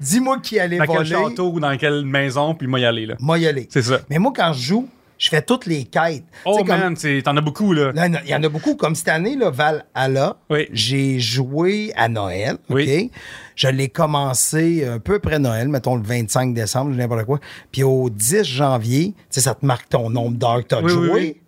Dis-moi 0.00 0.38
qui 0.40 0.58
allait 0.58 0.78
Dans 0.78 0.86
quel 0.86 0.96
voler, 0.96 1.08
château 1.10 1.50
ou 1.52 1.60
dans 1.60 1.76
quelle 1.76 2.04
maison, 2.04 2.54
puis 2.54 2.66
moi 2.66 2.80
y 2.80 2.84
aller, 2.84 3.06
là. 3.06 3.14
moi 3.20 3.38
y 3.38 3.46
aller. 3.46 3.66
C'est 3.70 3.82
ça. 3.82 4.00
Mais 4.10 4.18
moi, 4.18 4.32
quand 4.34 4.52
je 4.52 4.62
joue, 4.62 4.88
je 5.18 5.30
fais 5.30 5.40
toutes 5.40 5.64
les 5.64 5.84
quêtes. 5.84 6.24
Oh 6.44 6.58
comme- 6.58 6.68
man, 6.68 6.94
t'en 7.24 7.36
as 7.36 7.40
beaucoup, 7.40 7.72
là. 7.72 7.90
Il 8.24 8.28
y 8.30 8.34
en 8.34 8.42
a 8.42 8.48
beaucoup. 8.50 8.74
Comme 8.74 8.94
cette 8.94 9.08
année, 9.08 9.34
là, 9.34 9.48
Valhalla, 9.50 10.36
Oui. 10.50 10.66
j'ai 10.72 11.18
joué 11.20 11.90
à 11.96 12.08
Noël. 12.08 12.58
Je 12.68 13.68
l'ai 13.68 13.88
commencé 13.88 14.84
un 14.86 14.98
peu 14.98 15.14
après 15.14 15.38
Noël, 15.38 15.68
mettons 15.68 15.96
le 15.96 16.02
25 16.02 16.52
décembre, 16.52 16.90
n'importe 16.94 17.24
quoi. 17.24 17.40
Puis 17.72 17.82
au 17.82 18.10
10 18.10 18.44
janvier, 18.44 19.14
ça 19.30 19.54
te 19.54 19.64
marque 19.64 19.88
ton 19.88 20.10
nombre 20.10 20.36
d'heures 20.36 20.62
que 20.62 20.68
tu 20.68 20.74
as 20.74 20.82
Oui, 20.82 20.90
joué. 20.92 21.40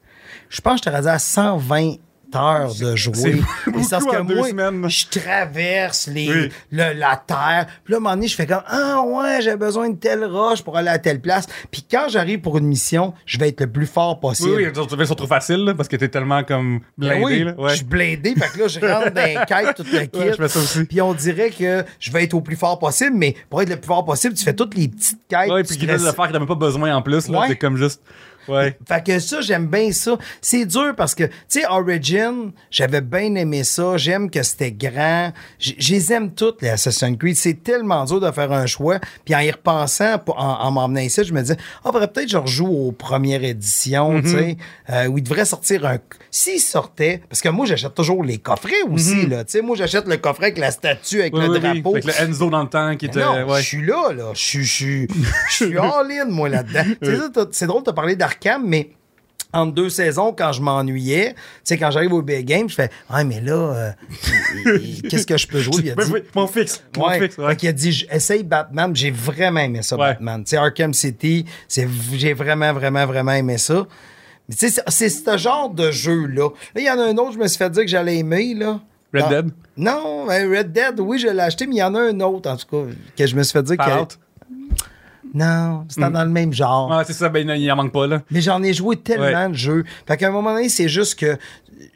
Je 0.49 0.63
pense 0.63 0.81
que 0.81 0.87
je 0.87 0.91
te 0.91 0.97
rendu 0.97 1.09
à 1.09 1.19
120 1.19 1.97
heures 2.37 2.75
de 2.75 2.95
jouer. 2.97 3.41
c'est 3.65 3.91
parce 3.91 4.05
que 4.05 4.21
moi, 4.23 4.49
semaines. 4.49 4.89
je 4.89 5.07
traverse 5.21 6.07
les, 6.07 6.29
Oui. 6.29 6.49
le- 6.73 6.93
la 6.99 7.17
terre. 7.27 7.67
Puis 7.85 7.93
là, 7.93 7.97
à 7.97 7.99
un 7.99 8.01
moment 8.03 8.15
donné, 8.15 8.29
je 8.29 8.35
fais 8.35 8.47
comme 8.47 8.63
Ah 8.67 9.03
ouais, 9.07 9.41
j'ai 9.43 9.57
besoin 9.57 9.91
de 9.91 9.97
telle 9.97 10.25
roche 10.25 10.63
pour 10.63 10.77
aller 10.77 10.89
à 10.89 10.99
telle 10.99 11.21
place. 11.21 11.47
Puis 11.71 11.85
quand 11.91 12.07
j'arrive 12.09 12.41
pour 12.41 12.59
une 12.59 12.67
mission, 12.67 13.15
je 13.27 13.39
vais 13.39 13.49
être 13.49 13.61
le 13.61 13.71
plus 13.71 13.87
fort 13.87 14.21
possible. 14.21 14.51
Oui, 14.57 14.67
oui, 14.67 14.73
tu 14.73 15.07
ça 15.07 15.15
trop 15.15 15.27
facile, 15.27 15.65
là, 15.65 15.75
parce 15.75 15.89
que 15.89 15.97
t'es 15.97 16.09
tellement 16.09 16.43
comme 16.45 16.81
blindé, 16.97 17.15
Ben 17.21 17.25
oui, 17.25 17.45
là. 17.45 17.55
Ouais. 17.59 17.71
je 17.71 17.77
suis 17.77 17.85
blindé, 17.85 18.35
fait 18.35 18.49
que 18.53 18.59
là, 18.61 18.69
je 18.69 18.81
rentre 18.81 19.11
dans 19.13 19.25
les 19.25 19.35
quêtes, 19.49 19.77
toute 19.77 19.93
la 19.93 20.07
kit. 20.07 20.19
Ouais, 20.19 20.31
je 20.33 20.37
fais 20.37 20.49
ça 20.49 20.59
aussi. 20.59 20.85
Puis 20.85 21.01
on 21.01 21.15
dirait 21.15 21.51
que 21.51 21.85
je 21.99 22.11
vais 22.13 22.25
être 22.25 22.35
au 22.35 22.41
plus 22.41 22.57
fort 22.57 22.79
possible, 22.79 23.17
mais 23.17 23.35
pour 23.49 23.63
être 23.63 23.69
le 23.71 23.77
plus 23.77 23.87
fort 23.89 24.05
possible, 24.05 24.35
tu 24.35 24.45
fais 24.45 24.55
toutes 24.55 24.75
les 24.77 24.89
petites 24.89 25.21
quêtes. 25.29 25.51
Ouais, 25.51 25.63
puis 25.63 25.77
qui 25.77 25.87
le 25.87 25.93
restes- 25.93 26.15
faire 26.15 26.27
que 26.29 26.33
t'as 26.33 26.39
même 26.39 26.49
pas 26.49 26.55
besoin 26.55 26.95
en 26.95 27.03
plus, 27.03 27.29
là. 27.29 27.41
Ouais. 27.41 27.47
C'est 27.49 27.57
comme 27.57 27.77
juste. 27.77 28.03
Ouais. 28.49 28.77
Fait 28.87 29.05
que 29.05 29.19
ça, 29.19 29.41
j'aime 29.41 29.67
bien 29.67 29.93
ça. 29.93 30.17
C'est 30.41 30.65
dur 30.65 30.95
parce 30.97 31.15
que, 31.15 31.25
tu 31.25 31.33
sais, 31.49 31.67
Origin, 31.67 32.53
j'avais 32.71 33.01
bien 33.01 33.35
aimé 33.35 33.65
ça. 33.65 33.97
J'aime 33.97 34.31
que 34.31 34.43
c'était 34.43 34.73
grand. 34.73 35.33
J- 35.59 35.77
Je 35.79 35.93
les 35.95 36.13
aime 36.13 36.33
toutes, 36.35 36.63
les 36.63 36.69
Assassin's 36.71 37.17
Creed. 37.19 37.37
C'est 37.37 37.63
tellement 37.63 38.05
dur 38.05 38.21
de 38.21 38.31
faire 38.31 38.53
un 38.53 38.67
choix. 38.67 38.99
Puis 39.25 39.35
en 39.35 39.41
y 39.41 39.51
repensant, 39.51 40.17
en, 40.29 40.33
en 40.35 40.71
m'emmenant 40.71 41.01
ici, 41.01 41.23
je 41.25 41.33
me 41.33 41.41
disais, 41.41 41.57
ah, 41.85 41.91
faudrait 41.93 42.09
peut-être 42.09 42.27
que 42.27 42.33
je 42.33 42.37
rejoue 42.39 42.67
aux 42.69 42.93
premières 42.93 43.43
éditions, 43.45 44.21
tu 44.23 44.29
sais, 44.31 44.57
euh, 44.91 45.07
où 45.07 45.19
il 45.19 45.23
devrait 45.23 45.45
sortir 45.45 45.85
un. 45.87 45.99
S'il 46.31 46.61
sortait, 46.61 47.23
parce 47.29 47.41
que 47.41 47.49
moi, 47.49 47.67
j'achète 47.67 47.95
toujours 47.95 48.23
les 48.23 48.39
coffrets 48.39 48.83
aussi, 48.91 49.27
là. 49.27 49.45
Tu 49.45 49.53
sais, 49.53 49.63
moi, 49.63 49.77
j'achète 49.77 50.07
le 50.07 50.17
coffret 50.19 50.47
avec 50.47 50.59
la 50.59 50.71
statue, 50.71 51.21
avec 51.21 51.35
Oui, 51.35 51.41
le 51.43 51.51
oui, 51.53 51.61
drapeau. 51.61 51.91
Avec 51.97 52.05
le 52.05 52.13
Enzo 52.23 52.51
dans 52.51 52.63
le 52.63 52.69
temps 52.69 52.97
qui 52.97 53.07
était. 53.07 53.21
Non, 53.21 53.45
ouais. 53.47 53.61
je 53.61 53.67
suis 53.67 53.85
là, 53.85 54.13
là. 54.13 54.31
Je 54.35 54.63
suis- 54.63 55.09
all-in, 55.79 56.27
moi, 56.27 56.49
là-dedans. 56.49 56.85
C'est 57.51 57.67
drôle 57.67 57.83
de 57.83 57.91
parler 57.91 58.17
mais 58.65 58.91
entre 59.53 59.73
deux 59.73 59.89
saisons, 59.89 60.35
quand 60.37 60.53
je 60.53 60.61
m'ennuyais, 60.61 61.33
tu 61.33 61.41
sais, 61.65 61.79
quand 61.79 61.91
j'arrive 61.91 62.13
au 62.13 62.21
Big 62.21 62.45
Game, 62.45 62.69
je 62.69 62.75
fais 62.75 62.91
Ah, 63.09 63.25
mais 63.25 63.41
là, 63.41 63.55
euh, 63.55 63.93
qu'est-ce 65.09 65.27
que 65.27 65.39
je 65.39 65.47
peux 65.47 65.61
jouer? 65.61 65.77
Il 65.85 65.91
a 65.91 65.95
dit, 66.05 66.13
mon 66.35 66.47
fixe. 66.47 66.83
Mon 66.97 67.07
Ouais. 67.09 67.19
fixe, 67.21 67.39
ouais. 67.39 67.57
Qu'il 67.57 67.69
a 67.71 67.73
dit, 67.73 68.07
essaye 68.11 68.43
Batman. 68.43 68.95
J'ai 68.95 69.11
vraiment 69.11 69.61
aimé 69.61 69.81
ça, 69.83 69.97
Ouais. 69.97 70.09
Batman. 70.13 70.45
Tu 70.45 70.51
sais, 70.51 70.57
Arkham 70.59 70.93
City, 70.93 71.47
j'ai 71.69 72.35
vraiment, 72.35 72.73
vraiment, 72.75 73.07
vraiment 73.07 73.33
aimé 73.33 73.57
ça. 73.57 73.87
Mais 74.49 74.55
tu 74.55 74.69
sais, 74.69 74.83
c'est, 74.89 75.09
ce 75.09 75.37
genre 75.39 75.71
de 75.71 75.91
jeu-là. 75.91 76.51
Là, 76.75 76.81
il 76.81 76.85
y 76.85 76.91
en 76.91 76.99
a 76.99 77.05
un 77.05 77.17
autre, 77.17 77.33
je 77.33 77.39
me 77.39 77.47
suis 77.49 77.59
fait 77.59 77.71
dire 77.71 77.83
que 77.85 77.89
j'allais 77.91 78.19
aimer, 78.19 78.55
là. 78.55 78.81
Red 79.15 79.29
Dead? 79.31 79.51
Non, 79.79 80.27
ben, 80.27 80.51
Red 80.55 80.73
Dead, 80.73 81.01
oui, 81.01 81.19
je 81.19 81.29
l'ai 81.29 81.41
acheté, 81.41 81.67
mais 81.67 81.77
il 81.77 81.79
y 81.79 81.83
en 81.83 81.95
a 81.95 82.01
un 82.01 82.21
autre, 82.21 82.51
en 82.51 82.57
tout 82.57 82.67
cas, 82.67 82.93
que 83.17 83.27
je 83.27 83.35
me 83.35 83.43
suis 83.43 83.53
fait 83.55 83.63
dire 83.63 83.77
que. 83.79 83.83
Non, 85.39 85.85
c'est 85.89 86.01
dans 86.01 86.25
le 86.25 86.31
même 86.31 86.53
genre. 86.53 86.91
Ouais, 86.91 87.05
c'est 87.05 87.13
ça, 87.13 87.29
ben 87.29 87.49
il 87.51 87.71
en 87.73 87.77
manque 87.77 87.93
pas, 87.93 88.07
là. 88.07 88.23
Mais 88.31 88.41
j'en 88.41 88.63
ai 88.63 88.73
joué 88.73 88.97
tellement 88.97 89.25
Ouais. 89.45 89.49
de 89.49 89.55
jeux. 89.55 89.85
Fait 90.07 90.17
qu'à 90.17 90.29
un 90.29 90.31
moment 90.31 90.53
donné, 90.55 90.69
c'est 90.69 90.89
juste 90.89 91.19
que 91.19 91.37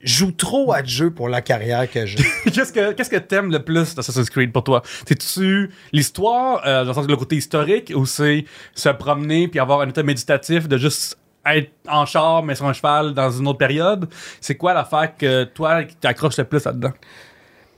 je 0.02 0.14
joue 0.18 0.31
trop 0.33 0.72
à 0.72 0.83
de 0.83 0.87
jeux 0.88 1.11
pour 1.11 1.28
la 1.28 1.40
carrière 1.42 1.90
que 1.90 2.07
j'ai. 2.07 2.22
qu'est-ce 2.52 2.72
que 2.72 2.92
qu'est-ce 2.92 3.11
que 3.11 3.16
t'aimes 3.16 3.50
le 3.50 3.59
plus 3.64 3.94
d'Assassin's 3.94 4.31
Creed 4.31 4.52
pour 4.52 4.62
toi? 4.64 4.83
C'est-tu 5.07 5.70
l'histoire, 5.92 6.62
euh, 6.66 6.83
dans 6.85 6.88
le 6.90 6.94
sens 6.94 7.07
le 7.09 7.16
côté 7.16 7.37
historique, 7.37 7.92
ou 7.94 8.07
c'est 8.07 8.44
se 8.74 8.88
promener 8.90 9.48
puis 9.48 9.59
avoir 9.61 9.81
un 9.81 9.88
état 9.88 10.02
méditatif 10.02 10.68
de 10.68 10.76
juste 10.78 11.18
être 11.44 11.72
en 11.88 12.07
char 12.07 12.44
mais 12.44 12.55
sur 12.55 12.66
un 12.66 12.72
cheval 12.72 13.14
dans 13.14 13.31
une 13.31 13.48
autre 13.48 13.59
période? 13.59 14.09
C'est 14.40 14.55
quoi 14.57 14.72
l'affaire 14.74 15.16
que 15.16 15.44
toi 15.44 15.83
qui 15.83 15.96
t'accroche 15.96 16.37
le 16.38 16.44
plus 16.44 16.64
là-dedans? 16.64 16.92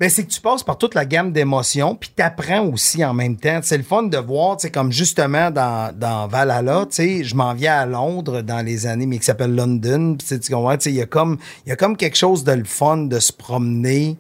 Ben, 0.01 0.11
c'est 0.11 0.25
que 0.25 0.31
tu 0.31 0.41
passes 0.41 0.65
par 0.65 0.77
toute 0.77 0.97
la 0.97 1.05
gamme 1.05 1.31
d'émotions, 1.31 1.95
puis 1.95 2.11
t'apprends 2.15 2.67
aussi 2.67 3.05
en 3.05 3.15
même 3.15 3.37
temps. 3.37 3.61
C'est 3.63 3.77
le 3.77 3.85
fun 3.85 4.03
de 4.03 4.19
voir, 4.19 4.57
tu 4.57 4.69
comme 4.71 4.91
justement 4.91 5.53
dans, 5.53 5.97
dans 5.97 6.27
Valhalla, 6.27 6.87
tu 6.87 6.97
sais, 6.97 7.25
je 7.25 7.37
m'en 7.37 7.55
viens 7.55 7.79
à 7.79 7.87
Londres 7.87 8.43
dans 8.43 8.65
les 8.65 8.89
années, 8.89 9.07
mais 9.07 9.19
qui 9.19 9.25
s'appelle 9.25 9.55
London, 9.55 10.17
puis 10.19 10.41
tu 10.41 10.53
comprends, 10.53 10.77
tu 10.77 10.85
sais, 10.85 10.91
il 10.91 10.97
y 10.97 11.03
a 11.03 11.07
comme, 11.07 11.39
il 11.65 11.69
y 11.69 11.73
a 11.73 11.77
comme 11.77 11.97
quelque 11.97 12.17
chose 12.17 12.43
de 12.43 12.53
le 12.53 12.65
fun 12.65 12.97
de 12.97 13.21
se 13.21 13.33
promener. 13.33 14.17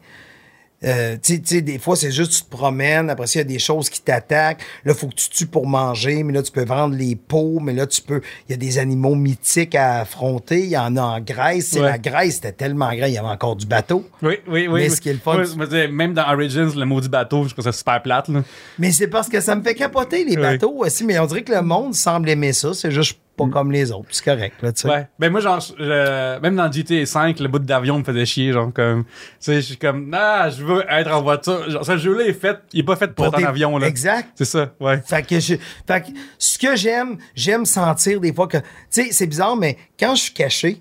Euh, 0.84 1.16
tu 1.22 1.40
sais- 1.44 1.62
des 1.62 1.78
fois, 1.78 1.96
c'est 1.96 2.10
juste 2.12 2.32
tu 2.32 2.42
te 2.42 2.50
promènes, 2.50 3.08
après 3.10 3.26
ça, 3.26 3.34
il 3.36 3.38
y 3.38 3.40
a 3.40 3.44
des 3.44 3.58
choses 3.58 3.88
qui 3.88 4.00
t'attaquent. 4.02 4.60
Là, 4.84 4.92
il 4.92 4.94
faut 4.94 5.06
que 5.08 5.14
tu 5.14 5.28
tues 5.30 5.46
pour 5.46 5.66
manger, 5.66 6.22
mais 6.22 6.32
là, 6.32 6.42
tu 6.42 6.52
peux 6.52 6.64
vendre 6.64 6.94
les 6.96 7.16
peaux, 7.16 7.58
mais 7.60 7.72
là, 7.72 7.86
tu 7.86 8.02
peux. 8.02 8.20
Il 8.48 8.52
y 8.52 8.54
a 8.54 8.56
des 8.58 8.78
animaux 8.78 9.14
mythiques 9.14 9.74
à 9.74 10.00
affronter. 10.00 10.60
Il 10.60 10.70
y 10.70 10.76
en 10.78 10.96
a 10.96 11.02
en 11.02 11.20
Grèce. 11.20 11.72
Ouais. 11.72 11.80
La 11.80 11.98
Grèce, 11.98 12.34
c'était 12.36 12.52
tellement 12.52 12.94
grand, 12.94 13.06
il 13.06 13.14
y 13.14 13.18
avait 13.18 13.28
encore 13.28 13.56
du 13.56 13.66
bateau. 13.66 14.04
Oui, 14.22 14.34
oui, 14.46 14.68
oui. 14.68 14.82
Mais 14.82 14.88
ce 14.90 15.00
qui 15.00 15.08
est 15.08 15.14
le 15.14 15.18
fun, 15.18 15.42
même 15.90 16.14
dans 16.14 16.30
Origins, 16.32 16.70
le 16.76 16.84
maudit 16.84 17.08
bateau, 17.08 17.44
je 17.48 17.52
trouve 17.54 17.64
ça 17.64 17.72
super 17.72 18.02
plate. 18.02 18.28
Là. 18.28 18.42
Mais 18.78 18.92
c'est 18.92 19.08
parce 19.08 19.28
que 19.28 19.40
ça 19.40 19.54
me 19.56 19.62
fait 19.62 19.74
capoter 19.74 20.24
les 20.24 20.36
Oui. 20.36 20.42
bateaux 20.42 20.74
aussi. 20.84 21.04
Mais 21.04 21.18
on 21.18 21.26
dirait 21.26 21.42
que 21.42 21.52
le 21.52 21.62
monde 21.62 21.94
semble 21.94 22.28
aimer 22.28 22.52
ça. 22.52 22.74
C'est 22.74 22.90
juste 22.90 23.18
pas 23.36 23.46
comme 23.48 23.72
les 23.72 23.90
autres. 23.92 24.08
C'est 24.10 24.24
correct, 24.24 24.56
là, 24.62 24.72
tu 24.72 24.82
sais. 24.82 24.88
Ouais. 24.88 25.08
Ben 25.18 25.30
moi, 25.30 25.40
genre, 25.40 25.60
je- 25.60 26.40
même 26.40 26.56
dans 26.56 26.70
GTA 26.70 27.04
5, 27.06 27.40
le 27.40 27.48
bout 27.48 27.58
d'avion 27.58 27.98
me 27.98 28.04
faisait 28.04 28.24
chier, 28.26 28.52
genre, 28.52 28.72
comme. 28.72 29.04
Tu 29.04 29.10
sais, 29.40 29.54
je 29.56 29.60
suis 29.60 29.76
comme, 29.76 30.10
ah, 30.12 30.48
je 30.50 30.64
veux 30.64 30.84
être 30.88 31.10
en 31.12 31.22
voiture. 31.22 31.68
Genre, 31.70 31.84
ce 31.84 31.96
jeu-là 31.98 32.24
est 32.26 32.32
fait, 32.32 32.58
il 32.72 32.80
est 32.80 32.84
pas 32.84 32.96
fait 32.96 33.12
pour, 33.14 33.26
être 33.26 33.36
des- 33.38 33.44
en 33.44 33.48
avion, 33.48 33.78
là. 33.78 33.86
Exact. 33.86 34.28
C'est 34.36 34.44
ça, 34.44 34.72
ouais. 34.80 35.00
Fait 35.06 35.26
que, 35.26 35.40
je, 35.40 35.54
fait 35.86 36.00
que 36.02 36.06
ce 36.38 36.58
que 36.58 36.76
j'aime, 36.76 37.16
j'aime 37.34 37.64
sentir 37.66 38.20
des 38.20 38.32
fois 38.32 38.46
que. 38.46 38.58
Tu 38.58 38.64
sais, 38.90 39.08
c'est 39.10 39.26
bizarre, 39.26 39.56
mais 39.56 39.76
quand 39.98 40.14
je 40.14 40.22
suis 40.22 40.32
caché, 40.34 40.80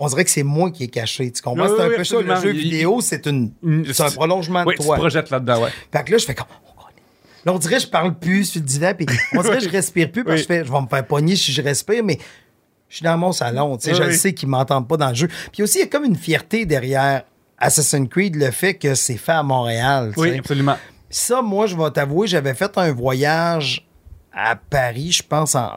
on 0.00 0.08
dirait 0.08 0.24
que 0.24 0.30
c'est 0.30 0.42
moi 0.42 0.70
qui 0.70 0.84
est 0.84 0.88
caché. 0.88 1.30
Tu 1.30 1.40
comprends? 1.40 1.66
Oui, 1.66 1.72
c'est 1.76 1.82
un 1.84 1.88
oui, 1.88 1.96
peu 1.96 2.04
ça. 2.04 2.20
Le 2.20 2.36
jeu 2.36 2.50
vidéo, 2.50 3.00
c'est 3.00 3.26
une, 3.26 3.52
Mm, 3.62 3.84
c'est 3.92 4.02
un 4.02 4.10
prolongement 4.10 4.64
Oui, 4.66 4.74
de 4.74 4.78
tu 4.78 4.82
te 4.82 4.86
toi. 4.86 4.96
projettes 4.96 5.30
là-dedans, 5.30 5.62
ouais. 5.62 5.70
Fait 5.92 6.04
que 6.04 6.10
là, 6.12 6.18
je 6.18 6.24
fais 6.24 6.34
comme. 6.34 6.46
Là, 7.44 7.52
on 7.52 7.58
dirait 7.58 7.76
que 7.76 7.82
je 7.82 7.86
parle 7.88 8.14
plus 8.18 8.44
sur 8.44 8.60
le 8.60 8.66
divan, 8.66 8.92
puis 8.96 9.06
on 9.34 9.42
dirait 9.42 9.58
que 9.58 9.64
je 9.64 9.68
respire 9.70 10.10
plus 10.10 10.24
parce 10.24 10.36
que 10.36 10.42
je, 10.42 10.46
fais, 10.46 10.64
je 10.64 10.72
vais 10.72 10.80
me 10.80 10.86
faire 10.86 11.06
pogner 11.06 11.36
si 11.36 11.52
je 11.52 11.60
respire, 11.62 12.02
mais 12.04 12.18
je 12.88 12.96
suis 12.96 13.04
dans 13.04 13.18
mon 13.18 13.32
salon. 13.32 13.76
Tu 13.76 13.84
sais, 13.84 13.90
Oui, 13.92 13.98
je 13.98 14.02
le 14.04 14.12
sais 14.12 14.32
qu'ils 14.34 14.48
m'entendent 14.48 14.88
pas 14.88 14.96
dans 14.96 15.08
le 15.08 15.14
jeu. 15.14 15.28
Puis 15.52 15.62
aussi, 15.62 15.78
il 15.78 15.80
y 15.82 15.84
a 15.84 15.88
comme 15.88 16.04
une 16.04 16.16
fierté 16.16 16.64
derrière 16.66 17.22
Assassin's 17.58 18.08
Creed, 18.08 18.36
le 18.36 18.50
fait 18.50 18.74
que 18.74 18.94
c'est 18.94 19.16
fait 19.16 19.32
à 19.32 19.42
Montréal. 19.42 20.12
tu 20.14 20.20
Oui, 20.20 20.30
sais. 20.30 20.38
absolument. 20.38 20.76
Ça, 21.10 21.42
moi, 21.42 21.66
je 21.66 21.76
vais 21.76 21.90
t'avouer, 21.90 22.26
j'avais 22.26 22.54
fait 22.54 22.76
un 22.78 22.92
voyage 22.92 23.86
à 24.32 24.56
Paris, 24.56 25.12
je 25.12 25.22
pense, 25.22 25.54
en 25.54 25.70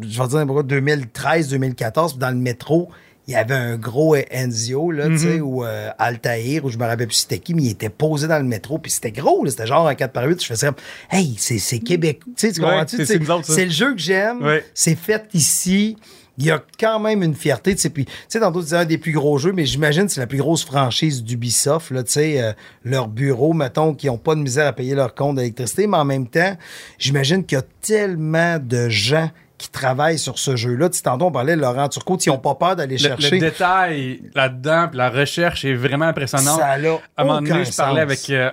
je 0.00 0.20
vais 0.22 0.28
dire 0.28 0.38
n'importe 0.38 0.68
quoi, 0.68 0.78
2013-2014, 0.78 2.10
puis 2.10 2.18
dans 2.18 2.30
le 2.30 2.36
métro, 2.36 2.88
il 3.28 3.32
y 3.32 3.36
avait 3.36 3.54
un 3.54 3.76
gros 3.76 4.16
Enzio, 4.34 4.90
là, 4.90 5.06
tu 5.08 5.18
sais, 5.18 5.40
ou 5.40 5.64
euh, 5.64 5.90
Altair, 5.98 6.64
ou 6.64 6.70
je 6.70 6.78
me 6.78 6.84
rappelle 6.86 7.06
plus 7.06 7.16
c'était 7.16 7.38
qui, 7.38 7.54
mais 7.54 7.62
il 7.62 7.70
était 7.70 7.90
posé 7.90 8.26
dans 8.26 8.38
le 8.38 8.44
métro, 8.44 8.78
puis 8.78 8.90
c'était 8.90 9.12
gros, 9.12 9.44
là, 9.44 9.50
c'était 9.50 9.66
genre 9.66 9.86
un 9.86 9.92
4x8. 9.94 10.40
Je 10.42 10.46
faisais 10.46 10.70
hey, 11.10 11.34
c'est 11.38 11.58
c'est 11.58 11.78
Québec. 11.78 12.20
Tu 12.24 12.32
sais, 12.36 12.52
tu 12.52 12.60
Ouais, 12.60 12.68
comprends-tu? 12.68 12.96
sais, 13.04 13.18
c'est 13.42 13.64
le 13.66 13.70
jeu 13.70 13.92
que 13.94 14.00
j'aime, 14.00 14.42
Ouais. 14.42 14.64
c'est 14.74 14.96
fait 14.96 15.24
ici. 15.34 15.96
Il 16.40 16.46
y 16.46 16.52
a 16.52 16.62
quand 16.78 17.00
même 17.00 17.24
une 17.24 17.34
fierté, 17.34 17.74
tu 17.74 17.80
sais, 17.82 17.90
puis, 17.90 18.04
tu 18.04 18.12
sais, 18.28 18.38
tantôt, 18.38 18.62
tu 18.62 18.72
un 18.72 18.84
des 18.84 18.96
plus 18.96 19.10
gros 19.10 19.38
jeux, 19.38 19.52
mais 19.52 19.66
j'imagine 19.66 20.06
que 20.06 20.12
c'est 20.12 20.20
la 20.20 20.28
plus 20.28 20.38
grosse 20.38 20.64
franchise 20.64 21.24
d'Ubisoft, 21.24 21.90
là, 21.90 22.04
tu 22.04 22.12
sais, 22.12 22.40
euh, 22.40 22.52
leur 22.84 23.08
bureau, 23.08 23.52
mettons, 23.54 23.92
qui 23.92 24.08
ont 24.08 24.18
pas 24.18 24.36
de 24.36 24.40
misère 24.40 24.68
à 24.68 24.72
payer 24.72 24.94
leur 24.94 25.16
compte 25.16 25.34
d'électricité, 25.36 25.88
mais 25.88 25.96
en 25.96 26.04
même 26.04 26.28
temps, 26.28 26.56
j'imagine 26.96 27.44
qu'il 27.44 27.56
y 27.56 27.60
a 27.60 27.64
tellement 27.82 28.58
de 28.60 28.88
gens 28.88 29.30
qui 29.58 29.68
travaillent 29.70 30.18
sur 30.18 30.38
ce 30.38 30.54
jeu-là. 30.56 30.88
Tantôt, 31.02 31.26
on 31.26 31.32
parlait 31.32 31.56
de 31.56 31.60
Laurent 31.60 31.88
Turcot, 31.88 32.16
ils 32.24 32.28
n'ont 32.28 32.38
pas 32.38 32.54
peur 32.54 32.76
d'aller 32.76 32.96
Le, 32.96 33.08
chercher. 33.08 33.30
le 33.32 33.38
détail 33.40 34.20
là-dedans, 34.34 34.88
la 34.92 35.10
recherche 35.10 35.64
est 35.64 35.74
vraiment 35.74 36.04
impressionnante. 36.06 36.60
Ça 36.60 36.78
n'a 36.78 36.88
À 37.16 37.22
un 37.22 37.24
moment 37.24 37.42
donné, 37.42 37.64
je 37.64 37.76
parlais 37.76 38.00
sens. 38.00 38.28
avec 38.28 38.30
euh, 38.30 38.50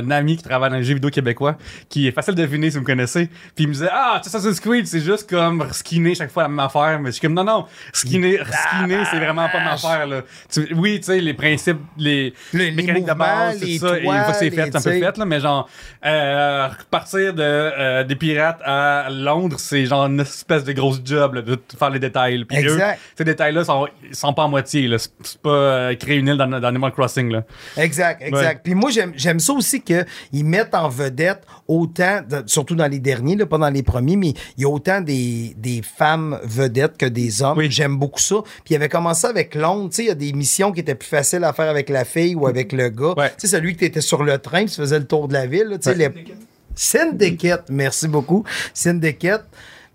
un 0.00 0.10
ami 0.10 0.36
qui 0.36 0.42
travaille 0.42 0.70
dans 0.70 0.76
les 0.76 0.84
jeux 0.84 0.94
vidéo 0.94 1.10
québécois, 1.10 1.56
qui 1.88 2.06
est 2.06 2.12
facile 2.12 2.34
de 2.34 2.42
deviner 2.42 2.70
si 2.70 2.76
vous 2.76 2.82
me 2.82 2.86
connaissez. 2.86 3.26
Puis 3.54 3.64
il 3.64 3.68
me 3.68 3.72
disait 3.72 3.88
Ah, 3.90 4.20
tu 4.22 4.28
sais, 4.28 4.36
Assassin's 4.36 4.60
Creed, 4.60 4.86
c'est 4.86 5.00
juste 5.00 5.28
comme 5.28 5.66
skinner 5.72 6.14
chaque 6.14 6.30
fois 6.30 6.42
la 6.44 6.48
même 6.50 6.60
affaire. 6.60 6.98
Mais 7.00 7.06
je 7.06 7.12
suis 7.12 7.20
comme 7.22 7.34
Non, 7.34 7.44
non, 7.44 7.64
skinner, 7.92 8.38
skinner 8.44 9.04
c'est 9.10 9.18
vraiment 9.18 9.48
pas 9.48 9.60
ma 9.60 9.72
affaire. 9.72 10.06
Là. 10.06 10.20
Tu- 10.52 10.74
oui, 10.74 10.98
tu 11.00 11.06
sais, 11.06 11.20
les 11.20 11.34
principes, 11.34 11.78
les, 11.96 12.34
Les- 12.52 12.70
les 12.70 12.70
mécaniques 12.72 13.06
de 13.06 13.14
base, 13.14 13.58
c'est 13.58 13.78
ça. 13.78 13.96
et 13.98 14.02
une 14.02 14.10
fois 14.12 14.32
que 14.32 14.36
c'est 14.36 14.50
fait, 14.50 14.66
c'est 14.70 14.76
un 14.76 14.80
peu 14.82 14.90
fait, 15.00 15.16
là, 15.16 15.24
mais 15.24 15.40
genre, 15.40 15.68
euh, 16.04 16.68
repartir 16.68 17.32
de, 17.34 17.42
euh, 17.42 18.04
des 18.04 18.16
pirates 18.16 18.60
à 18.64 19.08
Londres, 19.10 19.56
c'est 19.58 19.86
genre 19.86 20.08
espèce 20.42 20.64
de 20.64 20.72
grosse 20.72 21.00
job 21.04 21.34
là, 21.34 21.42
de 21.42 21.58
faire 21.78 21.90
les 21.90 21.98
détails. 21.98 22.44
Puis 22.44 22.58
eux, 22.58 22.72
Exact. 22.72 22.98
ces 23.16 23.24
détails-là 23.24 23.64
sont, 23.64 23.86
sont 24.12 24.32
pas 24.34 24.42
en 24.44 24.48
moitié. 24.48 24.88
C'est 24.98 25.38
pas 25.38 25.50
euh, 25.50 25.94
créer 25.94 26.16
une 26.18 26.28
île 26.28 26.36
dans, 26.36 26.46
dans 26.48 26.62
Animal 26.68 26.92
Crossing. 26.92 27.30
Là. 27.30 27.44
Exact, 27.76 28.22
exact. 28.22 28.54
Ouais. 28.56 28.60
Puis 28.64 28.74
moi, 28.74 28.90
j'aime 29.16 29.40
ça 29.40 29.52
aussi 29.52 29.80
qu'ils 29.80 30.44
mettent 30.44 30.74
en 30.74 30.88
vedette 30.88 31.42
autant, 31.68 32.20
de- 32.28 32.42
surtout 32.46 32.74
dans 32.74 32.88
les 32.88 32.98
derniers, 32.98 33.36
là, 33.36 33.46
pas 33.46 33.58
dans 33.58 33.70
les 33.70 33.82
premiers, 33.82 34.16
mais 34.16 34.34
il 34.56 34.62
y 34.62 34.64
a 34.64 34.68
autant 34.68 35.00
des, 35.00 35.54
des 35.56 35.80
femmes 35.82 36.38
vedettes 36.44 36.96
que 36.98 37.06
des 37.06 37.42
hommes. 37.42 37.58
Oui. 37.58 37.70
J'aime 37.70 37.96
beaucoup 37.96 38.20
ça. 38.20 38.36
Puis 38.64 38.74
il 38.74 38.76
avait 38.76 38.88
commencé 38.88 39.26
avec 39.26 39.54
Londres. 39.54 39.90
Tu 39.90 39.96
sais, 39.96 40.02
il 40.04 40.08
y 40.08 40.10
a 40.10 40.14
des 40.14 40.32
missions 40.32 40.72
qui 40.72 40.80
étaient 40.80 40.94
plus 40.94 41.08
faciles 41.08 41.44
à 41.44 41.52
faire 41.52 41.68
avec 41.70 41.88
la 41.88 42.04
fille 42.04 42.34
ou 42.34 42.46
avec 42.46 42.72
le 42.72 42.88
gars. 42.88 43.14
Ouais. 43.16 43.30
Tu 43.30 43.46
sais, 43.46 43.56
celui 43.56 43.76
qui 43.76 43.84
était 43.84 44.00
sur 44.00 44.22
le 44.22 44.38
train, 44.38 44.62
qui 44.64 44.72
se 44.72 44.80
faisait 44.80 44.98
le 44.98 45.06
tour 45.06 45.28
de 45.28 45.32
la 45.34 45.46
ville. 45.46 45.68
là, 45.84 45.92
les- 45.94 46.08
Syndicate, 46.74 47.66
merci 47.68 48.08
beaucoup. 48.08 48.44
Syndicate. 48.72 49.44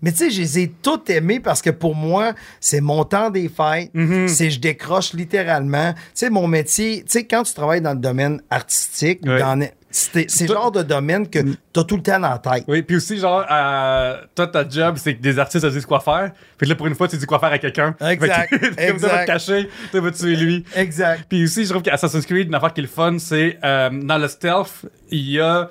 Mais 0.02 0.12
tu 0.12 0.18
sais, 0.18 0.30
je 0.30 0.40
les 0.40 0.58
ai 0.60 0.72
toutes 0.82 1.10
aimées 1.10 1.40
parce 1.40 1.62
que 1.62 1.70
pour 1.70 1.94
moi, 1.94 2.34
c'est 2.60 2.80
mon 2.80 3.04
temps 3.04 3.30
des 3.30 3.48
fêtes. 3.48 3.92
Mm-hmm. 3.94 4.28
C'est 4.28 4.50
je 4.50 4.60
décroche 4.60 5.12
littéralement. 5.12 5.92
Tu 5.94 6.00
sais, 6.14 6.30
mon 6.30 6.46
métier, 6.46 7.02
tu 7.04 7.10
sais, 7.12 7.24
quand 7.24 7.42
tu 7.42 7.54
travailles 7.54 7.80
dans 7.80 7.94
le 7.94 8.00
domaine 8.00 8.40
artistique, 8.50 9.24
dans, 9.24 9.58
c'est 9.90 10.42
le 10.42 10.46
genre 10.48 10.70
de 10.70 10.82
domaine 10.82 11.28
que 11.28 11.38
tu 11.38 11.80
as 11.80 11.84
tout 11.84 11.96
le 11.96 12.02
temps 12.02 12.20
dans 12.20 12.28
la 12.30 12.38
tête. 12.38 12.64
Oui, 12.68 12.82
puis 12.82 12.96
aussi, 12.96 13.18
genre, 13.18 13.44
euh, 13.50 14.20
toi, 14.34 14.46
ta 14.46 14.68
job, 14.68 14.96
c'est 14.98 15.14
que 15.14 15.22
des 15.22 15.38
artistes 15.38 15.66
te 15.66 15.72
disent 15.72 15.86
quoi 15.86 16.00
faire. 16.00 16.32
Fait 16.58 16.66
que 16.66 16.70
là, 16.70 16.74
pour 16.74 16.86
une 16.86 16.94
fois, 16.94 17.08
tu 17.08 17.16
dis 17.16 17.24
quoi 17.24 17.38
faire 17.38 17.52
à 17.52 17.58
quelqu'un. 17.58 17.96
Exact, 18.00 18.50
Fait 18.50 18.58
que, 18.58 18.80
exact. 18.80 19.20
te 19.22 19.26
cacher, 19.26 19.68
tu 19.90 20.00
vas 20.00 20.10
tuer 20.10 20.36
lui. 20.36 20.64
Exact. 20.76 21.24
Puis 21.28 21.44
aussi, 21.44 21.64
je 21.64 21.70
trouve 21.70 21.82
qu'Assassin's 21.82 22.26
Creed, 22.26 22.48
une 22.48 22.54
affaire 22.54 22.72
qui 22.72 22.80
est 22.80 22.82
le 22.82 22.88
fun, 22.88 23.18
c'est 23.18 23.58
euh, 23.64 23.90
dans 23.90 24.18
le 24.18 24.28
stealth, 24.28 24.84
il 25.10 25.30
y 25.30 25.40
a 25.40 25.70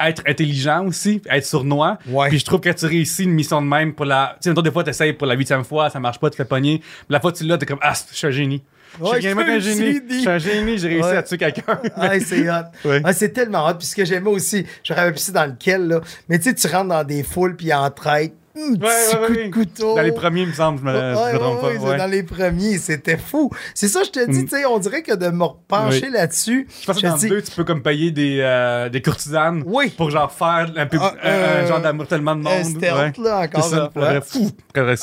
être 0.00 0.22
intelligent 0.26 0.84
aussi, 0.86 1.20
être 1.30 1.44
sournois. 1.44 1.98
Ouais. 2.08 2.28
Puis 2.28 2.38
je 2.38 2.44
trouve 2.44 2.60
que 2.60 2.70
tu 2.70 2.86
réussis 2.86 3.24
une 3.24 3.32
mission 3.32 3.60
de 3.62 3.66
même 3.66 3.94
pour 3.94 4.04
la. 4.04 4.36
Tu 4.42 4.52
sais, 4.54 4.62
des 4.62 4.70
fois, 4.70 4.84
tu 4.84 4.90
essayes 4.90 5.12
pour 5.12 5.26
la 5.26 5.34
huitième 5.34 5.64
fois, 5.64 5.90
ça 5.90 6.00
marche 6.00 6.18
pas, 6.18 6.30
tu 6.30 6.36
fais 6.36 6.44
pogner. 6.44 6.82
La 7.08 7.20
fois 7.20 7.32
que 7.32 7.38
tu 7.38 7.44
l'as, 7.44 7.58
t'es 7.58 7.66
comme, 7.66 7.78
ah, 7.82 7.92
je 8.10 8.16
suis 8.16 8.26
un 8.26 8.30
génie. 8.30 8.62
Je 8.98 9.04
Ouais, 9.04 9.20
je 9.20 9.28
suis 9.28 9.38
un 9.38 9.58
génie. 9.58 10.00
Je 10.10 10.14
suis 10.20 10.28
un 10.28 10.38
génie, 10.38 10.78
j'ai 10.78 10.88
réussi 10.88 11.08
Ouais. 11.10 11.16
à 11.16 11.22
tuer 11.22 11.36
quelqu'un. 11.36 11.78
Ah, 11.96 12.18
c'est 12.20 12.48
hot. 12.48 12.54
Ouais. 12.88 13.00
Ah, 13.04 13.12
c'est 13.12 13.30
tellement 13.30 13.66
hot. 13.66 13.74
Puis 13.74 13.86
ce 13.88 13.94
que 13.96 14.04
j'aimais 14.04 14.30
aussi, 14.30 14.64
je 14.82 14.92
rappelle 14.94 15.12
plus 15.12 15.30
dans 15.30 15.44
lequel, 15.46 15.88
là. 15.88 16.00
Mais 16.28 16.38
tu 16.38 16.44
sais, 16.44 16.54
tu 16.54 16.66
rentres 16.68 16.88
dans 16.88 17.04
des 17.04 17.22
foules 17.22 17.54
puis 17.56 17.72
en 17.72 17.90
traite. 17.90 18.32
Hum, 18.58 18.72
Ouais, 18.72 18.76
petit 18.78 19.16
ouais, 19.16 19.26
coup 19.26 19.34
de 19.34 19.64
couteau. 19.66 19.94
Dans 19.94 20.02
les 20.02 20.12
premiers, 20.12 20.42
il 20.42 20.48
me 20.48 20.52
semble, 20.52 20.78
je 20.80 20.84
me, 20.84 20.90
je 20.92 21.32
me 21.34 21.38
trompe 21.38 21.60
pas. 21.84 21.96
Dans 21.98 22.10
les 22.10 22.22
premiers, 22.22 22.78
c'était 22.78 23.16
fou. 23.16 23.50
C'est 23.74 23.88
ça, 23.88 24.02
je 24.04 24.10
te 24.10 24.28
dis, 24.30 24.40
Mm. 24.40 24.44
tu 24.44 24.48
sais, 24.56 24.64
on 24.66 24.78
dirait 24.78 25.02
que 25.02 25.14
de 25.14 25.28
me 25.28 25.44
pencher 25.68 26.10
là-dessus. 26.10 26.66
Je 26.80 26.86
pense 26.86 27.00
que 27.00 27.06
dans 27.06 27.16
le 27.16 27.28
2, 27.28 27.42
tu 27.42 27.50
peux 27.52 27.64
comme 27.64 27.82
payer 27.82 28.10
des, 28.10 28.38
euh, 28.40 28.88
des 28.88 29.00
courtisanes 29.02 29.64
pour 29.96 30.10
genre 30.10 30.32
faire 30.32 30.72
un, 30.76 30.86
peu, 30.86 30.98
Ah, 31.00 31.14
un, 31.22 31.28
un 31.28 31.32
euh, 31.32 31.66
genre 31.68 31.80
d'amour 31.80 32.06
tellement 32.08 32.34
de 32.34 32.42
monde. 32.42 32.52
un 32.52 32.64
stealth, 32.64 33.18
là, 33.18 33.40
encore 33.40 33.64
C'est 33.64 33.70
ça, 33.76 33.90
une 33.94 34.00
fois. 34.00 34.20
Fou, 34.20 34.50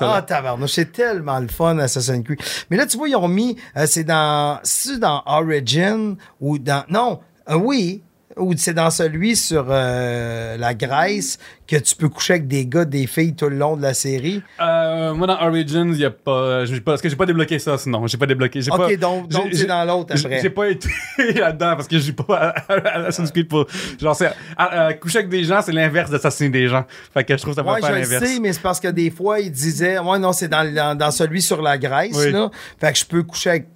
Ah, 0.02 0.22
tabarnouche, 0.22 0.72
c'est 0.72 0.92
tellement 0.92 1.40
le 1.40 1.48
fun, 1.48 1.78
Assassin's 1.80 2.24
Creed. 2.24 2.40
Mais 2.70 2.78
là, 2.78 2.86
tu 2.86 2.98
vois, 2.98 3.08
ils 3.08 3.16
ont 3.16 3.28
mis, 3.28 3.56
euh, 3.78 3.86
c'est 3.88 4.04
dans, 4.04 4.60
c'est 4.64 5.00
dans 5.00 5.24
Origin 5.26 6.16
ou 6.42 6.58
dans, 6.58 6.84
non, 6.90 7.20
euh, 7.50 7.56
oui, 7.56 8.02
ou 8.38 8.54
c'est 8.58 8.74
dans 8.74 8.90
celui 8.90 9.36
sur 9.36 9.66
euh, 9.70 10.58
la 10.58 10.74
Grèce 10.74 11.38
que 11.68 11.78
tu 11.78 11.96
peux 11.96 12.10
coucher 12.10 12.34
avec 12.34 12.48
des 12.48 12.66
gars, 12.66 12.86
des 12.86 13.08
filles 13.08 13.34
tout 13.36 13.48
le 13.50 13.56
long 13.58 13.76
de 13.78 13.82
la 13.82 13.94
série? 13.94 14.42
Euh, 14.62 15.14
moi, 15.14 15.26
dans 15.28 15.42
Origins, 15.42 15.90
il 15.94 16.00
y 16.00 16.06
a 16.06 16.12
pas. 16.12 16.66
j'ai 16.66 16.82
pas 16.82 16.92
parce 16.92 17.02
que 17.02 17.10
j'ai 17.10 17.16
pas 17.16 17.26
débloqué 17.26 17.58
ça, 17.60 17.78
sinon. 17.78 18.06
J'ai 18.08 18.18
pas 18.18 18.26
débloqué. 18.26 18.62
J'ai 18.62 18.72
Ok, 18.72 18.78
pas, 18.78 18.96
donc- 18.98 19.30
donc 19.30 19.48
c'est 19.54 19.66
dans 19.66 19.84
l'autre 19.86 20.14
après. 20.18 20.42
J'ai 20.42 20.50
pas 20.50 20.68
été 20.70 20.90
là-dedans 21.36 21.76
parce 21.76 21.88
que 21.88 21.98
j'ai 21.98 22.14
pas 22.14 22.54
à- 22.68 22.74
à- 22.74 23.06
Assassin's 23.08 23.32
Creed 23.32 23.48
pour. 23.48 23.66
Genre, 24.00 24.16
c'est. 24.16 24.32
à- 24.58 24.86
à 24.88 24.94
coucher 24.94 25.20
avec 25.20 25.30
des 25.30 25.44
gens, 25.44 25.62
c'est 25.62 25.72
l'inverse 25.72 26.10
d'assassiner 26.12 26.50
des 26.50 26.68
gens. 26.68 26.86
Fait 27.14 27.24
que 27.24 27.36
je 27.36 27.42
trouve 27.42 27.54
que 27.54 27.62
ça 27.62 27.64
va 27.64 27.74
Ouais, 27.74 27.80
faire 27.82 27.90
je 27.90 27.96
le 27.96 28.02
l'inverse. 28.02 28.26
sais, 28.32 28.40
mais 28.40 28.54
c'est 28.54 28.62
parce 28.62 28.80
que 28.80 28.90
des 28.90 29.10
fois, 29.12 29.40
ils 29.40 29.52
disaient, 29.52 29.98
ouais, 30.00 30.20
non, 30.20 30.34
c'est 30.34 30.48
dans, 30.50 30.72
dans, 30.74 30.98
dans 30.98 31.12
celui 31.12 31.42
sur 31.42 31.62
la 31.62 31.78
Grèce, 31.78 32.16
Oui. 32.16 32.32
là. 32.32 32.50
Fait 32.80 32.92
que 32.92 33.00
je 33.00 33.06
peux 33.06 33.24
coucher 33.24 33.50
avec. 33.52 33.68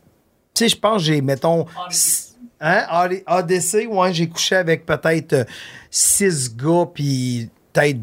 Tu 0.54 0.66
sais, 0.66 0.70
je 0.70 0.78
pense 0.78 0.98
que 0.98 1.04
j'ai, 1.04 1.22
mettons. 1.22 1.66
s- 1.90 2.29
Hein? 2.62 2.86
AD- 2.90 3.24
ADC, 3.26 3.88
ouais, 3.90 4.14
j'ai 4.14 4.28
couché 4.28 4.56
avec 4.56 4.86
peut-être 4.86 5.34
euh, 5.34 5.44
six 5.90 6.54
gars, 6.56 6.86
puis 6.94 7.50
peut-être 7.74 8.00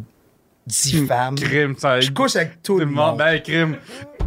dix 0.66 1.06
femmes. 1.06 1.34
Crime, 1.36 1.74
ça. 1.78 2.00
Je 2.00 2.10
couche 2.10 2.36
avec 2.36 2.62
tout 2.62 2.78
le 2.78 2.86
monde. 2.86 3.18
Ben, 3.18 3.40
crime. 3.40 3.76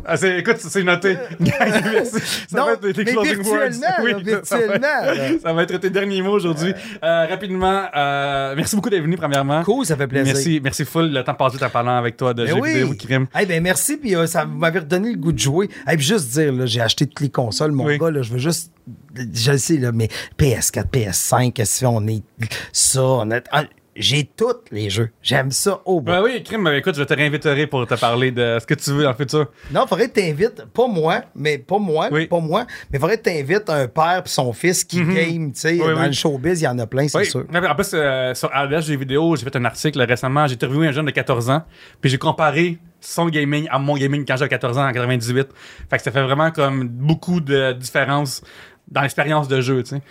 Ah, 0.05 0.15
c'est- 0.15 0.39
écoute, 0.39 0.55
c'est 0.59 0.83
noté. 0.83 1.17
Ça 1.43 2.57
Non, 2.57 2.65
va 2.67 2.71
être 2.73 2.91
tes 2.91 3.03
mais 3.03 3.11
closing 3.11 3.35
virtuellement, 3.35 3.87
words. 4.01 4.23
là, 4.25 4.39
ça 4.43 4.57
va 4.57 4.63
être- 4.63 4.81
virtuellement. 4.81 5.39
Ça 5.43 5.53
va 5.53 5.63
être 5.63 5.77
tes 5.77 5.89
derniers 5.89 6.21
mots 6.21 6.31
aujourd'hui. 6.31 6.73
Euh, 7.03 7.25
rapidement, 7.29 7.83
euh, 7.95 8.53
merci 8.55 8.75
beaucoup 8.77 8.89
d'être 8.89 9.03
venu, 9.03 9.17
premièrement. 9.17 9.61
Cool, 9.63 9.85
ça 9.85 9.97
fait 9.97 10.07
plaisir. 10.07 10.33
Merci, 10.33 10.61
merci 10.63 10.85
full. 10.85 11.11
Le 11.11 11.23
temps 11.23 11.33
passé 11.33 11.61
en 11.63 11.69
parlant 11.69 11.97
avec 11.97 12.15
toi 12.15 12.33
de 12.33 12.45
Ben 12.45 12.55
jeux 12.55 12.61
oui. 12.61 12.73
vidéo, 12.73 12.93
crime. 12.97 13.27
Eh 13.39 13.45
ben 13.45 13.61
merci, 13.61 13.97
puis 13.97 14.15
euh, 14.15 14.25
ça 14.25 14.45
m'avait 14.45 14.79
redonné 14.79 15.11
le 15.11 15.17
goût 15.17 15.33
de 15.33 15.39
jouer. 15.39 15.69
Et 15.91 15.95
puis 15.97 16.05
juste 16.05 16.29
dire, 16.29 16.53
j'ai 16.65 16.81
acheté 16.81 17.05
toutes 17.05 17.19
les 17.19 17.29
consoles, 17.29 17.71
mon 17.73 17.85
Oui. 17.85 17.97
gars, 17.97 18.09
là, 18.09 18.21
je 18.21 18.31
veux 18.31 18.39
juste, 18.39 18.71
je 19.33 19.51
le 19.51 19.57
sais, 19.57 19.77
là, 19.77 19.91
mais 19.91 20.07
PS4, 20.37 20.85
PS5, 20.89 21.51
qu'est-ce 21.53 21.83
qu'on 21.85 22.07
est, 22.07 22.23
ça, 22.71 23.03
on 23.03 23.29
a- 23.31 23.41
ah, 23.51 23.63
j'ai 23.99 24.23
tous 24.23 24.55
les 24.71 24.89
jeux. 24.89 25.09
J'aime 25.21 25.51
ça 25.51 25.81
au 25.85 26.01
bout. 26.01 26.11
Ben 26.11 26.23
oui, 26.23 26.41
crime, 26.41 26.63
ben 26.63 26.73
écoute, 26.73 26.95
je 26.95 27.03
te 27.03 27.13
réinviterai 27.13 27.67
pour 27.67 27.85
te 27.85 27.93
parler 27.93 28.31
de 28.31 28.57
ce 28.59 28.65
que 28.65 28.73
tu 28.73 28.91
veux 28.91 29.03
dans 29.03 29.09
le 29.11 29.15
futur. 29.15 29.47
Non, 29.71 29.85
faudrait 29.85 30.07
que 30.09 30.13
t'invites, 30.19 30.65
pas 30.73 30.87
moi, 30.87 31.21
mais 31.35 31.57
pas 31.57 31.77
moi, 31.79 32.07
Oui. 32.11 32.25
pas 32.27 32.39
moi, 32.39 32.65
mais 32.91 32.97
faudrait 32.97 33.17
que 33.17 33.23
t'invites 33.23 33.69
un 33.69 33.87
père 33.87 34.23
puis 34.23 34.31
son 34.33 34.51
fils 34.53 34.83
qui 34.83 35.03
game, 35.03 35.51
tu 35.51 35.59
sais, 35.59 35.73
Mhm. 35.73 35.81
Oui, 35.81 35.93
dans 35.93 36.01
oui. 36.01 36.07
le 36.07 36.11
showbiz, 36.13 36.61
il 36.61 36.63
y 36.63 36.67
en 36.67 36.79
a 36.79 36.87
plein, 36.87 37.07
c'est 37.07 37.23
sûr. 37.25 37.45
En 37.53 37.75
plus, 37.75 37.91
euh, 37.93 38.33
sur 38.33 38.49
ADS 38.55 38.81
Jeux 38.87 38.97
vidéo, 38.97 39.35
j'ai 39.35 39.43
fait 39.43 39.55
un 39.55 39.65
article 39.65 40.01
récemment. 40.01 40.47
J'ai 40.47 40.53
interviewé 40.55 40.87
un 40.87 40.91
jeune 40.91 41.05
de 41.05 41.11
14 41.11 41.49
ans, 41.49 41.63
puis 42.01 42.09
j'ai 42.09 42.17
comparé 42.17 42.79
son 43.01 43.27
gaming 43.29 43.67
à 43.71 43.79
mon 43.79 43.95
gaming 43.95 44.25
quand 44.25 44.35
j'avais 44.37 44.49
14 44.49 44.77
ans, 44.77 44.87
en 44.87 44.91
98. 44.91 45.47
Fait 45.89 45.97
que 45.97 46.03
ça 46.03 46.11
fait 46.11 46.21
vraiment 46.23 46.51
comme 46.51 46.87
beaucoup 46.87 47.39
de 47.41 47.73
différence 47.73 48.41
dans 48.91 49.01
l'expérience 49.01 49.47
de 49.47 49.61
jeu, 49.61 49.83
tu 49.83 49.89
sais. 49.91 50.01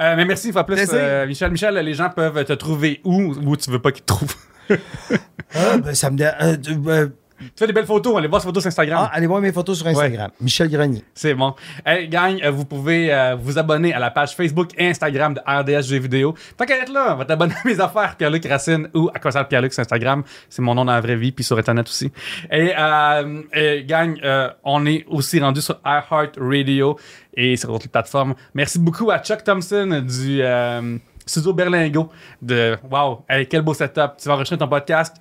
Euh, 0.00 0.14
mais 0.16 0.24
merci 0.24 0.52
fois 0.52 0.64
plus, 0.64 0.78
euh, 0.92 1.26
Michel. 1.26 1.50
Michel, 1.50 1.74
les 1.74 1.94
gens 1.94 2.10
peuvent 2.10 2.44
te 2.44 2.52
trouver 2.52 3.00
où 3.04 3.34
ou 3.44 3.56
tu 3.56 3.70
veux 3.70 3.80
pas 3.80 3.92
qu'ils 3.92 4.02
te 4.02 4.06
trouvent. 4.14 4.36
Ah, 5.54 5.78
ben, 5.78 5.94
ça 5.94 6.10
me 6.10 6.16
dé- 6.16 6.30
euh, 6.40 6.56
euh, 6.86 7.08
tu 7.40 7.50
fais 7.56 7.66
des 7.66 7.72
belles 7.72 7.86
photos, 7.86 8.16
allez 8.16 8.28
voir 8.28 8.40
ces 8.40 8.46
photos 8.46 8.62
sur 8.62 8.68
Instagram. 8.68 9.04
ah, 9.04 9.10
allez 9.14 9.26
voir 9.26 9.40
mes 9.40 9.52
photos 9.52 9.78
sur 9.78 9.86
Instagram. 9.86 10.30
Michel 10.40 10.68
Grenier. 10.68 11.02
C'est 11.14 11.34
bon. 11.34 11.54
Hey, 11.84 12.08
gang, 12.08 12.40
euh, 12.42 12.50
vous 12.50 12.64
pouvez 12.64 13.12
euh, 13.12 13.34
vous 13.34 13.58
abonner 13.58 13.92
à 13.94 13.98
la 13.98 14.10
page 14.10 14.34
Facebook 14.34 14.70
et 14.76 14.88
Instagram 14.88 15.34
de 15.34 15.40
RDS 15.46 15.88
Jeux 15.88 15.98
vidéo. 15.98 16.34
Tant 16.56 16.64
qu'à 16.66 16.78
être 16.78 16.92
là, 16.92 17.14
on 17.14 17.16
va 17.16 17.24
t'abonner 17.24 17.54
à 17.54 17.66
mes 17.66 17.80
affaires, 17.80 18.16
Pierre-Luc 18.16 18.46
Racine 18.46 18.88
ou 18.94 19.10
à 19.14 19.18
quoi 19.18 19.30
ça 19.30 19.44
Pierre-Luc 19.44 19.72
sur 19.72 19.80
Instagram. 19.80 20.22
C'est 20.48 20.62
mon 20.62 20.74
nom 20.74 20.84
dans 20.84 20.92
la 20.92 21.00
vraie 21.00 21.16
vie, 21.16 21.32
puis 21.32 21.44
sur 21.44 21.58
Internet 21.58 21.88
aussi. 21.88 22.12
Et, 22.50 22.72
euh, 22.78 23.42
et, 23.54 23.84
gang, 23.84 24.18
euh, 24.22 24.50
on 24.64 24.84
est 24.86 25.04
aussi 25.08 25.40
rendu 25.40 25.60
sur 25.60 25.80
iHeartRadio 25.84 26.98
et 27.34 27.56
sur 27.56 27.70
d'autres 27.70 27.88
plateformes. 27.88 28.34
Merci 28.54 28.78
beaucoup 28.78 29.10
à 29.10 29.18
Chuck 29.18 29.42
Thompson 29.44 30.04
du 30.06 30.42
studio 31.26 31.52
Berlingo. 31.52 32.10
De, 32.42 32.76
wow, 32.90 33.24
hey, 33.28 33.46
quel 33.46 33.62
beau 33.62 33.74
setup. 33.74 34.16
Tu 34.18 34.28
vas 34.28 34.34
enregistrer 34.34 34.58
ton 34.58 34.68
podcast. 34.68 35.16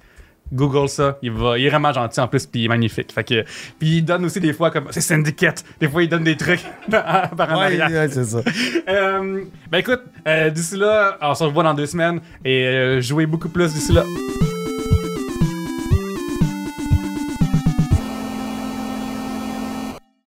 Google 0.52 0.90
ça, 0.90 1.18
il, 1.22 1.32
va, 1.32 1.58
il 1.58 1.66
est 1.66 1.70
vraiment 1.70 1.94
gentil 1.94 2.20
en 2.20 2.28
plus, 2.28 2.46
puis 2.46 2.62
il 2.62 2.66
est 2.66 2.70
magnifique. 2.70 3.12
Fait 3.12 3.24
que, 3.24 3.44
puis 3.80 3.98
il 3.98 4.02
donne 4.04 4.26
aussi 4.26 4.40
des 4.40 4.54
fois 4.54 4.72
comme 4.72 4.86
c'est 4.92 5.02
syndicate. 5.02 5.64
Des 5.80 5.88
fois 5.88 6.04
il 6.04 6.10
donne 6.10 6.24
des 6.24 6.36
trucs 6.38 6.62
par 6.92 7.30
en 7.52 7.58
Ouais, 7.60 7.80
arrière. 7.82 7.90
ouais, 7.90 8.10
c'est 8.10 8.26
ça. 8.26 8.42
Euh, 8.90 9.44
ben 9.70 9.78
écoute, 9.78 10.02
euh, 10.28 10.50
d'ici 10.50 10.76
là, 10.76 11.18
on 11.22 11.36
se 11.36 11.44
revoit 11.44 11.64
dans 11.64 11.74
deux 11.76 11.86
semaines 11.86 12.20
et 12.44 12.66
euh, 12.66 13.02
jouez 13.02 13.26
beaucoup 13.28 13.50
plus 13.50 13.72
d'ici 13.74 13.94
là. 13.94 14.04